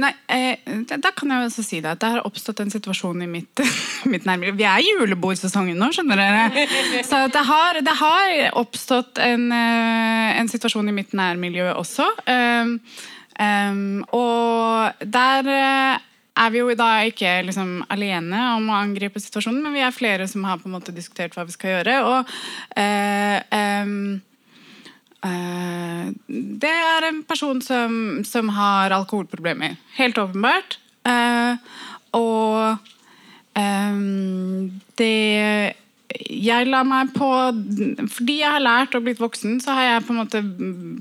Nei, 0.00 0.12
eh, 0.26 0.56
Da 0.88 1.10
kan 1.12 1.30
jeg 1.30 1.46
også 1.46 1.62
si 1.66 1.80
det 1.84 1.90
at 1.90 2.00
det 2.00 2.10
har 2.14 2.26
oppstått 2.26 2.62
en 2.64 2.72
situasjon 2.72 3.24
i 3.24 3.28
mitt, 3.28 3.60
mitt 4.12 4.24
nærmiljø. 4.28 4.54
Vi 4.56 4.64
er 4.68 4.80
i 4.80 4.94
julebordsesongen 4.94 5.76
nå, 5.78 5.90
skjønner 5.92 6.20
dere. 6.20 6.66
Så 7.04 7.26
det 7.32 7.42
har, 7.48 7.80
det 7.84 7.96
har 7.98 8.38
oppstått 8.60 9.20
en, 9.22 9.50
eh, 9.52 10.30
en, 10.40 10.48
situasjon 10.48 10.88
i 10.88 10.96
mitt 10.96 11.12
nærmiljø 11.16 11.74
også. 11.76 12.08
Um, 12.24 12.78
um, 13.36 14.00
og 14.16 15.04
der 15.04 15.52
eh, 15.52 16.08
er 16.40 16.50
vi 16.54 16.62
jo 16.62 16.72
da 16.78 16.90
ikke 17.04 17.36
liksom 17.44 17.82
alene 17.92 18.40
om 18.56 18.72
å 18.72 18.80
angripe 18.80 19.20
situasjonen, 19.20 19.60
men 19.60 19.76
vi 19.76 19.84
er 19.84 19.92
flere 19.92 20.24
som 20.30 20.48
har 20.48 20.60
på 20.62 20.70
en 20.70 20.78
måte 20.78 20.96
diskutert 20.96 21.36
hva 21.36 21.44
vi 21.44 21.52
skal 21.52 21.76
gjøre. 21.76 22.00
og 22.08 22.36
uh, 22.80 23.38
um, 23.84 24.22
det 25.22 26.70
er 26.70 27.06
en 27.06 27.20
person 27.22 27.60
som, 27.62 28.22
som, 28.26 28.48
har 28.56 28.90
alkoholproblemer. 28.90 29.76
Helt 29.94 30.18
åpenbart. 30.18 30.78
Uh, 31.06 31.54
og 32.14 32.76
um, 33.58 34.70
det 35.00 35.74
Jeg 36.12 36.68
la 36.68 36.82
meg 36.86 37.08
på 37.16 37.26
Fordi 38.12 38.36
jeg 38.38 38.54
har 38.54 38.62
lært 38.62 38.94
og 38.94 39.02
blitt 39.06 39.22
voksen, 39.22 39.56
så 39.64 39.74
har 39.74 39.88
jeg 39.88 40.04
på 40.06 40.14
en 40.14 40.20
måte 40.20 40.42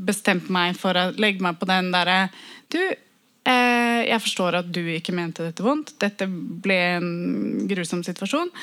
bestemt 0.08 0.50
meg 0.50 0.74
for 0.80 0.98
å 0.98 1.12
legge 1.22 1.44
meg 1.46 1.60
på 1.60 1.70
den 1.70 1.92
derre 1.94 2.32
Du, 2.72 2.80
uh, 2.80 4.02
jeg 4.08 4.22
forstår 4.24 4.62
at 4.62 4.72
du 4.74 4.82
ikke 4.86 5.16
mente 5.18 5.46
dette 5.46 5.66
vondt. 5.66 5.96
Dette 6.02 6.30
ble 6.30 6.80
en 6.98 7.12
grusom 7.70 8.06
situasjon. 8.06 8.54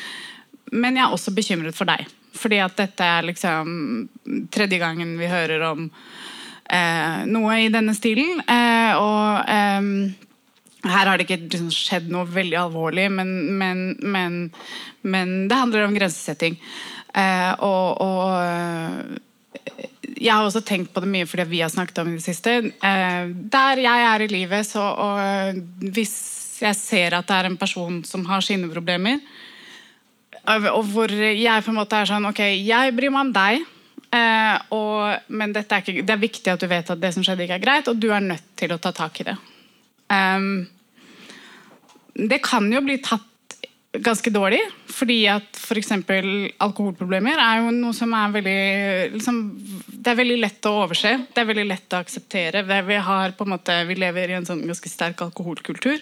Men 0.72 0.98
jeg 0.98 1.06
er 1.06 1.14
også 1.14 1.34
bekymret 1.34 1.76
for 1.76 1.88
deg. 1.88 2.06
Fordi 2.38 2.62
at 2.62 2.78
dette 2.78 3.04
er 3.04 3.28
liksom 3.28 4.08
tredje 4.54 4.78
gangen 4.80 5.16
vi 5.18 5.30
hører 5.30 5.66
om 5.72 5.88
eh, 5.88 7.26
noe 7.28 7.60
i 7.64 7.68
denne 7.72 7.94
stilen. 7.96 8.40
Eh, 8.46 8.92
og 8.98 9.50
eh, 9.50 10.18
her 10.88 11.10
har 11.10 11.18
det 11.18 11.26
ikke 11.26 11.40
liksom, 11.48 11.72
skjedd 11.74 12.10
noe 12.12 12.28
veldig 12.30 12.58
alvorlig, 12.60 13.08
men, 13.10 13.32
men, 13.58 13.88
men, 14.02 14.38
men 15.02 15.34
det 15.50 15.58
handler 15.58 15.88
om 15.88 15.96
grensesetting. 15.96 16.58
Eh, 17.18 17.52
og, 17.64 17.98
og 18.04 18.36
eh, 18.38 19.18
jeg 20.18 20.32
har 20.32 20.44
også 20.44 20.62
tenkt 20.66 20.92
på 20.94 21.02
det 21.02 21.10
mye 21.10 21.26
fordi 21.28 21.46
vi 21.50 21.62
har 21.62 21.72
snakket 21.72 22.02
om 22.02 22.12
det 22.14 22.24
siste. 22.24 22.58
Eh, 22.70 23.32
der 23.54 23.82
jeg 23.82 24.06
er 24.12 24.24
i 24.24 24.30
livet, 24.30 24.68
så 24.68 24.84
og 24.92 25.60
hvis 25.82 26.16
jeg 26.62 26.78
ser 26.78 27.18
at 27.18 27.28
det 27.28 27.36
er 27.36 27.50
en 27.50 27.58
person 27.60 28.00
som 28.06 28.26
har 28.28 28.42
sine 28.44 28.70
problemer, 28.70 29.20
og 30.48 30.86
hvor 30.92 31.12
jeg 31.12 31.64
på 31.64 31.72
en 31.72 31.76
måte 31.76 31.98
er 31.98 32.08
sånn 32.08 32.28
Ok, 32.30 32.40
jeg 32.40 32.94
bryr 32.96 33.12
meg 33.12 33.26
om 33.26 33.34
deg. 33.36 33.66
Eh, 34.08 34.56
og, 34.72 35.28
men 35.28 35.52
er 35.52 35.82
ikke, 35.82 36.00
det 36.00 36.14
er 36.14 36.22
viktig 36.22 36.52
at 36.52 36.62
du 36.62 36.68
vet 36.70 36.92
at 36.94 37.00
det 37.00 37.12
som 37.12 37.24
skjedde, 37.24 37.44
ikke 37.44 37.58
er 37.58 37.64
greit, 37.64 37.90
og 37.90 37.98
du 38.00 38.08
er 38.14 38.24
nødt 38.24 38.46
til 38.56 38.72
å 38.72 38.80
ta 38.80 38.94
tak 38.96 39.20
i 39.20 39.28
det. 39.28 39.36
Um, 40.08 40.64
det 42.16 42.40
kan 42.44 42.70
jo 42.72 42.80
bli 42.86 42.96
tatt 43.04 43.26
ganske 43.92 44.30
dårlig, 44.32 44.60
fordi 44.92 45.18
at 45.32 45.58
f.eks. 45.58 45.92
alkoholproblemer 46.60 47.40
er 47.40 47.62
jo 47.62 47.72
noe 47.74 47.96
som 47.96 48.12
er 48.16 48.34
veldig 48.34 48.58
liksom, 49.14 49.38
Det 49.88 50.12
er 50.12 50.18
veldig 50.18 50.38
lett 50.40 50.68
å 50.68 50.74
overse. 50.84 51.14
Det 51.32 51.42
er 51.42 51.48
veldig 51.48 51.66
lett 51.68 51.96
å 51.96 52.02
akseptere. 52.02 52.64
Vi, 52.64 52.98
har, 53.08 53.34
måte, 53.48 53.80
vi 53.88 53.96
lever 53.98 54.32
i 54.32 54.38
en 54.38 54.48
sånn 54.48 54.64
ganske 54.68 54.92
sterk 54.92 55.24
alkoholkultur. 55.24 56.00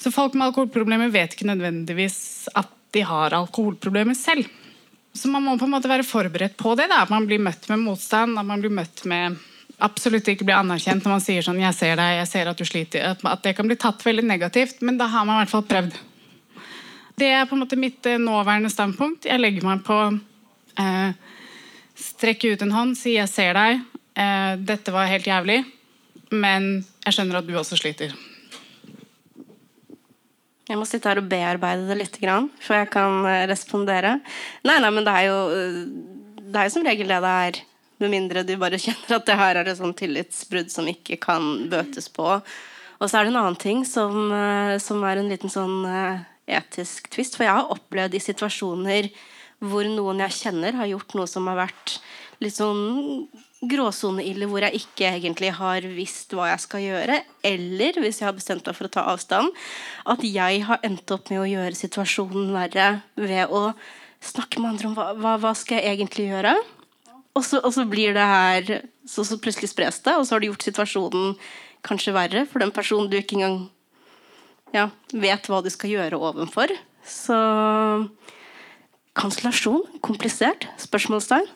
Så 0.00 0.12
folk 0.12 0.36
med 0.36 0.50
alkoholproblemer 0.50 1.12
vet 1.12 1.36
ikke 1.36 1.48
nødvendigvis 1.48 2.48
at 2.56 2.72
de 2.94 3.02
har 3.06 3.34
alkoholproblemer 3.36 4.16
selv. 4.18 4.46
Så 5.14 5.30
man 5.30 5.44
må 5.44 5.58
på 5.58 5.66
en 5.66 5.74
måte 5.74 5.90
være 5.90 6.06
forberedt 6.06 6.56
på 6.58 6.74
det. 6.78 6.88
At 6.90 7.10
man 7.12 7.26
blir 7.28 7.42
møtt 7.42 7.68
med 7.70 7.82
motstand. 7.82 8.38
At 8.38 8.46
man 8.46 8.62
blir 8.62 8.72
møtt 8.74 9.04
med 9.10 9.38
absolutt 9.82 10.28
ikke 10.30 10.46
blir 10.46 10.58
anerkjent 10.58 11.04
når 11.04 11.16
man 11.16 11.22
sier 11.22 11.42
sånn 11.42 11.60
'jeg 11.60 11.74
ser 11.74 11.96
deg, 11.96 12.18
jeg 12.20 12.28
ser 12.28 12.48
at 12.48 12.58
du 12.58 12.64
sliter'. 12.64 13.16
At 13.24 13.42
det 13.42 13.56
kan 13.56 13.66
bli 13.66 13.76
tatt 13.76 14.02
veldig 14.04 14.24
negativt, 14.24 14.82
men 14.82 14.98
da 14.98 15.06
har 15.06 15.24
man 15.24 15.36
i 15.36 15.44
hvert 15.44 15.50
fall 15.50 15.62
prøvd. 15.62 15.94
Det 17.16 17.30
er 17.30 17.46
på 17.46 17.54
en 17.54 17.62
måte 17.62 17.78
mitt 17.78 18.06
eh, 18.06 18.18
nåværende 18.18 18.70
standpunkt. 18.70 19.24
Jeg 19.24 19.40
legger 19.40 19.62
meg 19.62 19.84
på 19.84 19.98
eh, 20.78 21.12
strekke 21.94 22.52
ut 22.52 22.62
en 22.62 22.72
hånd, 22.72 22.96
si 22.98 23.14
'jeg 23.14 23.28
ser 23.28 23.54
deg', 23.54 23.80
eh, 24.16 24.56
'dette 24.56 24.92
var 24.92 25.06
helt 25.06 25.26
jævlig', 25.26 25.64
men 26.30 26.84
jeg 27.04 27.14
skjønner 27.14 27.36
at 27.38 27.46
du 27.46 27.54
også 27.54 27.76
sliter'. 27.78 28.33
Jeg 30.64 30.80
må 30.80 30.86
sitte 30.88 31.10
her 31.10 31.20
og 31.20 31.28
bearbeide 31.28 31.84
det 31.90 31.98
litt 31.98 32.18
før 32.18 32.78
jeg 32.78 32.90
kan 32.92 33.26
eh, 33.28 33.44
respondere. 33.50 34.16
Nei, 34.64 34.78
nei, 34.80 34.90
men 34.90 35.04
det 35.04 35.12
er 35.12 35.26
jo 35.28 35.38
eh, 35.52 35.80
Det 36.40 36.60
er 36.60 36.68
jo 36.68 36.74
som 36.76 36.86
regel 36.86 37.10
det 37.12 37.20
det 37.24 37.32
er. 37.48 37.58
Med 38.00 38.10
mindre 38.10 38.42
du 38.42 38.54
bare 38.60 38.80
kjenner 38.84 39.18
at 39.18 39.26
det 39.28 39.36
her 39.38 39.60
er 39.60 39.68
et 39.68 39.80
sånn 39.80 39.96
tillitsbrudd 39.96 40.72
som 40.72 40.88
ikke 40.88 41.20
kan 41.20 41.68
bøtes 41.72 42.08
på. 42.08 42.38
Og 42.98 43.10
så 43.10 43.18
er 43.18 43.26
det 43.26 43.34
en 43.34 43.40
annen 43.42 43.60
ting 43.60 43.84
som, 43.88 44.32
eh, 44.32 44.76
som 44.80 45.04
er 45.04 45.20
en 45.20 45.28
liten 45.28 45.52
sånn 45.52 45.84
etisk 46.48 47.12
twist. 47.12 47.36
For 47.36 47.44
jeg 47.44 47.60
har 47.60 47.72
opplevd 47.72 48.16
i 48.16 48.24
situasjoner 48.24 49.12
hvor 49.64 49.84
noen 49.88 50.24
jeg 50.24 50.38
kjenner, 50.40 50.76
har 50.76 50.88
gjort 50.90 51.14
noe 51.16 51.28
som 51.28 51.46
har 51.48 51.60
vært 51.60 51.98
litt 52.42 52.56
sånn 52.56 53.28
gråsoneille, 53.70 54.46
hvor 54.50 54.64
jeg 54.66 54.80
ikke 54.82 55.08
egentlig 55.08 55.50
har 55.56 55.86
visst 55.96 56.32
hva 56.36 56.50
jeg 56.52 56.62
skal 56.64 56.84
gjøre. 56.84 57.18
Eller 57.46 57.98
hvis 58.02 58.20
jeg 58.20 58.28
har 58.28 58.36
bestemt 58.36 58.66
meg 58.66 58.76
for 58.78 58.88
å 58.88 58.94
ta 58.94 59.04
avstand, 59.12 59.52
at 60.10 60.24
jeg 60.26 60.64
har 60.68 60.84
endt 60.86 61.14
opp 61.14 61.32
med 61.32 61.42
å 61.42 61.50
gjøre 61.50 61.78
situasjonen 61.78 62.54
verre 62.54 62.88
ved 63.18 63.52
å 63.52 63.66
snakke 64.24 64.62
med 64.62 64.74
andre 64.74 64.90
om 64.90 64.96
hva, 64.96 65.10
hva, 65.18 65.36
hva 65.42 65.52
skal 65.58 65.80
jeg 65.80 65.98
egentlig 65.98 66.30
gjøre. 66.30 66.56
Og 67.34 67.42
så, 67.42 67.58
og 67.60 67.72
så 67.74 67.84
blir 67.90 68.14
det 68.14 68.24
her 68.30 68.68
så, 69.10 69.24
så 69.26 69.38
plutselig 69.42 69.72
spres 69.72 70.00
det, 70.04 70.14
og 70.14 70.26
så 70.26 70.36
har 70.36 70.42
du 70.42 70.48
gjort 70.52 70.66
situasjonen 70.66 71.34
kanskje 71.84 72.14
verre 72.16 72.44
for 72.48 72.62
den 72.62 72.72
personen 72.74 73.10
du 73.12 73.18
ikke 73.18 73.36
engang 73.40 73.64
ja, 74.74 74.88
vet 75.12 75.50
hva 75.50 75.60
du 75.62 75.70
skal 75.70 75.92
gjøre 75.92 76.18
ovenfor. 76.18 76.72
Så 77.04 77.36
Kansellasjon? 79.14 79.84
Komplisert? 80.02 80.66
Spørsmålstegn? 80.82 81.46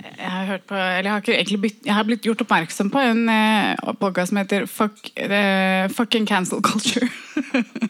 Jeg 0.00 0.28
har, 0.28 0.44
hørt 0.44 0.64
på, 0.68 0.74
eller 0.74 1.08
jeg 1.08 1.12
har, 1.12 1.22
ikke 1.40 1.58
bytt, 1.60 1.78
jeg 1.86 1.94
har 1.96 2.04
blitt 2.08 2.26
gjort 2.26 2.42
oppmerksom 2.44 2.90
på 2.92 3.00
en 3.02 3.22
eh, 3.32 3.92
podkast 4.00 4.32
som 4.32 4.40
heter 4.40 4.66
Fuck, 4.68 5.10
eh, 5.16 5.88
Fucking 5.92 6.26
Cancel 6.28 6.60
Culture. 6.64 7.08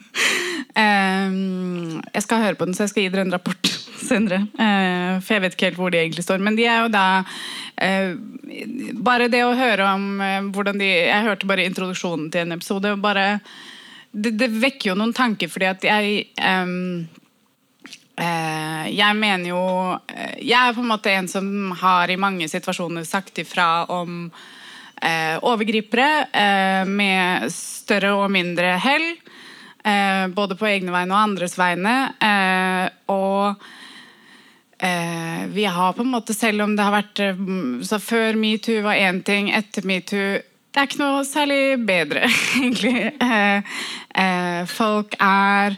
um, 0.83 1.99
jeg 1.99 2.23
skal 2.25 2.43
høre 2.45 2.55
på 2.59 2.67
den, 2.67 2.75
så 2.75 2.85
jeg 2.85 2.93
skal 2.93 3.05
gi 3.05 3.11
dere 3.13 3.25
en 3.27 3.35
rapport 3.35 3.71
senere. 4.09 4.45
Uh, 4.55 5.19
for 5.19 5.35
jeg 5.35 5.43
vet 5.45 5.57
ikke 5.57 5.69
helt 5.71 5.81
hvor 5.81 5.91
de 5.93 6.01
egentlig 6.01 6.25
står. 6.27 6.43
Men 6.43 6.59
de 6.59 6.67
er 6.67 6.85
jo 6.85 6.93
da 6.93 7.05
uh, 7.23 8.11
Bare 9.03 9.31
det 9.31 9.43
å 9.47 9.55
høre 9.55 9.91
om 9.95 10.07
uh, 10.19 10.49
hvordan 10.51 10.79
de 10.81 10.87
Jeg 10.87 11.27
hørte 11.27 11.47
bare 11.47 11.67
introduksjonen 11.67 12.31
til 12.31 12.47
en 12.47 12.57
episode. 12.57 12.95
og 12.95 13.03
bare 13.03 13.41
det, 14.11 14.31
det 14.35 14.47
vekker 14.47 14.91
jo 14.91 14.97
noen 14.99 15.13
tanker, 15.15 15.49
fordi 15.51 15.67
at 15.69 15.85
jeg 15.87 16.23
um, 16.43 17.03
uh, 18.19 18.85
jeg 18.91 19.17
mener 19.17 19.51
jo 19.53 19.61
eh, 20.11 20.41
Jeg 20.43 20.57
er 20.57 20.75
på 20.75 20.83
en 20.83 20.91
måte 20.91 21.13
en 21.13 21.29
som 21.31 21.71
har 21.79 22.11
i 22.11 22.19
mange 22.19 22.49
situasjoner 22.51 23.07
sagt 23.07 23.39
ifra 23.43 23.85
om 23.93 24.25
uh, 24.27 25.35
overgripere 25.47 26.85
med 26.87 27.47
større 27.55 28.13
og 28.19 28.31
mindre 28.31 28.75
hell. 28.81 29.13
både 30.35 30.55
på 30.55 30.67
egne 30.69 30.91
vegne 30.93 31.15
og 31.15 31.23
andres 31.23 31.55
vegne. 31.57 32.13
og 33.09 33.63
vi 35.49 35.65
har 35.65 35.93
på 35.93 36.01
en 36.01 36.11
måte, 36.13 36.33
selv 36.33 36.61
om 36.61 36.75
det 36.75 36.83
har 36.85 36.93
vært 36.93 37.21
så 37.85 37.97
Før 37.99 38.37
metoo 38.37 38.83
var 38.85 38.93
én 38.93 39.23
ting, 39.25 39.49
etter 39.49 39.85
metoo 39.85 40.37
det 40.71 40.79
er 40.79 40.87
ikke 40.87 41.01
noe 41.03 41.25
særlig 41.27 41.61
bedre, 41.87 42.29
egentlig. 42.61 43.11
folk 44.71 45.17
er 45.19 45.75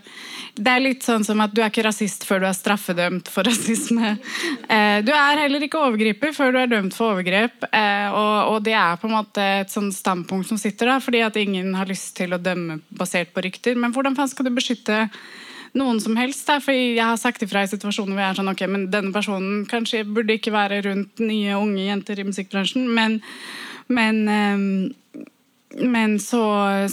det 0.53 0.69
er 0.69 0.83
litt 0.83 1.01
sånn 1.01 1.23
som 1.25 1.39
at 1.41 1.53
du 1.53 1.63
er 1.63 1.71
ikke 1.71 1.85
rasist 1.87 2.27
før 2.29 2.43
du 2.43 2.45
er 2.45 2.55
straffedømt 2.55 3.29
for 3.33 3.45
rasisme. 3.49 4.13
Eh, 4.69 4.99
du 5.05 5.09
er 5.15 5.41
heller 5.41 5.65
ikke 5.65 5.81
overgriper 5.81 6.33
før 6.35 6.53
du 6.53 6.59
er 6.61 6.69
dømt 6.69 6.93
for 6.93 7.15
overgrep. 7.15 7.65
Eh, 7.71 8.13
og, 8.13 8.59
det 8.65 8.75
er 8.77 8.99
på 9.01 9.09
en 9.09 9.15
måte 9.17 9.47
et 9.63 9.73
sånt 9.73 9.95
standpunkt 9.97 10.51
som 10.51 10.61
sitter 10.61 10.91
der, 10.91 11.01
fordi 11.01 11.23
at 11.25 11.39
ingen 11.41 11.73
har 11.77 11.89
lyst 11.89 12.13
til 12.19 12.35
å 12.35 12.41
dømme 12.41 12.83
basert 12.93 13.33
på 13.33 13.41
rykter. 13.45 13.79
Men 13.79 13.95
hvordan 13.95 14.17
faen 14.19 14.29
skal 14.29 14.45
du 14.45 14.53
beskytte 14.53 15.07
noen 15.73 15.97
som 16.03 16.21
helst? 16.21 16.45
Der? 16.45 16.61
For 16.61 16.77
jeg 16.77 17.01
har 17.01 17.17
sagt 17.17 17.41
ifra 17.41 17.65
i 17.65 17.73
situasjoner 17.73 18.13
hvor 18.13 18.21
jeg 18.27 18.35
er 18.35 18.41
sånn 18.43 18.53
ok, 18.53 18.65
men 18.69 18.87
denne 18.93 19.13
personen 19.15 19.65
kanskje 19.69 20.05
burde 20.05 20.37
ikke 20.37 20.53
være 20.53 20.83
rundt 20.85 21.23
nye 21.23 21.57
unge 21.57 21.89
jenter 21.89 22.21
i 22.21 22.29
musikkbransjen, 22.29 22.85
men, 22.93 23.23
men 23.87 24.27
um, 24.27 24.67
men 25.73 26.19
så, 26.19 26.43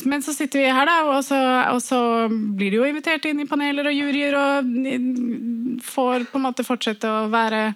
men 0.04 0.22
så, 0.22 0.32
sitter 0.32 0.62
vi 0.62 0.70
her, 0.72 0.88
da, 0.88 1.02
og 1.12 1.24
så, 1.24 1.38
og 1.74 1.82
så, 1.84 2.28
blir 2.30 2.72
de 2.72 2.78
jo 2.78 2.86
invitert 2.88 3.26
inn 3.28 3.42
i 3.42 3.48
paneler 3.48 3.90
og 3.90 3.96
juryer 3.96 4.36
og 4.38 4.70
får 5.84 6.24
på 6.30 6.40
en 6.40 6.46
måte 6.46 6.64
fortsette 6.64 7.04
å 7.04 7.26
være 7.32 7.74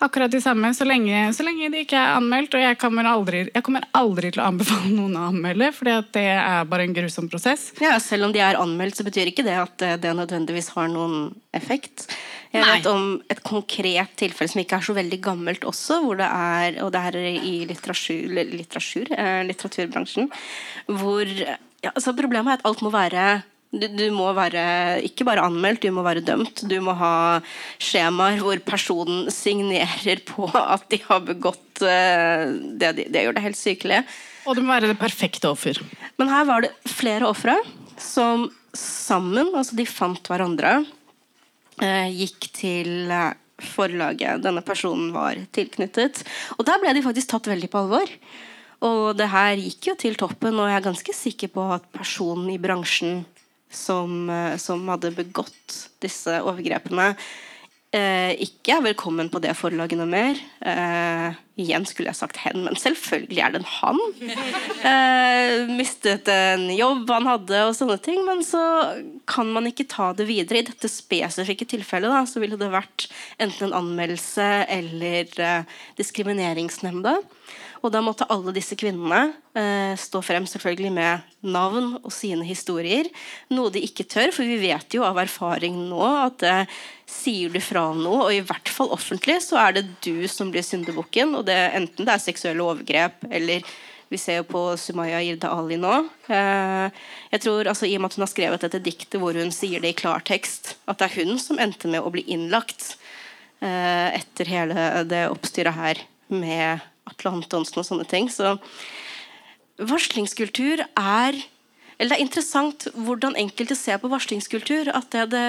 akkurat 0.00 0.32
de 0.32 0.40
samme 0.42 0.72
så 0.74 0.86
lenge, 0.88 1.22
så 1.36 1.44
lenge 1.46 1.68
de 1.72 1.84
ikke 1.84 1.98
er 1.98 2.16
anmeldt. 2.16 2.56
Og 2.56 2.64
jeg 2.64 2.78
kommer, 2.80 3.08
aldri, 3.08 3.44
jeg 3.50 3.64
kommer 3.66 3.86
aldri 3.96 4.32
til 4.32 4.42
å 4.42 4.48
anbefale 4.48 4.90
noen 4.94 5.18
å 5.18 5.28
anmelde, 5.30 5.70
for 5.76 5.90
det 5.90 6.24
er 6.24 6.66
bare 6.70 6.88
en 6.88 6.96
grusom 6.96 7.30
prosess. 7.32 7.70
Ja, 7.82 7.98
Selv 8.02 8.28
om 8.28 8.34
de 8.34 8.42
er 8.44 8.58
anmeldt, 8.60 8.98
så 8.98 9.06
betyr 9.06 9.30
ikke 9.30 9.46
det 9.46 9.56
at 9.60 9.86
det 10.02 10.16
nødvendigvis 10.16 10.72
har 10.76 10.90
noen 10.92 11.30
effekt. 11.56 12.08
Jeg 12.50 12.64
Nei. 12.64 12.70
vet 12.72 12.86
om 12.90 13.20
et 13.30 13.42
konkret 13.46 14.16
tilfelle 14.18 14.50
som 14.50 14.62
ikke 14.62 14.80
er 14.80 14.86
så 14.88 14.94
veldig 14.96 15.20
gammelt 15.22 15.66
også, 15.68 16.00
hvor 16.02 16.18
det 16.18 16.26
er, 16.26 16.80
og 16.82 16.90
det 16.94 17.02
er 17.10 17.18
i 17.38 17.54
litteratur, 17.68 18.26
litteratur, 18.34 19.12
eh, 19.14 19.42
litteraturbransjen, 19.46 20.30
hvor 20.90 21.30
ja, 21.80 21.94
altså 21.94 22.12
Problemet 22.12 22.52
er 22.52 22.58
at 22.58 22.66
alt 22.68 22.82
må 22.84 22.90
være 22.92 23.42
du, 23.70 23.86
du, 23.86 24.06
må 24.10 24.26
være 24.34 24.62
ikke 25.06 25.24
bare 25.28 25.44
anmeldt, 25.46 25.84
du 25.84 25.94
må 25.94 26.02
være 26.02 26.24
dømt. 26.26 26.64
Du 26.66 26.76
må 26.82 26.94
ha 26.98 27.12
skjemaer 27.78 28.40
hvor 28.42 28.58
personen 28.66 29.28
signerer 29.30 30.24
på 30.26 30.48
at 30.58 30.88
de 30.90 30.98
har 31.04 31.22
begått 31.28 31.84
uh, 31.84 32.50
det. 32.50 32.94
De, 32.98 33.06
det 33.06 33.24
gjør 33.26 33.38
det 33.38 33.44
helt 33.46 33.60
sykelig. 33.60 34.02
Og 34.48 34.58
det 34.58 34.64
må 34.64 34.74
være 34.74 34.90
det 34.90 34.98
perfekte 34.98 35.52
offer. 35.52 35.78
Men 36.18 36.32
her 36.32 36.48
var 36.50 36.66
det 36.66 36.74
flere 36.90 37.30
ofre 37.30 37.54
som 38.00 38.48
sammen, 38.74 39.52
altså 39.54 39.78
de 39.78 39.86
fant 39.86 40.30
hverandre, 40.32 40.80
uh, 41.78 42.08
gikk 42.10 42.50
til 42.56 43.06
uh, 43.06 43.36
forlaget 43.60 44.42
denne 44.42 44.66
personen 44.66 45.12
var 45.14 45.38
tilknyttet. 45.54 46.24
Og 46.58 46.66
der 46.66 46.82
ble 46.82 46.96
de 46.96 47.06
faktisk 47.06 47.36
tatt 47.36 47.50
veldig 47.52 47.70
på 47.70 47.84
alvor. 47.84 48.18
Og 48.90 49.12
det 49.14 49.28
her 49.30 49.60
gikk 49.60 49.92
jo 49.92 50.00
til 50.00 50.16
toppen, 50.18 50.56
og 50.56 50.70
jeg 50.72 50.80
er 50.80 50.88
ganske 50.88 51.14
sikker 51.14 51.52
på 51.52 51.66
at 51.76 51.84
personen 51.94 52.48
i 52.50 52.58
bransjen 52.58 53.20
som, 53.70 54.28
eh, 54.30 54.56
som 54.56 54.82
hadde 54.90 55.14
begått 55.14 55.78
disse 56.02 56.40
overgrepene, 56.42 57.14
eh, 57.94 58.34
ikke 58.38 58.76
er 58.76 58.84
velkommen 58.90 59.30
på 59.30 59.40
det 59.42 59.56
forlaget 59.58 59.98
noe 59.98 60.10
mer. 60.10 60.38
Eh, 60.62 61.38
igjen 61.60 61.86
skulle 61.88 62.10
jeg 62.10 62.18
sagt 62.20 62.38
hen, 62.44 62.62
men 62.64 62.78
selvfølgelig 62.78 63.42
er 63.42 63.54
det 63.54 63.60
en 63.62 63.70
han. 63.76 64.00
Eh, 64.80 65.66
mistet 65.76 66.28
en 66.32 66.68
jobb 66.72 67.10
han 67.12 67.26
hadde, 67.28 67.58
og 67.66 67.74
sånne 67.76 67.98
ting. 68.02 68.22
Men 68.24 68.40
så 68.46 68.62
kan 69.28 69.50
man 69.52 69.68
ikke 69.68 69.88
ta 69.90 70.10
det 70.16 70.28
videre. 70.30 70.62
I 70.62 70.68
dette 70.70 70.88
spesifikke 70.88 71.68
tilfellet 71.68 72.12
da, 72.12 72.22
så 72.24 72.40
ville 72.40 72.58
det 72.60 72.70
vært 72.72 73.08
enten 73.42 73.68
en 73.68 73.78
anmeldelse 73.82 74.48
eller 74.70 75.34
eh, 75.36 75.76
diskrimineringsnemnda. 76.00 77.18
Og 77.80 77.92
da 77.92 78.02
måtte 78.04 78.28
alle 78.28 78.52
disse 78.52 78.76
kvinnene 78.78 79.32
eh, 79.56 79.92
stå 79.98 80.20
frem 80.24 80.44
selvfølgelig 80.48 80.90
med 80.92 81.28
navn 81.48 81.94
og 82.02 82.10
sine 82.12 82.44
historier. 82.44 83.08
Noe 83.52 83.72
de 83.72 83.82
ikke 83.86 84.04
tør, 84.04 84.34
for 84.36 84.44
vi 84.44 84.58
vet 84.60 84.96
jo 84.96 85.04
av 85.06 85.20
erfaring 85.22 85.78
nå 85.88 86.02
at 86.10 86.44
eh, 86.44 86.80
sier 87.08 87.52
du 87.52 87.60
fra 87.64 87.86
noe, 87.96 88.26
og 88.26 88.34
i 88.36 88.42
hvert 88.44 88.68
fall 88.68 88.92
offentlig, 88.92 89.40
så 89.46 89.62
er 89.64 89.78
det 89.78 89.86
du 90.04 90.28
som 90.28 90.52
blir 90.52 90.66
syndebukken. 90.66 91.32
Og 91.38 91.46
det, 91.48 91.56
enten 91.78 92.08
det 92.08 92.16
er 92.16 92.28
seksuelle 92.28 92.66
overgrep 92.66 93.24
eller 93.30 93.64
vi 94.10 94.18
ser 94.18 94.40
jo 94.40 94.46
på 94.50 94.60
Sumaya 94.74 95.20
Irda 95.22 95.52
Ali 95.54 95.76
nå. 95.78 95.92
Eh, 96.34 97.02
jeg 97.30 97.44
tror, 97.44 97.68
altså, 97.70 97.86
I 97.86 97.94
og 97.94 98.02
med 98.02 98.10
at 98.10 98.18
hun 98.18 98.26
har 98.26 98.32
skrevet 98.32 98.64
dette 98.66 98.82
diktet 98.82 99.20
hvor 99.22 99.38
hun 99.38 99.54
sier 99.54 99.82
det 99.82 99.94
i 99.94 99.98
klartekst, 100.00 100.74
at 100.90 100.98
det 100.98 101.06
er 101.06 101.18
hun 101.22 101.38
som 101.38 101.62
endte 101.62 101.88
med 101.88 102.02
å 102.02 102.10
bli 102.10 102.26
innlagt 102.26 102.96
eh, 103.62 104.18
etter 104.18 104.50
hele 104.50 104.88
det 105.06 105.28
oppstyret 105.30 105.78
her 105.78 106.02
med 106.26 106.89
Atle 107.08 107.32
Antonsen 107.38 107.80
og 107.80 107.86
sånne 107.86 108.08
ting. 108.08 108.28
Så 108.32 108.56
varslingskultur 109.80 110.84
er 110.84 111.40
eller 112.00 112.14
Det 112.14 112.16
er 112.16 112.24
interessant 112.24 112.84
hvordan 112.96 113.34
enkelte 113.36 113.76
ser 113.76 113.98
på 114.00 114.08
varslingskultur. 114.08 114.88
At 114.96 115.12
det, 115.12 115.42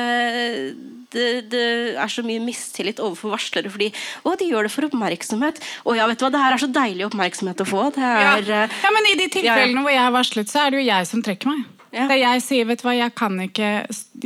det, 1.16 1.28
det, 1.48 1.62
er 1.96 2.12
så 2.12 2.26
mye 2.28 2.44
mistillit 2.44 3.00
overfor 3.00 3.32
varslere. 3.38 3.72
Fordi 3.72 3.88
å, 4.28 4.34
de 4.36 4.50
gjør 4.50 4.68
det 4.68 4.74
for 4.74 4.90
oppmerksomhet. 4.90 5.62
Og 5.88 5.96
ja, 5.96 6.10
vet 6.12 6.20
du 6.20 6.26
hva, 6.28 6.34
det 6.36 6.42
her 6.44 6.58
er 6.58 6.64
så 6.66 6.68
deilig 6.76 7.08
oppmerksomhet 7.08 7.64
å 7.64 7.70
få. 7.72 7.86
Er, 7.96 8.44
ja. 8.44 8.66
ja. 8.68 8.92
men 8.92 9.08
I 9.14 9.16
de 9.22 9.30
tilfellene 9.32 9.80
ja. 9.80 9.86
hvor 9.86 9.96
jeg 9.96 10.04
har 10.04 10.18
varslet, 10.18 10.52
så 10.52 10.66
er 10.66 10.76
det 10.76 10.84
jo 10.84 10.90
jeg 10.90 11.08
som 11.08 11.24
trekker 11.24 11.54
meg. 11.54 11.81
Ja. 11.92 12.06
Der 12.08 12.22
jeg 12.22 12.42
sier 12.46 12.68
vet 12.70 12.80
du 12.80 12.86
hva, 12.88 12.94
jeg 12.96 13.12
kan 13.20 13.36
ikke, 13.44 13.70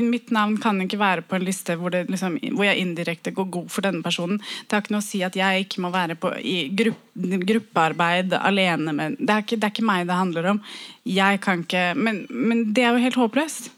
mitt 0.06 0.30
navn 0.34 0.60
kan 0.62 0.78
ikke 0.84 1.00
være 1.02 1.24
på 1.26 1.40
en 1.40 1.46
liste 1.48 1.74
hvor, 1.80 1.96
liksom, 1.96 2.36
hvor, 2.54 2.68
jeg 2.68 2.84
indirekte 2.84 3.34
går 3.34 3.48
god 3.56 3.72
for 3.74 3.88
denne 3.88 4.06
personen. 4.06 4.38
Det 4.38 4.78
har 4.78 4.84
ikke 4.84 4.94
noe 4.94 5.02
å 5.02 5.08
si 5.08 5.24
at 5.26 5.38
jeg 5.40 5.66
ikke 5.66 5.82
må 5.82 5.90
være 5.94 6.18
på, 6.22 6.30
i 6.46 6.68
grupp, 6.78 7.02
gruppearbeid 7.50 8.38
alene. 8.38 8.94
Men 8.94 9.18
det, 9.18 9.32
er 9.32 9.48
ikke, 9.48 9.58
det 9.58 9.66
er 9.66 9.74
ikke 9.74 9.88
meg 9.90 10.06
det 10.06 10.20
handler 10.20 10.52
om. 10.54 10.62
Jeg 11.10 11.42
kan 11.42 11.66
ikke, 11.66 11.88
men, 11.98 12.22
men 12.30 12.68
det 12.78 12.86
er 12.86 12.94
jo 12.94 13.04
helt 13.08 13.20
håpløst. 13.24 13.74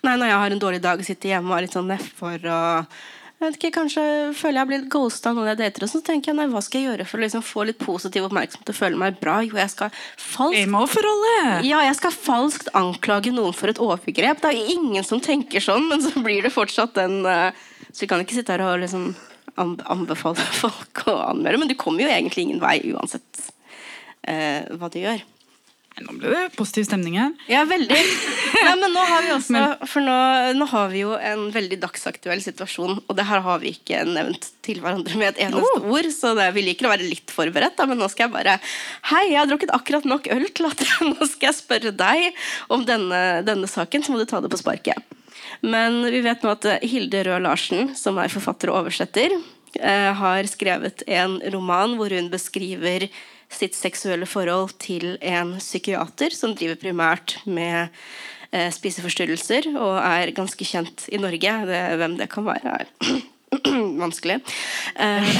Nei, 0.00 0.16
Når 0.16 0.26
jeg 0.26 0.42
har 0.42 0.56
en 0.56 0.64
dårlig 0.66 0.82
dag 0.82 0.98
og 0.98 1.06
sitter 1.06 1.36
hjemme 1.36 1.52
og 1.52 1.58
er 1.60 1.68
litt 1.68 1.76
sånn 1.76 1.90
nedfor 1.92 2.50
og 2.50 3.00
jeg 3.40 3.48
vet 3.48 3.56
ikke, 3.56 3.70
Kanskje 3.78 4.02
føler 4.36 4.60
jeg 4.60 4.68
blitt 4.68 4.88
ghosta 4.92 5.30
av 5.30 5.38
noen 5.38 5.48
jeg 5.48 5.58
dater, 5.62 5.86
og 5.86 5.88
så 5.88 6.02
tenker 6.04 6.30
jeg 6.30 6.36
nei, 6.36 6.44
hva 6.52 6.60
skal 6.60 6.82
jeg 6.82 6.90
gjøre 6.90 7.06
for 7.08 7.16
å 7.16 7.22
liksom 7.24 7.44
få 7.46 7.64
litt 7.70 7.78
positiv 7.80 8.26
oppmerksomhet 8.26 8.72
og 8.72 8.76
føle 8.76 9.00
meg 9.00 9.16
bra? 9.22 9.38
Jo, 9.46 9.56
jeg 9.56 9.72
skal 9.72 9.94
falskt 9.96 10.58
Ja, 11.64 11.80
jeg 11.86 11.96
skal 11.96 12.12
falskt 12.12 12.68
anklage 12.76 13.32
noen 13.32 13.56
for 13.56 13.72
et 13.72 13.80
overgrep. 13.80 14.42
Det 14.42 14.50
er 14.50 14.58
jo 14.58 14.76
ingen 14.76 15.06
som 15.08 15.24
tenker 15.24 15.64
sånn, 15.64 15.88
men 15.88 16.04
så 16.04 16.12
blir 16.20 16.44
det 16.44 16.52
fortsatt 16.52 16.92
den 17.00 17.22
uh, 17.24 17.48
Så 17.88 18.04
vi 18.04 18.10
kan 18.12 18.20
ikke 18.20 18.36
sitte 18.36 18.58
her 18.58 18.66
og 18.66 18.84
liksom 18.84 19.14
anbefale 19.56 20.44
folk 20.62 21.06
å 21.08 21.16
anmelde. 21.30 21.64
Men 21.64 21.72
du 21.72 21.78
kommer 21.80 22.04
jo 22.04 22.12
egentlig 22.12 22.44
ingen 22.44 22.60
vei 22.62 22.76
uansett 22.92 23.48
eh, 24.28 24.68
hva 24.76 24.92
du 24.92 25.00
gjør. 25.00 25.24
Nå 26.00 26.14
ble 26.16 26.30
det 26.32 26.42
positiv 26.56 26.86
stemning 26.88 27.18
her. 27.20 27.34
Ja, 27.50 27.64
veldig. 27.68 27.98
Nei, 28.60 28.74
men 28.80 28.94
nå 28.94 29.02
har 29.08 29.24
vi 29.26 29.32
også 29.34 29.62
For 29.90 30.04
nå, 30.04 30.16
nå 30.56 30.68
har 30.72 30.88
vi 30.92 31.02
jo 31.02 31.12
en 31.16 31.46
veldig 31.54 31.80
dagsaktuell 31.82 32.42
situasjon, 32.44 33.02
og 33.04 33.18
det 33.18 33.26
her 33.28 33.44
har 33.44 33.60
vi 33.62 33.74
ikke 33.76 34.02
nevnt 34.08 34.50
til 34.64 34.80
hverandre 34.82 35.20
med 35.20 35.32
et 35.32 35.44
eneste 35.46 35.84
ord, 35.84 36.10
så 36.14 36.34
det, 36.38 36.50
vi 36.56 36.64
liker 36.66 36.88
å 36.88 36.92
være 36.94 37.08
litt 37.08 37.32
forberedt, 37.34 37.76
da, 37.78 37.88
men 37.90 38.00
nå 38.00 38.08
skal 38.12 38.28
jeg 38.28 38.36
bare 38.38 38.58
Hei, 39.10 39.24
jeg 39.32 39.40
har 39.42 39.48
drukket 39.50 39.72
akkurat 39.76 40.08
nok 40.08 40.28
øl 40.32 40.46
til 40.56 40.68
at 40.70 40.84
nå 41.10 41.30
skal 41.30 41.50
jeg 41.50 41.60
spørre 41.60 41.94
deg 41.94 42.42
om 42.72 42.84
denne, 42.88 43.22
denne 43.46 43.70
saken, 43.70 44.04
så 44.04 44.14
må 44.14 44.20
du 44.20 44.28
ta 44.30 44.42
det 44.42 44.52
på 44.52 44.60
sparket. 44.60 45.18
Men 45.60 46.02
vi 46.10 46.22
vet 46.24 46.44
nå 46.44 46.52
at 46.54 46.68
eh, 46.68 46.86
Hilde 46.88 47.24
Røe 47.26 47.40
Larsen, 47.44 47.92
som 47.98 48.18
er 48.20 48.32
forfatter 48.32 48.72
og 48.72 48.84
oversetter, 48.84 49.34
eh, 49.78 50.10
har 50.16 50.48
skrevet 50.48 51.04
en 51.08 51.38
roman 51.52 51.96
hvor 51.98 52.12
hun 52.14 52.30
beskriver 52.32 53.08
sitt 53.50 53.76
seksuelle 53.76 54.28
forhold 54.30 54.76
til 54.82 55.16
en 55.20 55.56
psykiater 55.58 56.34
som 56.34 56.54
driver 56.56 56.78
primært 56.80 57.36
med 57.46 57.90
eh, 58.52 58.70
spiseforstyrrelser 58.74 59.72
og 59.74 59.98
er 59.98 60.32
ganske 60.36 60.66
kjent 60.66 61.08
i 61.10 61.20
Norge. 61.20 61.56
Det, 61.70 61.82
hvem 62.00 62.16
det 62.20 62.30
kan 62.32 62.46
være, 62.46 62.78
er 62.80 63.20
vanskelig. 64.04 64.40
Eh, 64.96 65.34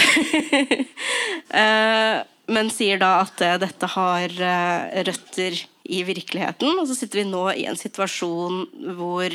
eh, 1.63 2.21
men 2.51 2.71
sier 2.75 2.99
da 3.01 3.21
at 3.23 3.43
eh, 3.47 3.59
dette 3.63 3.91
har 3.95 4.33
eh, 4.35 5.03
røtter 5.07 5.59
i 5.91 6.05
virkeligheten. 6.07 6.79
Og 6.79 6.89
så 6.89 6.99
sitter 6.99 7.23
vi 7.23 7.29
nå 7.31 7.45
i 7.55 7.67
en 7.71 7.79
situasjon 7.79 8.95
hvor 8.99 9.35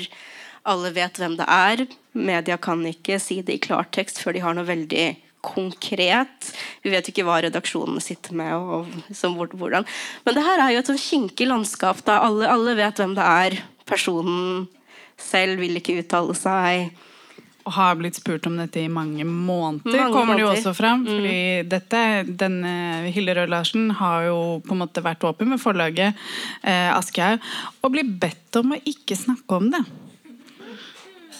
alle 0.65 0.91
vet 0.95 1.19
hvem 1.21 1.37
det 1.39 1.47
er. 1.47 1.85
Media 2.17 2.57
kan 2.57 2.83
ikke 2.89 3.19
si 3.21 3.41
det 3.45 3.59
i 3.59 3.63
klartekst 3.63 4.19
før 4.21 4.35
de 4.35 4.43
har 4.43 4.57
noe 4.57 4.67
veldig 4.67 5.07
konkret. 5.45 6.51
Vi 6.83 6.93
vet 6.93 7.07
jo 7.07 7.13
ikke 7.13 7.25
hva 7.27 7.39
redaksjonene 7.45 8.03
sitter 8.03 8.35
med. 8.37 8.53
Og, 8.55 8.91
og, 9.13 9.57
hvordan. 9.59 9.87
Men 10.25 10.37
det 10.37 10.45
her 10.45 10.63
er 10.63 10.75
jo 10.75 10.83
et 10.83 10.91
sånn 10.91 11.01
kinkig 11.01 11.49
landskap. 11.49 12.03
Da. 12.07 12.21
Alle, 12.25 12.49
alle 12.51 12.77
vet 12.77 13.01
hvem 13.01 13.15
det 13.17 13.25
er. 13.25 13.59
Personen 13.85 14.65
selv 15.21 15.61
vil 15.61 15.77
ikke 15.79 15.99
uttale 16.01 16.35
seg. 16.37 16.89
Og 17.65 17.73
har 17.73 17.95
blitt 17.97 18.17
spurt 18.19 18.45
om 18.45 18.59
dette 18.59 18.77
i 18.77 18.89
mange 18.91 19.23
måneder, 19.25 20.03
Mange 20.03 20.13
kommer 20.13 20.37
det 20.37 20.43
jo 20.43 20.51
også 20.51 20.73
fram. 20.77 21.05
Fordi 21.07 21.63
dette, 21.65 22.01
denne 22.29 22.73
Hilde 23.09 23.33
Røe 23.39 23.49
Larsen 23.49 23.89
har 23.97 24.27
jo 24.27 24.39
på 24.65 24.75
en 24.75 24.83
måte 24.83 25.01
vært 25.05 25.25
åpen 25.25 25.49
med 25.49 25.61
forlaget 25.61 26.13
eh, 26.61 26.91
Aschehoug 26.93 27.41
og 27.81 27.95
blir 27.95 28.05
bedt 28.21 28.61
om 28.61 28.75
å 28.75 28.81
ikke 28.85 29.17
snakke 29.17 29.57
om 29.57 29.71
det. 29.73 29.81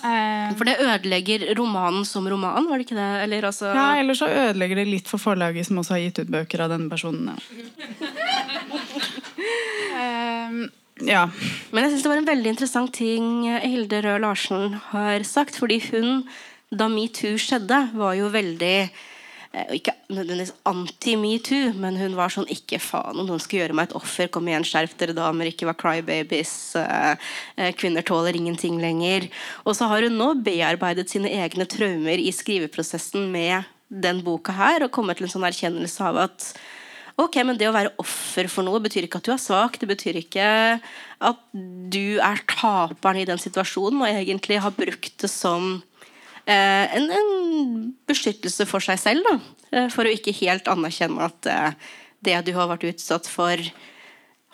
Eh, 0.06 0.54
For 0.58 0.68
det 0.68 0.78
ødelegger 0.84 1.46
romanen 1.58 2.06
som 2.06 2.28
roman, 2.30 2.68
var 2.70 2.78
det 2.78 2.86
ikke 2.88 2.98
det? 3.00 3.10
Eller 3.26 3.48
altså 3.50 3.72
ja, 3.74 3.88
Eller 4.00 4.18
så 4.18 4.30
ødelegger 4.30 4.82
det 4.82 4.88
litt 4.90 5.10
for 5.10 5.22
forlaget, 5.22 5.68
som 5.68 5.80
også 5.82 5.96
har 5.96 6.04
gitt 6.04 6.22
ut 6.22 6.34
bøker 6.36 6.66
av 6.66 6.74
denne 6.76 6.92
personen. 6.92 7.34
um, 9.96 10.60
ja. 11.14 11.26
Men 11.72 11.84
jeg 11.84 11.96
synes 11.96 12.06
det 12.06 12.12
var 12.14 12.22
en 12.22 12.30
veldig 12.30 12.54
interessant 12.54 12.94
ting 12.96 13.26
Hilde 13.66 14.04
Røe 14.06 14.22
Larsen 14.22 14.78
har 14.92 15.26
sagt. 15.28 15.58
Fordi 15.62 15.82
hun, 15.90 16.24
da 16.70 16.90
metoo 16.92 17.40
skjedde, 17.42 17.82
var 17.98 18.16
jo 18.20 18.30
veldig 18.34 18.76
eh, 18.86 19.04
ikke 19.56 19.94
nødvendigvis 20.12 20.54
anti-metoo, 20.68 21.74
men 21.80 21.96
hun 22.00 22.18
var 22.18 22.34
sånn 22.34 22.50
Ikke 22.52 22.80
faen 22.84 23.22
om 23.22 23.28
noen 23.30 23.42
skal 23.44 23.62
gjøre 23.62 23.78
meg 23.78 23.90
et 23.90 23.98
offer. 23.98 24.30
Kom 24.32 24.50
igjen, 24.50 24.66
skjerp 24.68 24.96
dere, 25.00 25.16
damer. 25.16 25.50
Ikke 25.50 25.70
vær 25.70 25.78
crybabies. 25.80 26.76
eh, 26.82 27.16
eh, 27.58 27.72
Kvinner 27.78 28.04
tåler 28.04 28.36
ingenting 28.36 28.82
lenger. 28.82 29.30
Og 29.66 29.78
så 29.78 29.88
har 29.88 30.04
hun 30.04 30.18
nå 30.18 30.34
bearbeidet 30.44 31.10
sine 31.10 31.32
egne 31.32 31.66
traumer 31.66 32.20
i 32.20 32.32
skriveprosessen 32.36 33.32
med 33.32 33.64
den 33.90 34.22
boka 34.26 34.52
her, 34.52 34.84
og 34.84 34.92
kommet 34.92 35.18
til 35.18 35.28
en 35.30 35.36
sånn 35.38 35.48
erkjennelse 35.48 36.02
av 36.04 36.18
at 36.28 36.54
Ok, 37.16 37.38
men 37.48 37.56
det 37.56 37.70
å 37.70 37.72
være 37.72 37.94
offer 38.02 38.50
for 38.52 38.68
noe 38.68 38.82
betyr 38.84 39.06
ikke 39.08 39.22
at 39.22 39.28
du 39.28 39.32
er 39.32 39.40
svak. 39.40 39.78
Det 39.80 39.88
betyr 39.88 40.18
ikke 40.20 40.48
at 41.24 41.44
du 41.54 42.20
er 42.20 42.42
taperen 42.44 43.22
i 43.22 43.28
den 43.30 43.40
situasjonen 43.40 44.02
og 44.04 44.10
egentlig 44.10 44.60
har 44.60 44.76
brukt 44.76 45.16
det 45.24 45.30
som 45.32 45.78
eh, 45.80 45.95
en, 46.54 47.10
en 47.10 47.30
beskyttelse 48.10 48.68
for 48.70 48.84
seg 48.84 49.00
selv. 49.02 49.26
Da. 49.26 49.56
Eh, 49.76 49.88
for 49.94 50.06
å 50.06 50.14
ikke 50.14 50.36
helt 50.42 50.68
anerkjenne 50.72 51.30
at 51.30 51.50
eh, 51.50 51.94
det 52.26 52.38
du 52.48 52.54
har 52.58 52.70
vært 52.72 52.88
utsatt 52.92 53.30
for, 53.30 53.62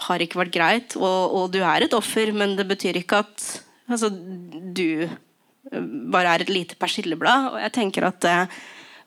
har 0.07 0.23
ikke 0.23 0.41
vært 0.41 0.55
greit. 0.55 0.97
Og, 0.99 1.35
og 1.37 1.49
du 1.53 1.61
er 1.63 1.85
et 1.85 1.97
offer, 1.97 2.33
men 2.35 2.55
det 2.59 2.67
betyr 2.69 3.01
ikke 3.01 3.23
at 3.25 3.47
altså, 3.91 4.11
du 4.11 5.05
eh, 5.05 5.81
bare 6.13 6.35
er 6.35 6.45
et 6.45 6.53
lite 6.53 6.79
persilleblad. 6.79 7.51
Og 7.53 7.59
jeg 7.65 7.75
tenker 7.77 8.07
at 8.09 8.29
eh, 8.29 8.61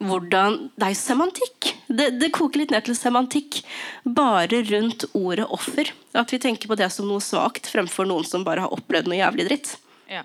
hvordan 0.05 0.57
Det 0.75 0.85
er 0.85 0.93
jo 0.93 0.99
semantikk. 0.99 1.69
Det, 1.87 2.07
det 2.19 2.33
koker 2.35 2.61
litt 2.61 2.73
ned 2.75 2.85
til 2.85 2.97
semantikk. 2.99 3.61
Bare 4.05 4.61
rundt 4.67 5.07
ordet 5.15 5.47
offer. 5.55 5.93
At 6.19 6.35
vi 6.35 6.41
tenker 6.43 6.69
på 6.69 6.79
det 6.79 6.91
som 6.93 7.09
noe 7.09 7.23
svakt, 7.23 7.71
fremfor 7.71 8.09
noen 8.11 8.27
som 8.29 8.45
bare 8.45 8.67
har 8.67 8.75
opplevd 8.75 9.09
noe 9.09 9.21
jævlig 9.21 9.47
dritt. 9.49 9.75
Ja. 10.11 10.25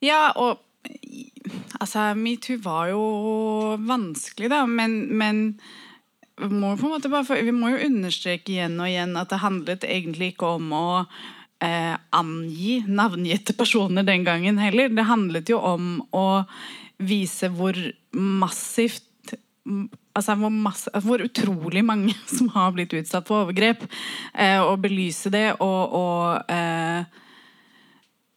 ja, 0.00 0.20
og 0.38 0.62
altså, 1.80 2.10
metoo 2.18 2.58
var 2.64 2.90
jo 2.92 3.04
vanskelig, 3.88 4.50
da, 4.52 4.64
men, 4.68 5.02
men 5.16 5.42
vi 6.40 6.48
må, 6.54 6.74
bare, 6.76 7.42
vi 7.44 7.54
må 7.54 7.74
jo 7.74 7.84
understreke 7.88 8.54
igjen 8.54 8.78
og 8.80 8.88
igjen 8.88 9.16
at 9.20 9.32
det 9.32 9.42
handlet 9.42 9.86
egentlig 9.88 10.32
ikke 10.34 10.54
om 10.56 10.72
å 10.76 10.86
eh, 11.64 11.96
angi 12.16 12.80
navngitte 12.88 13.56
personer 13.58 14.06
den 14.06 14.24
gangen 14.24 14.60
heller. 14.60 14.92
Det 14.92 15.08
handlet 15.08 15.52
jo 15.52 15.60
om 15.60 16.00
å 16.16 16.44
vise 17.00 17.48
hvor 17.52 17.76
massivt 18.16 19.06
altså 20.16 20.34
hvor, 20.40 20.52
masse, 20.52 20.90
hvor 21.04 21.22
utrolig 21.22 21.82
mange 21.86 22.14
som 22.36 22.50
har 22.54 22.72
blitt 22.76 22.94
utsatt 22.96 23.28
for 23.28 23.46
overgrep, 23.46 23.84
eh, 24.34 24.58
og 24.60 24.80
belyse 24.84 25.32
det. 25.32 25.48
Og, 25.60 25.94
og 26.00 26.50
eh, 26.52 27.04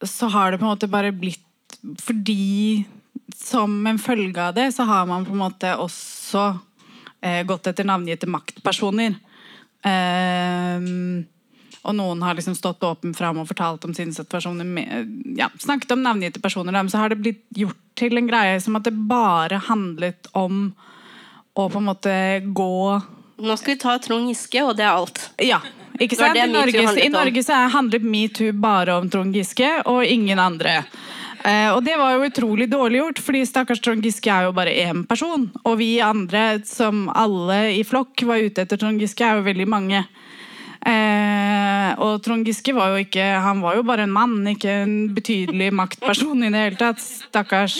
så 0.03 0.29
har 0.33 0.51
det 0.51 0.59
på 0.61 0.67
en 0.67 0.73
måte 0.75 0.91
bare 0.91 1.15
blitt 1.15 1.43
Fordi 2.01 2.85
som 3.35 3.87
en 3.87 3.99
følge 3.99 4.39
av 4.43 4.55
det, 4.55 4.71
så 4.71 4.83
har 4.87 5.05
man 5.05 5.25
på 5.25 5.33
en 5.35 5.43
måte 5.43 5.75
også 5.75 6.45
eh, 7.21 7.43
gått 7.47 7.67
etter 7.67 7.87
navngitte 7.87 8.29
maktpersoner. 8.31 9.17
Eh, 9.83 10.89
og 11.83 11.95
noen 11.97 12.21
har 12.23 12.37
liksom 12.37 12.55
stått 12.55 12.83
åpen 12.87 13.11
fram 13.15 13.41
og 13.41 13.49
fortalt 13.49 13.83
om 13.83 13.93
sine 13.95 14.15
situasjoner. 14.15 14.63
Med, 14.63 15.09
ja, 15.37 15.49
snakket 15.59 15.91
om 15.97 16.03
navngitte 16.03 16.39
personer. 16.39 16.71
Men 16.71 16.89
så 16.89 17.01
har 17.01 17.11
det 17.11 17.19
blitt 17.19 17.43
gjort 17.59 17.79
til 17.99 18.17
en 18.17 18.29
greie 18.29 18.61
som 18.63 18.77
at 18.79 18.87
det 18.87 18.95
bare 19.09 19.59
handlet 19.67 20.29
om 20.31 20.69
å 21.53 21.67
på 21.69 21.81
en 21.81 21.89
måte 21.91 22.13
gå 22.55 23.01
Nå 23.43 23.55
skal 23.57 23.73
vi 23.73 23.79
ta 23.81 23.97
Trond 23.99 24.29
Giske, 24.29 24.61
og 24.63 24.77
det 24.77 24.85
er 24.85 24.93
alt. 24.93 25.19
Ja. 25.41 25.57
Ikke 25.99 26.15
sant? 26.15 26.37
I 26.37 26.45
Norge, 26.47 26.83
I. 27.01 27.09
Norge 27.11 27.41
så 27.43 27.57
handler 27.73 28.05
metoo 28.05 28.53
bare 28.55 28.95
om 29.01 29.09
Trond 29.11 29.35
Giske 29.35 29.71
og 29.89 30.05
ingen 30.05 30.39
andre. 30.39 30.83
Eh, 31.43 31.69
og 31.75 31.81
det 31.83 31.97
var 31.99 32.13
jo 32.15 32.27
utrolig 32.29 32.69
dårlig 32.71 33.01
gjort, 33.01 33.19
fordi 33.25 33.41
stakkars 33.47 33.81
Trond 33.83 34.05
Giske 34.05 34.31
er 34.31 34.47
jo 34.47 34.53
bare 34.55 34.71
én 34.85 35.03
person. 35.07 35.49
Og 35.67 35.77
vi 35.81 35.97
andre, 36.03 36.61
som 36.67 37.09
alle 37.11 37.73
i 37.75 37.83
flokk 37.83 38.23
var 38.29 38.43
ute 38.45 38.63
etter 38.63 38.79
Trond 38.79 39.01
Giske, 39.01 39.25
er 39.27 39.41
jo 39.41 39.47
veldig 39.49 39.67
mange. 39.67 40.05
Eh, 40.83 41.89
og 42.03 42.23
Trond 42.23 42.47
Giske 42.47 42.73
var 42.75 42.91
jo 42.91 42.97
ikke 43.05 43.23
Han 43.39 43.61
var 43.63 43.77
jo 43.77 43.85
bare 43.87 44.03
en 44.03 44.11
mann, 44.11 44.41
ikke 44.51 44.73
en 44.83 44.95
betydelig 45.15 45.69
maktperson 45.75 46.43
i 46.43 46.51
det 46.51 46.63
hele 46.65 46.79
tatt. 46.79 46.99
Stakkars. 47.03 47.77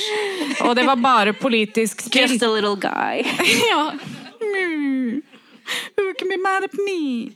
Og 0.64 0.76
det 0.76 0.86
var 0.88 1.00
bare 1.00 1.34
politisk 1.36 2.02
spill. 2.08 2.28
Just 2.28 2.44
a 2.44 2.52
little 2.52 2.76
guy. 2.76 3.24
Ja. 3.72 3.92
Mm. 4.44 5.24
Who 5.96 6.14
can 6.20 6.28
be 6.30 6.38
mad 6.38 6.64
at 6.64 6.74
me? 6.74 7.32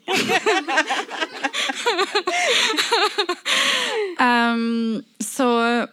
um, 4.19 5.03
så 5.19 5.87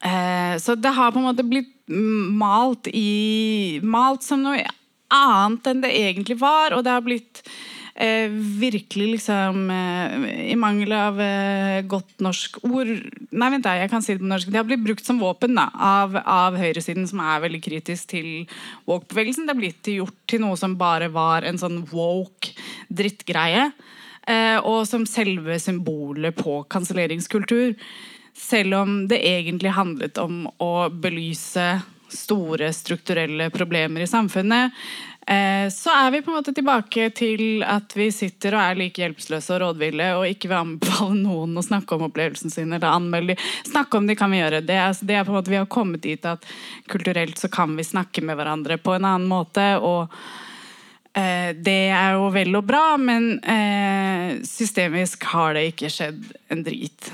Så 0.00 0.74
det 0.80 0.94
har 0.96 1.10
på 1.12 1.20
en 1.20 1.26
måte 1.26 1.44
blitt 1.44 1.74
malt 1.90 2.88
i 2.88 3.80
Malt 3.84 4.24
som 4.24 4.40
noe 4.40 4.62
annet 5.10 5.66
enn 5.66 5.82
det 5.82 5.90
egentlig 5.98 6.38
var, 6.40 6.72
og 6.72 6.86
det 6.86 6.94
har 6.94 7.04
blitt 7.04 7.42
eh, 8.00 8.30
virkelig 8.60 9.08
liksom 9.16 9.70
eh, 9.74 10.26
I 10.52 10.56
mangel 10.58 10.94
av 10.94 11.20
eh, 11.20 11.80
godt 11.90 12.22
norsk 12.22 12.60
ord 12.68 12.92
Nei, 13.30 13.50
vent 13.52 13.66
da, 13.66 13.76
jeg 13.78 13.90
kan 13.92 14.04
si 14.04 14.14
det 14.14 14.22
på 14.22 14.30
norsk. 14.30 14.50
Det 14.50 14.58
har 14.58 14.66
blitt 14.66 14.84
brukt 14.84 15.06
som 15.06 15.20
våpen 15.22 15.54
da, 15.58 15.68
av, 15.74 16.16
av 16.18 16.58
høyresiden, 16.58 17.06
som 17.10 17.22
er 17.22 17.44
veldig 17.44 17.60
kritisk 17.62 18.10
til 18.10 18.30
woke-bevegelsen. 18.90 19.46
Det 19.46 19.54
har 19.54 19.60
blitt 19.60 19.90
gjort 19.92 20.16
til 20.30 20.42
noe 20.42 20.58
som 20.58 20.74
bare 20.80 21.10
var 21.14 21.46
en 21.46 21.60
sånn 21.60 21.84
woke 21.92 22.50
drittgreie. 22.90 23.68
Eh, 24.30 24.58
og 24.66 24.82
som 24.90 25.06
selve 25.08 25.56
symbolet 25.62 26.36
på 26.36 26.60
kanselleringskultur. 26.74 27.76
Selv 28.36 28.74
om 28.82 29.00
det 29.08 29.20
egentlig 29.26 29.74
handlet 29.76 30.18
om 30.18 30.44
å 30.58 30.88
belyse 30.90 31.80
store 32.10 32.72
strukturelle 32.72 33.50
problemer 33.50 34.00
i 34.00 34.06
samfunnet. 34.06 34.72
Eh, 35.26 35.70
så 35.70 35.90
er 35.90 36.10
vi 36.10 36.22
på 36.22 36.30
en 36.30 36.36
måte 36.40 36.54
tilbake 36.54 37.10
til 37.14 37.62
at 37.62 37.92
vi 37.94 38.08
sitter 38.10 38.56
og 38.56 38.62
er 38.64 38.78
like 38.80 39.02
hjelpeløse 39.02 39.52
og 39.54 39.60
rådville 39.62 40.08
og 40.18 40.26
ikke 40.26 40.50
vil 40.50 40.58
anbefale 40.58 41.18
noen 41.20 41.54
å 41.60 41.64
snakke 41.64 41.94
om 41.94 42.06
opplevelsen 42.08 42.50
sin 42.50 42.72
eller 42.72 42.88
anmelde 42.90 43.36
de. 43.36 43.48
Snakke 43.70 44.00
om 44.00 44.08
de 44.10 44.16
kan 44.18 44.32
vi 44.32 44.40
gjøre. 44.40 44.62
Det 44.66 44.78
er, 44.80 44.96
det 45.06 45.18
er 45.18 45.26
på 45.26 45.34
en 45.34 45.38
måte 45.38 45.52
Vi 45.52 45.60
har 45.60 45.70
kommet 45.70 46.02
dit 46.02 46.26
at 46.26 46.46
kulturelt 46.90 47.38
så 47.38 47.50
kan 47.52 47.76
vi 47.78 47.86
snakke 47.86 48.24
med 48.26 48.40
hverandre 48.40 48.80
på 48.80 48.96
en 48.96 49.06
annen 49.06 49.28
måte. 49.30 49.76
og 49.78 50.10
eh, 51.14 51.52
det 51.54 51.80
er 51.94 52.16
jo 52.16 52.30
vel 52.34 52.56
og 52.56 52.66
bra, 52.66 52.96
men 52.98 53.36
eh, 53.44 54.40
systemisk 54.46 55.30
har 55.30 55.54
det 55.54 55.68
ikke 55.74 55.92
skjedd 55.92 56.24
en 56.50 56.64
drit. 56.66 57.12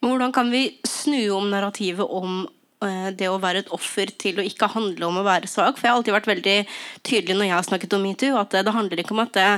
Men 0.00 0.14
hvordan 0.14 0.32
kan 0.32 0.50
vi 0.52 0.64
snu 0.88 1.30
om 1.36 1.50
narrativet 1.52 2.08
om 2.08 2.46
Eh, 2.80 3.08
det 3.12 3.26
å 3.28 3.36
være 3.36 3.60
et 3.60 3.70
offer 3.76 4.08
til 4.16 4.38
å 4.40 4.44
ikke 4.46 4.70
handle 4.72 5.10
om 5.10 5.18
å 5.20 5.24
være 5.26 5.48
svak. 5.50 5.76
For 5.76 5.84
jeg 5.84 5.92
har 5.92 5.98
alltid 5.98 6.14
vært 6.16 6.28
veldig 6.30 6.56
tydelig 7.04 7.36
når 7.36 7.48
jeg 7.50 7.54
har 7.58 7.66
snakket 7.66 7.96
om 7.96 8.04
metoo, 8.06 8.36
at 8.40 8.54
det, 8.56 8.72
handler 8.72 9.02
ikke 9.02 9.12
om 9.12 9.20
at 9.26 9.34
det, 9.36 9.48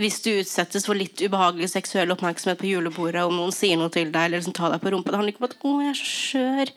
hvis 0.00 0.20
du 0.24 0.30
utsettes 0.32 0.88
for 0.88 0.96
litt 0.96 1.20
ubehagelig 1.20 1.68
seksuell 1.74 2.14
oppmerksomhet 2.14 2.60
på 2.60 2.70
julebordet, 2.70 3.26
om 3.28 3.36
noen 3.36 3.52
sier 3.52 3.76
noe 3.76 3.92
til 3.92 4.08
deg 4.08 4.30
eller 4.30 4.40
liksom 4.40 4.56
tar 4.56 4.72
deg 4.72 4.80
på 4.80 4.94
rumpa, 4.94 5.12
det 5.12 5.20
handler 5.20 5.34
ikke 5.34 5.44
om 5.44 5.50
at 5.50 5.58
'Å, 5.60 5.72
jeg 5.82 5.90
er 5.90 5.98
så 5.98 6.08
skjør. 6.14 6.72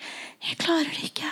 Jeg 0.50 0.60
klarer 0.60 0.90
det 0.92 1.06
ikke'. 1.08 1.32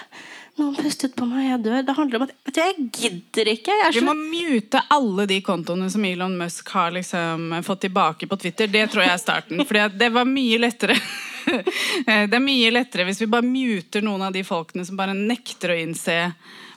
Noen 0.62 0.76
pustet 0.76 1.16
på 1.16 1.26
meg, 1.28 1.50
jeg 1.50 1.64
dør. 1.66 1.84
Det 1.88 1.96
handler 1.96 2.22
om 2.22 2.24
at 2.28 2.58
jeg 2.62 2.76
gidder 2.92 3.52
ikke. 3.52 3.72
Jeg 3.72 3.94
så... 3.94 4.00
Vi 4.00 4.06
må 4.06 4.16
mute 4.16 4.84
alle 4.92 5.26
de 5.26 5.42
kontoene 5.42 5.90
som 5.92 6.06
Elon 6.06 6.38
Musk 6.38 6.70
har 6.70 6.92
liksom 6.92 7.64
fått 7.64 7.88
tilbake 7.88 8.28
på 8.28 8.40
Twitter. 8.40 8.68
Det 8.68 8.88
tror 8.92 9.04
jeg 9.04 9.16
er 9.16 9.24
starten. 9.24 9.66
For 9.66 9.90
det 9.90 10.12
var 10.12 10.28
mye 10.28 10.60
lettere 10.60 10.96
Det 12.32 12.38
er 12.38 12.44
mye 12.44 12.74
lettere 12.74 13.06
hvis 13.08 13.22
vi 13.24 13.30
bare 13.32 13.46
muter 13.46 14.04
noen 14.06 14.28
av 14.28 14.36
de 14.36 14.44
folkene 14.48 14.86
som 14.88 15.00
bare 15.00 15.16
nekter 15.18 15.74
å 15.74 15.80
innse 15.84 16.18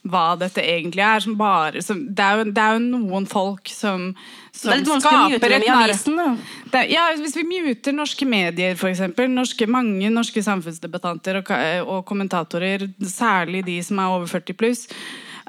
hva 0.04 0.34
dette 0.38 0.62
egentlig 0.62 1.04
er. 1.04 1.20
Som 1.24 1.36
bare, 1.40 1.82
som, 1.82 2.00
det, 2.06 2.24
er 2.24 2.40
jo, 2.40 2.46
det, 2.50 2.62
er 2.62 2.76
jo, 2.76 2.82
noen 2.84 3.28
folk 3.30 3.70
som, 3.72 4.10
som 4.54 4.74
er 4.74 4.82
å 4.84 4.96
mute 5.32 5.60
avisen, 5.74 6.20
ja, 6.90 7.06
Hvis 7.18 7.36
vi 7.38 7.46
muter 7.48 7.96
norske 7.96 8.28
medier, 8.28 8.76
f.eks. 8.76 9.04
Norske, 9.32 9.68
mange 9.70 10.10
norske 10.12 10.44
samfunnsdebattanter 10.44 11.40
og, 11.40 11.54
og, 11.86 12.00
kommentatorer, 12.08 12.88
særlig 13.08 13.64
de 13.66 13.78
som 13.84 14.02
er 14.02 14.16
over 14.18 14.28
40 14.30 14.58
pluss, 14.60 14.84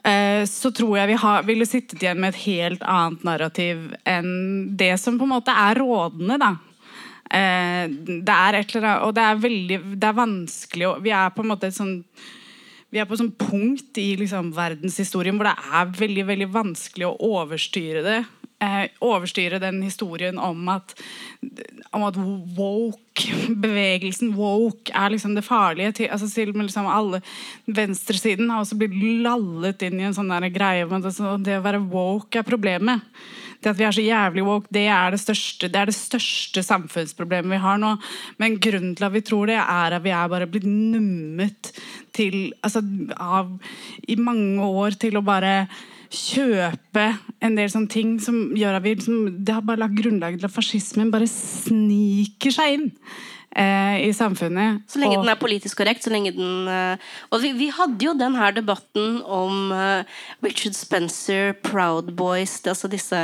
eh, 0.03 0.43
så 0.49 0.71
tror 0.75 1.01
jeg 1.01 1.11
vi 1.11 1.19
ha, 1.25 1.35
ville 1.47 1.67
sittet 1.67 2.01
igjen 2.03 2.23
med 2.23 2.33
et 2.33 2.45
helt 2.45 2.85
annet 2.87 3.27
narrativ 3.27 3.91
enn 4.07 4.71
det 4.79 4.95
som 5.01 5.19
på 5.19 5.27
en 5.27 5.35
måte 5.35 5.55
er 5.65 5.83
rådende. 5.83 6.39
da 6.39 6.55
Eh, 7.33 7.85
det 7.89 8.37
er 8.37 8.59
et 8.59 8.75
eller 8.75 8.87
annet 8.87 9.05
Og 9.07 9.13
det 9.17 9.23
er 9.25 9.39
veldig 9.41 9.77
Det 9.97 10.05
er 10.05 10.13
vanskelig 10.13 10.89
Vi 11.01 11.09
er 11.09 11.31
på 11.33 11.41
en 11.41 11.49
måte 11.49 11.71
et 11.71 11.77
sånn 11.77 12.03
vi 12.93 13.01
er 13.01 13.07
på 13.09 13.17
et 13.17 13.31
punkt 13.41 13.97
i 13.99 14.13
liksom, 14.15 14.53
verdenshistorien 14.55 15.35
hvor 15.35 15.49
det 15.49 15.55
er 15.81 15.89
veldig 15.97 16.23
veldig 16.29 16.45
vanskelig 16.53 17.09
å 17.09 17.17
overstyre 17.41 18.03
det. 18.05 18.19
Eh, 18.63 18.85
overstyre 19.03 19.59
den 19.59 19.81
historien 19.83 20.37
om 20.39 20.69
at, 20.71 20.93
om 21.91 22.05
at 22.07 22.15
woke, 22.55 23.25
bevegelsen 23.65 24.31
woke, 24.37 24.93
er 24.95 25.11
liksom 25.11 25.35
det 25.35 25.43
farlige. 25.43 26.07
Altså, 26.07 26.29
til 26.31 26.53
liksom 26.55 26.87
alle 26.87 27.19
Venstresiden 27.67 28.47
har 28.53 28.63
også 28.63 28.79
blitt 28.79 28.95
lallet 29.25 29.83
inn 29.83 29.99
i 29.99 30.07
en 30.07 30.15
sånn 30.15 30.31
greie 30.55 30.85
om 30.87 30.95
at 30.95 31.09
altså, 31.11 31.35
det 31.35 31.59
å 31.59 31.65
være 31.65 31.83
woke 31.91 32.39
er 32.39 32.47
problemet. 32.47 33.03
Det 33.65 33.71
at 33.73 33.79
vi 33.79 33.85
er 33.87 33.95
så 33.97 34.03
jævlig 34.05 34.43
woke, 34.45 34.69
det 34.69 34.83
er 34.93 35.15
det, 35.15 35.19
største, 35.23 35.71
det 35.73 35.79
er 35.79 35.89
det 35.89 35.97
største 35.97 36.61
samfunnsproblemet 36.61 37.55
vi 37.55 37.61
har 37.63 37.79
nå. 37.81 37.95
Men 38.37 38.59
grunnen 38.61 38.93
til 38.93 39.07
at 39.07 39.15
vi 39.15 39.23
tror 39.25 39.49
det, 39.49 39.57
er 39.57 39.97
at 39.97 40.03
vi 40.05 40.13
er 40.13 40.29
bare 40.29 40.45
blitt 40.45 40.67
nummet 40.69 41.71
til 42.13 42.53
altså, 42.61 42.83
av, 43.17 43.49
i 44.05 44.19
mange 44.21 44.61
år 44.61 44.99
til 45.01 45.17
å 45.17 45.25
bare 45.25 45.65
kjøpe 46.13 47.07
en 47.43 47.57
del 47.57 47.71
sånne 47.73 47.89
ting 47.89 48.19
som 48.21 48.53
gjør 48.55 48.77
at 48.77 48.85
vi 48.85 48.93
liksom, 48.93 49.41
Det 49.41 49.55
har 49.55 49.65
bare 49.65 49.81
lagt 49.81 49.97
grunnlaget 49.97 50.43
til 50.43 50.47
at 50.47 50.53
fascismen 50.53 51.09
bare 51.11 51.27
sniker 51.27 52.53
seg 52.53 52.77
inn 52.77 52.91
i 53.55 54.09
samfunnet. 54.11 54.81
Så 54.91 54.99
lenge 54.99 55.15
og, 55.15 55.23
den 55.23 55.31
er 55.31 55.39
politisk 55.39 55.79
korrekt. 55.79 56.03
så 56.03 56.11
lenge 56.11 56.33
den... 56.35 56.67
Uh, 56.67 56.99
og 57.31 57.39
vi, 57.43 57.53
vi, 57.55 57.69
hadde 57.71 58.03
jo 58.03 58.11
den 58.17 58.35
her 58.35 58.51
debatten 58.55 59.21
om 59.23 59.71
uh, 59.71 60.03
Richard 60.43 60.75
Spencer, 60.75 61.53
Proud 61.63 62.11
Boys, 62.19 62.57
det, 62.65 62.73
altså 62.73 62.91
disse 62.91 63.21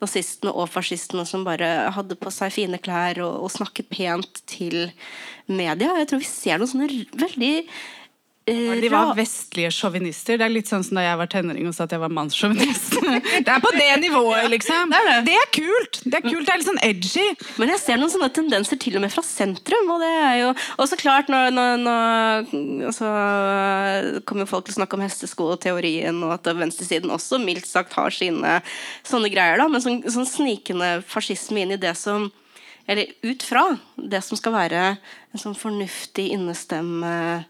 nazistene 0.00 0.54
og 0.54 0.70
fascistene 0.72 1.26
som 1.28 1.44
bare 1.44 1.90
hadde 1.92 2.16
på 2.16 2.32
seg 2.32 2.54
fine 2.56 2.80
klær 2.80 3.20
og, 3.24 3.44
og 3.44 3.52
snakket 3.52 3.92
pent 3.92 4.42
til 4.48 4.88
media. 5.46 5.92
Jeg 6.00 6.10
tror 6.10 6.24
vi 6.24 6.30
ser 6.30 6.58
noen 6.62 6.72
sånne 6.72 7.20
veldig 7.20 7.54
Eh, 7.66 8.05
de 8.46 8.88
var 8.92 9.10
vestlige 9.18 9.72
sjåvinister. 9.74 10.38
Det 10.38 10.44
er 10.46 10.52
litt 10.52 10.68
sånn 10.70 10.84
som 10.86 11.00
da 11.00 11.02
jeg 11.02 11.18
var 11.18 11.28
tenåring 11.30 11.66
og 11.66 11.74
sa 11.74 11.82
at 11.88 11.94
jeg 11.96 12.02
var 12.02 12.12
mannssjåvinist. 12.14 12.92
Det 13.46 13.50
er 13.50 13.62
på 13.62 13.70
det 13.74 13.88
nivået, 14.02 14.46
liksom. 14.52 14.90
Det 14.90 14.98
er, 14.98 15.08
det. 15.08 15.16
det 15.26 15.34
er, 15.34 15.48
kult! 15.54 15.98
Det 16.04 16.18
er 16.18 16.22
kult, 16.24 16.44
det 16.46 16.52
er 16.52 16.60
litt 16.60 16.68
sånn 16.68 16.80
edgy. 16.84 17.24
Men 17.60 17.72
jeg 17.72 17.82
ser 17.82 17.98
noen 17.98 18.12
sånne 18.12 18.28
tendenser 18.34 18.78
til 18.82 18.98
og 18.98 19.02
med 19.02 19.12
fra 19.12 19.24
sentrum. 19.26 19.90
Og 19.94 20.02
det 20.02 20.10
er 20.14 20.36
jo 20.40 20.52
også 20.82 20.98
klart 21.00 21.30
når, 21.32 21.50
når, 21.56 21.82
når 21.82 22.86
altså, 22.90 23.10
kommer 24.28 24.50
folk 24.50 24.68
til 24.68 24.76
å 24.76 24.78
snakke 24.80 24.98
om 24.98 25.04
hesteskoteorien, 25.04 26.22
og 26.26 26.36
at 26.36 26.50
venstresiden 26.58 27.14
også 27.14 27.40
mildt 27.42 27.66
sagt 27.68 27.98
har 27.98 28.14
sine 28.14 28.60
sånne 29.06 29.30
greier. 29.32 29.58
da, 29.62 29.68
Men 29.72 29.82
sånn, 29.82 30.00
sånn 30.06 30.28
snikende 30.28 30.96
fascisme 31.06 31.64
inn 31.64 31.74
i 31.74 31.82
det 31.82 31.96
som 31.98 32.30
Eller 32.86 33.10
ut 33.26 33.42
fra 33.42 33.64
det 33.98 34.22
som 34.22 34.38
skal 34.38 34.54
være 34.54 34.82
en 34.94 35.40
sånn 35.42 35.56
fornuftig 35.58 36.28
innestemme 36.36 37.42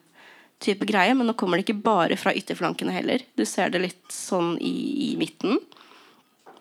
type 0.63 0.89
greie, 0.89 1.15
men 1.15 1.29
nå 1.29 1.37
kommer 1.39 1.59
det 1.59 1.67
ikke 1.67 1.85
bare 1.85 2.17
fra 2.21 2.35
ytterflankene 2.37 2.95
heller. 2.95 3.25
Du 3.37 3.45
ser 3.49 3.73
det 3.73 3.83
litt 3.83 4.13
sånn 4.13 4.55
i, 4.59 4.77
i 5.11 5.17
midten. 5.21 5.61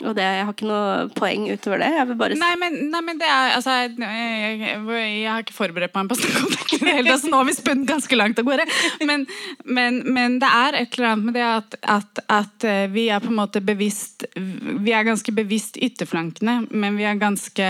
Og 0.04 0.12
det, 0.18 0.24
Jeg 0.26 0.43
har 0.43 0.52
ikke 0.52 0.68
noe 0.68 1.08
poeng 1.16 1.46
utover 1.48 1.80
det. 1.80 1.88
Jeg 1.96 2.08
vil 2.10 2.18
bare... 2.20 2.38
Nei, 2.39 2.52
men, 2.60 2.76
nei, 2.91 3.02
men 3.06 3.20
det 3.22 3.30
er 3.32 3.54
altså, 3.56 3.78
jeg, 3.86 3.93
jeg, 4.04 4.82
jeg, 4.91 5.30
har 5.30 5.46
ikke 5.46 5.56
forberedt 5.56 5.96
meg 5.96 6.10
på 6.12 6.18
å 6.18 6.20
snakke 6.20 6.41
om 6.43 6.52
det. 6.52 6.96
Helt, 6.98 7.12
så 7.22 7.32
nå 7.32 7.39
har 7.39 7.48
vi 7.48 7.56
spunnet 7.56 7.88
ganske 7.89 8.20
langt 8.20 8.41
av 8.41 8.48
gårde. 8.50 8.68
Men, 9.08 9.24
men, 9.64 10.02
men, 10.18 10.38
det 10.43 10.52
er 10.52 10.80
et 10.82 10.98
eller 10.98 11.14
annet 11.14 11.30
med 11.30 11.38
det 11.39 11.46
at, 11.48 11.80
at, 11.96 12.24
at, 12.28 12.68
eh, 12.68 12.86
vi 12.91 13.08
er 13.14 13.24
på 13.24 13.32
en 13.32 13.39
måte 13.39 13.62
bevisst 13.64 14.26
Vi 14.36 14.93
er 14.93 15.08
ganske 15.08 15.32
bevisst 15.36 15.80
ytterflankene, 15.80 16.66
men 16.76 17.00
vi 17.00 17.08
er 17.08 17.20
ganske 17.22 17.70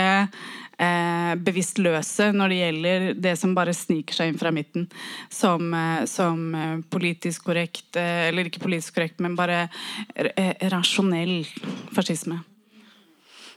bevisstløse 0.76 2.30
når 2.36 2.52
det 2.52 2.58
gjelder 2.58 3.06
det 3.26 3.34
som 3.40 3.54
bare 3.56 3.72
sniker 3.76 4.18
seg 4.18 4.32
inn 4.32 4.40
fra 4.40 4.52
midten. 4.52 4.88
Som, 5.32 5.72
eh, 5.74 6.04
som 6.10 6.42
eh, 6.54 6.74
politisk 6.92 7.48
korrekt, 7.48 7.96
eh, 7.96 8.28
eller 8.28 8.50
ikke 8.50 8.64
politisk 8.64 8.98
korrekt, 8.98 9.22
men 9.24 9.38
bare 9.38 9.66
eh, 10.14 10.68
rasjonell 10.72 11.40
fascisme. 11.96 12.42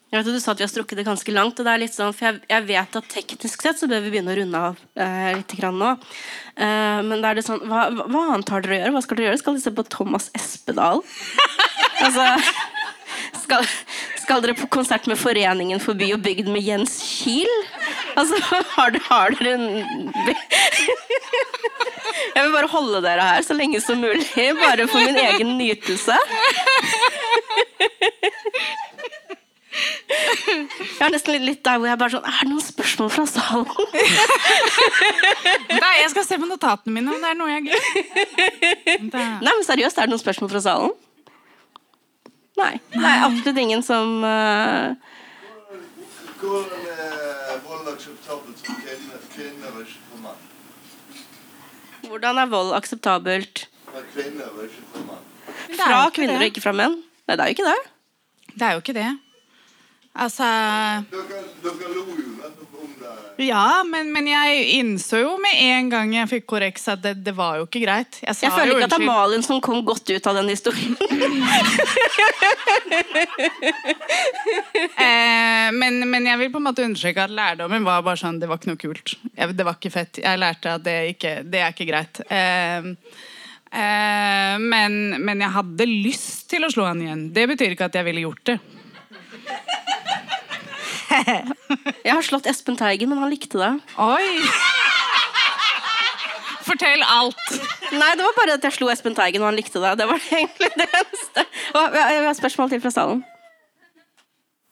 Jeg 0.09 0.23
vet 0.23 0.29
at 0.31 0.33
Du 0.33 0.41
sa 0.41 0.53
at 0.55 0.61
vi 0.61 0.65
har 0.65 0.71
strukket 0.71 0.97
det 0.97 1.05
ganske 1.05 1.33
langt. 1.33 1.59
og 1.59 1.65
det 1.65 1.73
er 1.73 1.81
litt 1.83 1.93
sånn, 1.93 2.13
for 2.17 2.25
jeg, 2.25 2.41
jeg 2.49 2.65
vet 2.65 2.95
at 2.97 3.09
Teknisk 3.13 3.61
sett 3.61 3.77
så 3.77 3.89
bør 3.89 4.01
vi 4.01 4.15
begynne 4.15 4.33
å 4.33 4.39
runde 4.39 4.61
av 4.69 4.79
eh, 4.97 5.35
litt 5.37 5.53
grann 5.59 5.77
nå. 5.77 5.91
Eh, 6.57 7.01
men 7.05 7.21
det 7.21 7.29
er 7.29 7.37
det 7.37 7.45
sånn, 7.45 7.61
hva, 7.69 7.83
hva, 7.93 8.23
annet 8.33 8.49
har 8.49 8.65
dere 8.65 8.73
å 8.73 8.79
gjøre? 8.79 8.95
Hva 8.95 9.03
skal 9.05 9.19
dere 9.19 9.29
gjøre? 9.29 9.41
Skal 9.43 9.59
dere 9.59 9.65
se 9.67 9.75
på 9.77 9.85
Thomas 9.93 10.31
Espedal? 10.33 11.03
altså, 12.07 12.25
skal, 13.43 13.65
skal 14.21 14.43
dere 14.43 14.55
på 14.57 14.67
konsert 14.71 15.07
med 15.09 15.19
Foreningen 15.19 15.81
for 15.83 15.97
by 15.97 16.11
og 16.15 16.23
bygd 16.25 16.49
med 16.51 16.65
Jens 16.65 16.97
Kiel? 17.05 17.51
Altså, 18.19 18.39
har, 18.49 18.99
har 19.07 19.37
dere 19.37 19.53
en 19.55 19.65
Jeg 22.35 22.43
vil 22.43 22.53
bare 22.53 22.69
holde 22.71 23.01
dere 23.05 23.25
her 23.25 23.45
så 23.45 23.55
lenge 23.55 23.81
som 23.81 23.99
mulig, 24.01 24.25
bare 24.59 24.87
for 24.89 24.99
min 25.03 25.17
egen 25.17 25.57
nytelse. 25.59 26.17
Jeg 30.99 31.05
er 31.05 31.11
nesten 31.13 31.43
litt 31.45 31.61
der 31.65 31.77
hvor 31.79 31.87
jeg 31.87 31.99
bare 32.01 32.11
sånn 32.15 32.25
Er 32.27 32.39
det 32.41 32.49
noen 32.49 32.63
spørsmål 32.63 33.11
fra 33.13 33.25
salen? 33.29 33.67
Nei, 35.69 35.93
jeg 36.01 36.09
skal 36.15 36.25
se 36.25 36.39
på 36.41 36.49
notatene 36.49 36.95
mine 36.95 37.13
om 37.13 37.21
det 37.21 37.29
er 37.29 37.37
noe 37.39 37.51
jeg 37.53 37.67
glemmer. 37.67 37.85
Nei, 39.45 39.53
men 39.53 39.63
seriøst, 39.67 39.99
er 39.99 40.09
det 40.09 40.15
noen 40.15 40.23
spørsmål 40.23 40.51
fra 40.55 40.63
salen? 40.65 40.97
Nei. 42.59 42.75
Det 42.91 43.05
er 43.07 43.25
absolutt 43.25 43.61
ingen 43.61 43.83
som 43.85 44.19
uh... 44.25 44.95
Hvordan 52.09 52.39
er 52.41 52.51
vold 52.51 52.73
akseptabelt 52.77 53.65
er? 53.65 53.67
Fra 55.75 56.03
kvinner 56.15 56.39
og 56.39 56.47
ikke 56.47 56.63
fra 56.63 56.75
menn? 56.75 56.99
Nei, 57.27 57.35
det 57.35 57.43
er 57.43 57.49
jo 57.51 57.57
ikke 57.57 57.67
det. 57.67 57.79
Det 58.53 58.67
er 58.67 58.75
jo 58.75 58.83
ikke 58.83 58.95
det. 58.97 59.09
Altså 60.17 60.43
Dere, 61.11 61.43
dere 61.63 61.93
lo 61.93 62.05
jo 62.09 62.29
ja, 63.39 63.83
men, 63.87 64.09
men, 64.11 64.27
jeg 64.27 64.65
innså 64.81 65.21
jo 65.21 65.37
med 65.39 65.55
en 65.63 65.89
gang 65.91 66.11
jeg 66.11 66.27
fikk 66.27 66.45
korreks 66.51 66.89
at 66.91 66.99
det, 67.03 67.13
det 67.23 67.31
var 67.37 67.55
jo 67.61 67.63
ikke 67.69 67.79
greit. 67.85 68.19
Jeg, 68.19 68.35
jeg 68.43 68.51
føler 68.51 68.73
ikke 68.75 68.89
at 68.89 68.95
det 68.97 68.99
er 68.99 69.05
Malin 69.07 69.45
som 69.45 69.61
kom 69.63 69.79
godt 69.87 70.11
ut 70.11 70.27
av 70.27 70.35
den 70.35 70.49
historien. 70.51 70.97
eh, 74.99 75.71
men, 75.71 76.03
men, 76.03 76.27
jeg 76.27 76.37
vil 76.43 76.51
på 76.51 76.59
en 76.59 76.67
måte 76.67 76.83
understreke 76.83 77.23
at 77.23 77.31
lærdommen 77.31 77.87
var 77.87 78.03
bare 78.03 78.19
sånn 78.19 78.41
Det 78.41 78.47
var 78.51 78.59
ikke 78.59 78.71
noe 78.73 78.83
kult. 78.83 79.15
Jeg, 79.31 79.55
det 79.55 79.63
var 79.69 79.79
ikke 79.79 79.95
fett. 79.95 80.19
Jeg 80.25 80.43
lærte 80.43 80.75
at 80.75 80.83
det, 80.83 80.97
ikke, 81.15 81.33
det 81.47 81.59
er 81.63 81.71
ikke 81.71 81.89
greit. 81.93 82.19
Eh, 82.27 82.83
Eh, 83.69 84.55
men, 84.57 84.93
men 85.21 85.43
jeg 85.43 85.53
hadde 85.53 85.85
lyst 85.85 86.47
til 86.49 86.65
å 86.65 86.71
slå 86.73 86.87
han 86.89 87.03
igjen. 87.03 87.27
Det 87.33 87.45
betyr 87.51 87.75
ikke 87.75 87.89
at 87.89 87.97
jeg 87.99 88.07
ville 88.07 88.25
gjort 88.25 88.45
det. 88.49 88.57
Jeg 92.05 92.13
har 92.13 92.25
slått 92.25 92.47
Espen 92.49 92.77
Teigen, 92.79 93.09
men 93.11 93.21
han 93.21 93.31
likte 93.31 93.59
det. 93.61 93.71
Oi! 93.99 94.27
Fortell 96.69 97.01
alt. 97.01 97.41
Nei, 97.95 98.11
det 98.13 98.21
var 98.21 98.35
bare 98.37 98.59
at 98.59 98.65
jeg 98.67 98.75
slo 98.77 98.91
Espen 98.93 99.15
Teigen, 99.17 99.41
og 99.41 99.49
han 99.49 99.57
likte 99.57 99.81
det. 99.81 99.95
Det 99.97 100.05
var 100.09 100.21
egentlig 100.37 100.69
det 100.77 100.85
eneste. 101.01 101.45
Og 101.79 101.97
jeg 101.97 102.23
har 102.27 102.37
spørsmål 102.37 102.73
til 102.75 102.83
fra 102.83 102.93
salen. 102.93 103.23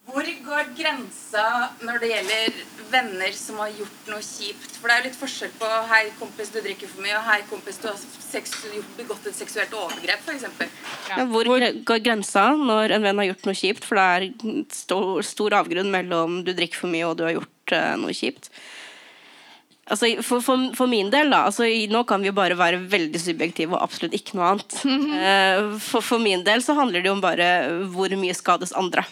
Hvor 0.07 0.23
går 0.23 0.69
grensa 0.77 1.43
når 1.83 1.97
det 1.99 2.09
gjelder 2.13 2.59
venner 2.93 3.33
som 3.35 3.57
har 3.59 3.73
gjort 3.75 4.05
noe 4.07 4.23
kjipt? 4.23 4.77
For 4.77 4.87
det 4.87 4.93
er 4.95 5.01
jo 5.01 5.07
litt 5.09 5.19
forskjell 5.19 5.51
på 5.59 5.71
'hei, 5.89 6.03
kompis, 6.19 6.51
du 6.53 6.61
drikker 6.63 6.87
for 6.87 7.03
mye', 7.03 7.17
og 7.17 7.25
'hei, 7.27 7.41
kompis, 7.49 7.81
du 7.83 7.89
har 7.89 7.99
begått 8.95 9.27
et 9.27 9.35
seksuelt 9.35 9.75
overgrep', 9.75 10.23
f.eks. 10.23 10.45
Ja. 11.11 11.25
Hvor 11.27 11.51
går 11.91 11.99
grensa 12.05 12.49
når 12.55 12.95
en 12.95 13.03
venn 13.03 13.19
har 13.19 13.29
gjort 13.33 13.45
noe 13.49 13.59
kjipt? 13.59 13.83
For 13.83 13.99
det 13.99 14.07
er 14.07 14.65
stor, 14.71 15.21
stor 15.27 15.59
avgrunn 15.59 15.91
mellom 15.91 16.41
du 16.47 16.53
drikker 16.53 16.85
for 16.85 16.87
mye 16.87 17.07
og 17.07 17.17
du 17.19 17.27
har 17.27 17.35
gjort 17.35 17.75
uh, 17.75 17.95
noe 17.99 18.15
kjipt. 18.15 18.47
Altså, 19.87 20.09
for, 20.23 20.43
for, 20.43 20.71
for 20.75 20.91
min 20.91 21.11
del, 21.11 21.29
da 21.31 21.45
altså, 21.47 21.63
Nå 21.63 22.03
kan 22.07 22.19
vi 22.19 22.27
jo 22.27 22.35
bare 22.35 22.57
være 22.59 22.81
veldig 22.91 23.19
subjektive 23.23 23.75
og 23.75 23.83
absolutt 23.85 24.15
ikke 24.15 24.39
noe 24.39 24.55
annet. 24.55 24.79
Eh, 25.17 25.77
for, 25.81 26.03
for 26.03 26.21
min 26.21 26.43
del 26.45 26.61
så 26.63 26.75
handler 26.77 27.01
det 27.01 27.09
jo 27.09 27.15
om 27.15 27.23
bare 27.23 27.47
hvor 27.91 28.11
mye 28.19 28.35
skades 28.35 28.75
andre. 28.77 29.03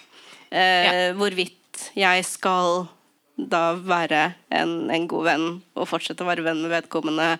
Eh, 0.56 1.14
Hvorvidt 1.18 1.90
jeg 1.98 2.24
skal 2.28 2.86
da 3.36 3.74
være 3.76 4.30
en, 4.56 4.90
en 4.94 5.08
god 5.12 5.26
venn 5.28 5.48
og 5.76 5.90
fortsette 5.90 6.24
å 6.24 6.30
være 6.30 6.46
venn 6.46 6.62
med 6.64 6.72
vedkommende. 6.72 7.34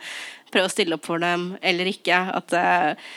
Prøve 0.52 0.68
å 0.68 0.74
stille 0.74 0.98
opp 0.98 1.08
for 1.08 1.24
dem 1.24 1.54
eller 1.64 1.88
ikke. 1.88 2.18
At, 2.36 2.52
eh, 2.60 3.14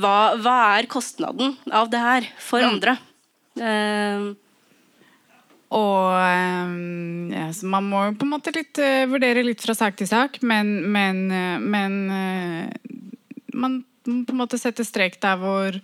hva, 0.00 0.16
hva 0.40 0.56
er 0.78 0.88
kostnaden 0.88 1.58
av 1.68 1.92
det 1.92 2.00
her 2.00 2.28
for 2.40 2.64
andre? 2.64 2.96
Eh, 3.60 4.32
Og 5.76 6.16
ehm, 6.22 7.32
ja, 7.34 7.50
man 7.68 7.88
må 7.90 8.02
på 8.16 8.24
en 8.24 8.32
måte 8.32 8.52
litt, 8.54 8.78
eh, 8.78 9.04
vurdere 9.10 9.44
litt 9.44 9.60
fra 9.64 9.74
sak 9.76 9.96
til 9.98 10.08
sak, 10.08 10.40
men, 10.46 10.78
men, 10.94 11.26
men 11.60 11.96
man 13.52 13.80
må 14.06 14.22
på 14.24 14.32
en 14.36 14.38
måte 14.38 14.60
sette 14.60 14.84
strek 14.86 15.18
der 15.20 15.40
hvor 15.40 15.80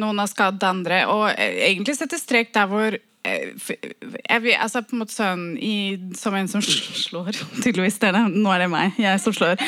noen 0.00 0.18
har 0.22 0.30
skadd 0.30 0.62
andre, 0.66 1.02
og 1.10 1.28
eh, 1.34 1.58
egentlig 1.68 1.96
sette 1.98 2.18
strek 2.20 2.52
der 2.54 2.68
hvor 2.70 2.94
eh, 2.96 3.48
jeg, 3.58 4.42
vil- 4.44 4.56
altså 4.58 4.82
på 4.86 4.94
en 4.96 5.02
måte 5.02 5.16
sånn 5.16 5.42
i, 5.60 5.74
Som 6.16 6.36
en 6.38 6.48
som 6.48 6.62
slår, 6.64 7.32
tydeligvis. 7.64 7.98
Det 8.02 8.12
er 8.12 8.18
det. 8.20 8.26
Nå 8.38 8.52
er 8.54 8.64
det 8.64 8.70
meg. 8.72 8.94
Jeg 9.02 9.20
som 9.24 9.34
slår. 9.36 9.58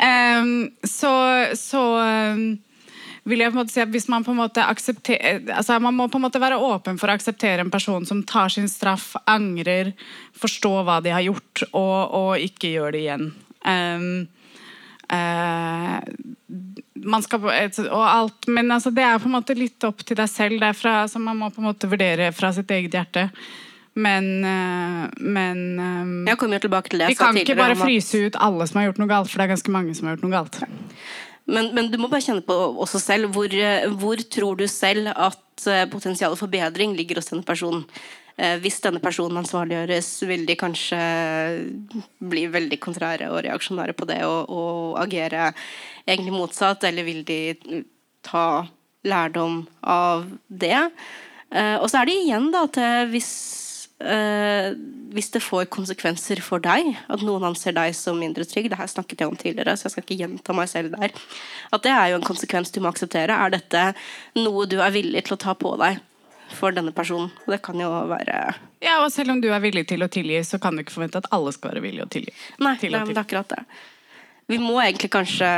Um, 0.00 0.54
så 0.98 1.12
så 1.58 1.82
um, 2.36 2.46
vil 3.26 3.42
jeg 3.42 3.50
på 3.50 3.56
en 3.58 3.62
måte 3.64 3.74
si 3.74 3.82
at 3.82 3.90
hvis 3.90 4.06
man 4.12 4.22
på 4.22 4.30
en 4.30 4.38
måte 4.38 4.62
aksepterer 4.62 5.40
altså 5.50 5.80
Man 5.82 5.96
må 5.98 6.04
på 6.06 6.20
en 6.20 6.22
måte 6.28 6.38
være 6.38 6.60
åpen 6.62 6.94
for 7.00 7.10
å 7.10 7.16
akseptere 7.18 7.64
en 7.64 7.72
person 7.74 8.06
som 8.06 8.20
tar 8.22 8.52
sin 8.54 8.68
straff, 8.70 9.16
angrer, 9.26 9.90
forstår 10.38 10.84
hva 10.86 11.00
de 11.02 11.10
har 11.10 11.24
gjort, 11.26 11.64
og, 11.72 12.14
og 12.14 12.44
ikke 12.46 12.70
gjør 12.76 12.94
det 12.94 13.00
igjen. 13.02 13.26
Um, 13.66 14.28
man 17.06 17.22
skal, 17.22 17.44
og 17.86 18.02
alt, 18.02 18.48
men 18.50 18.72
altså, 18.74 18.90
det 18.90 19.04
er 19.06 19.20
på 19.22 19.28
en 19.30 19.36
måte 19.36 19.54
litt 19.54 19.84
opp 19.86 20.02
til 20.02 20.18
deg 20.18 20.28
selv. 20.30 20.58
Det 20.62 20.72
er 20.72 20.78
fra, 20.78 20.96
så 21.08 21.22
man 21.22 21.38
må 21.38 21.52
på 21.54 21.62
en 21.62 21.68
måte 21.68 21.90
vurdere 21.90 22.32
fra 22.34 22.50
sitt 22.56 22.70
eget 22.74 22.96
hjerte. 22.98 23.28
Men, 23.96 24.26
eh, 24.44 25.04
men 25.24 25.60
eh, 25.80 26.26
vi 26.26 27.16
kan 27.16 27.38
ikke 27.40 27.56
bare 27.56 27.78
fryse 27.78 28.26
ut 28.26 28.36
alle 28.44 28.66
som 28.68 28.80
har 28.80 28.90
gjort 28.90 29.00
noe 29.00 29.08
galt, 29.08 29.30
for 29.30 29.40
det 29.40 29.46
er 29.46 29.54
ganske 29.54 29.72
mange 29.72 29.94
som 29.96 30.08
har 30.08 30.16
gjort 30.16 30.26
noe 30.26 30.34
galt. 30.34 30.58
Men, 31.46 31.70
men 31.72 31.88
du 31.92 31.96
må 32.02 32.10
bare 32.12 32.24
kjenne 32.26 32.44
på 32.44 32.54
også 32.84 33.00
selv 33.00 33.32
hvor, 33.32 33.48
eh, 33.48 33.86
hvor 33.96 34.20
tror 34.34 34.60
du 34.60 34.66
selv 34.68 35.08
at 35.14 35.68
eh, 35.70 35.86
potensialet 35.88 36.36
for 36.36 36.52
bedring 36.52 36.92
ligger 36.98 37.22
hos 37.22 37.30
denne 37.32 37.46
personen. 37.46 37.86
Eh, 38.36 38.58
hvis 38.60 38.82
denne 38.84 39.00
personen 39.00 39.40
ansvarliggjøres, 39.40 40.10
vil 40.28 40.44
de 40.48 40.58
kanskje 40.60 41.00
bli 42.20 42.44
veldig 42.52 42.78
kontrære 42.84 43.30
og 43.32 43.40
reaksjonære 43.46 43.96
på 43.96 44.08
det 44.10 44.20
og, 44.28 44.50
og 44.52 44.98
agere 45.00 45.50
egentlig 46.04 46.34
motsatt, 46.36 46.84
eller 46.84 47.06
vil 47.06 47.22
de 47.24 47.40
ta 48.26 48.66
lærdom 49.08 49.62
av 49.80 50.26
det? 50.48 50.76
Eh, 51.48 51.76
og 51.80 51.88
så 51.88 52.02
er 52.02 52.10
det 52.10 52.18
igjen 52.24 52.50
da 52.54 52.66
til 52.72 53.14
hvis 53.14 53.36
Uh, 53.96 54.76
hvis 55.16 55.30
det 55.32 55.40
får 55.40 55.70
konsekvenser 55.72 56.42
for 56.44 56.60
deg, 56.60 56.90
at 57.08 57.22
noen 57.24 57.46
anser 57.48 57.72
deg 57.72 57.94
som 57.96 58.18
mindre 58.20 58.44
trygg 58.44 58.66
Det 58.68 58.76
her 58.76 58.90
snakket 58.92 59.22
jeg 59.22 59.30
om 59.30 59.38
tidligere, 59.40 59.72
så 59.72 59.86
jeg 59.86 59.94
skal 59.94 60.04
ikke 60.04 60.18
gjenta 60.20 60.52
meg 60.52 60.68
selv 60.68 60.92
der. 60.92 61.14
At 61.72 61.86
det 61.86 61.94
er 61.94 62.10
jo 62.10 62.18
en 62.18 62.26
konsekvens 62.26 62.74
du 62.74 62.82
må 62.84 62.90
akseptere. 62.92 63.32
Er 63.32 63.54
dette 63.54 63.86
noe 64.36 64.66
du 64.68 64.76
er 64.84 64.92
villig 64.92 65.24
til 65.24 65.38
å 65.38 65.40
ta 65.40 65.56
på 65.56 65.72
deg 65.80 65.96
for 66.54 66.74
denne 66.76 66.92
personen? 66.94 67.30
Og 67.44 67.54
det 67.54 67.60
kan 67.66 67.80
jo 67.80 67.90
være 68.10 68.38
Ja, 68.84 69.00
og 69.02 69.10
selv 69.14 69.34
om 69.34 69.42
du 69.42 69.48
er 69.50 69.62
villig 69.64 69.86
til 69.90 70.04
å 70.04 70.10
tilgi, 70.12 70.38
så 70.46 70.60
kan 70.62 70.76
du 70.76 70.84
ikke 70.84 70.94
forvente 70.94 71.22
at 71.22 71.28
alle 71.34 71.52
skal 71.54 71.74
være 71.74 71.84
villige 71.84 72.06
å 72.06 72.12
tilgi. 72.12 72.34
Nei, 72.62 72.76
Til 72.80 72.94
det 72.94 73.02
er 73.02 73.22
akkurat 73.22 73.54
det. 73.56 73.64
Vi 74.46 74.60
må 74.62 74.76
egentlig 74.78 75.10
kanskje 75.10 75.48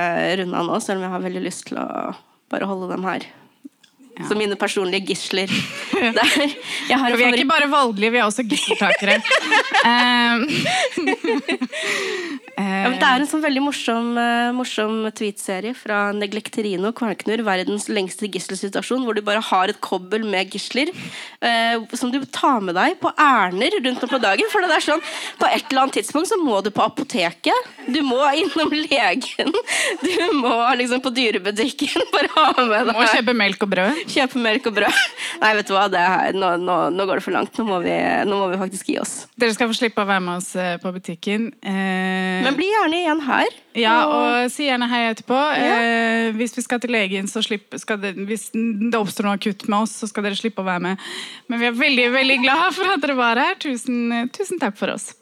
runde 0.41 0.57
av 0.57 0.69
nå, 0.69 0.79
selv 0.81 1.01
om 1.01 1.05
jeg 1.05 1.15
har 1.17 1.27
veldig 1.27 1.45
lyst 1.45 1.67
til 1.69 1.81
å 1.83 1.89
bare 2.49 2.69
holde 2.71 2.89
dem 2.95 3.05
her. 3.05 3.27
Som 4.27 4.39
mine 4.41 4.57
personlige 4.59 5.13
gisler. 5.13 5.47
Vi 5.93 6.07
er 6.09 6.99
favoritt- 6.99 7.39
ikke 7.39 7.51
bare 7.53 7.69
voldelige, 7.71 8.11
vi 8.13 8.19
er 8.19 8.27
også 8.27 8.43
gisseltakere. 8.49 9.19
um, 9.85 10.49
Ja, 12.59 12.89
det 12.91 13.07
er 13.07 13.23
en 13.23 13.29
sånn 13.31 13.43
veldig 13.45 13.61
morsom, 13.63 14.09
eh, 14.19 14.49
morsom 14.57 14.95
tweetserie 15.15 15.77
fra 15.79 16.09
Neglekterino 16.17 16.91
Kvarnknur, 16.97 17.39
verdens 17.47 17.87
lengste 17.93 18.27
gisselsituasjon, 18.35 19.05
hvor 19.07 19.15
du 19.15 19.21
bare 19.23 19.43
har 19.47 19.71
et 19.71 19.79
kobbel 19.85 20.25
med 20.27 20.51
gisler 20.51 20.91
eh, 20.91 21.79
som 21.95 22.11
du 22.11 22.19
tar 22.35 22.59
med 22.67 22.75
deg 22.75 22.97
på 22.99 23.13
ærender 23.15 23.77
rundt 23.85 24.03
om 24.03 24.11
på 24.11 24.19
dagen. 24.25 24.51
For 24.51 24.67
det 24.67 24.75
er 24.75 24.85
sånn, 24.89 25.05
på 25.39 25.47
et 25.47 25.69
eller 25.71 25.85
annet 25.85 25.99
tidspunkt 26.01 26.33
så 26.33 26.41
må 26.43 26.59
du 26.67 26.73
på 26.75 26.83
apoteket, 26.83 27.71
du 27.87 28.01
må 28.03 28.19
innom 28.43 28.75
legen, 28.75 29.55
du 30.03 30.19
må 30.43 30.57
liksom 30.83 31.05
på 31.05 31.15
dyrebutikken. 31.15 32.09
Bare 32.11 32.33
ha 32.35 32.49
med 32.59 32.91
deg 32.91 32.99
må 32.99 33.07
kjøpe 33.15 33.37
melk 33.39 33.63
og 33.69 33.71
brød. 33.77 34.03
Kjøpe 34.09 34.41
melk 34.43 34.67
og 34.71 34.75
brød. 34.79 35.01
Nei, 35.43 35.51
vet 35.59 35.69
du 35.69 35.75
hva, 35.77 35.85
det 35.93 36.03
nå, 36.35 36.49
nå, 36.63 36.77
nå 36.95 37.07
går 37.09 37.21
det 37.21 37.25
for 37.27 37.35
langt. 37.37 37.59
Nå 37.61 37.67
må, 37.69 37.79
vi, 37.85 37.95
nå 38.27 38.39
må 38.41 38.49
vi 38.53 38.59
faktisk 38.61 38.89
gi 38.91 38.97
oss. 39.03 39.13
Dere 39.39 39.55
skal 39.55 39.71
få 39.71 39.77
slippe 39.79 40.03
å 40.03 40.09
være 40.09 40.25
med 40.25 40.41
oss 40.41 40.51
eh, 40.59 40.77
på 40.83 40.93
butikken. 40.97 41.49
Eh, 41.63 42.41
Men 42.47 42.57
bli 42.59 42.71
gjerne 42.73 43.03
igjen 43.03 43.23
her. 43.29 43.59
ja, 43.79 43.95
og 44.11 44.49
si 44.55 44.67
gjerne 44.67 44.89
hei 44.91 45.03
etterpå. 45.13 45.39
Eh, 45.61 46.33
hvis 46.39 46.57
vi 46.59 46.65
skal 46.67 46.83
til 46.83 46.95
legen, 46.97 47.29
så 47.31 47.43
slipp, 47.45 47.77
skal 47.79 48.01
det, 48.03 48.15
hvis 48.29 48.49
det 48.55 48.99
oppstår 48.99 49.29
noe 49.29 49.37
akutt 49.39 49.69
med 49.69 49.85
oss, 49.87 49.95
så 50.03 50.09
skal 50.11 50.27
dere 50.27 50.39
slippe 50.41 50.65
å 50.65 50.69
være 50.69 50.85
med. 50.91 51.09
Men 51.49 51.63
vi 51.63 51.71
er 51.71 51.79
veldig 51.79 52.11
veldig 52.17 52.41
glad 52.47 52.67
for 52.77 52.97
at 52.97 53.05
dere 53.05 53.19
var 53.19 53.45
her. 53.45 53.57
Tusen, 53.63 54.29
tusen 54.35 54.61
takk 54.63 54.79
for 54.81 54.97
oss. 54.97 55.13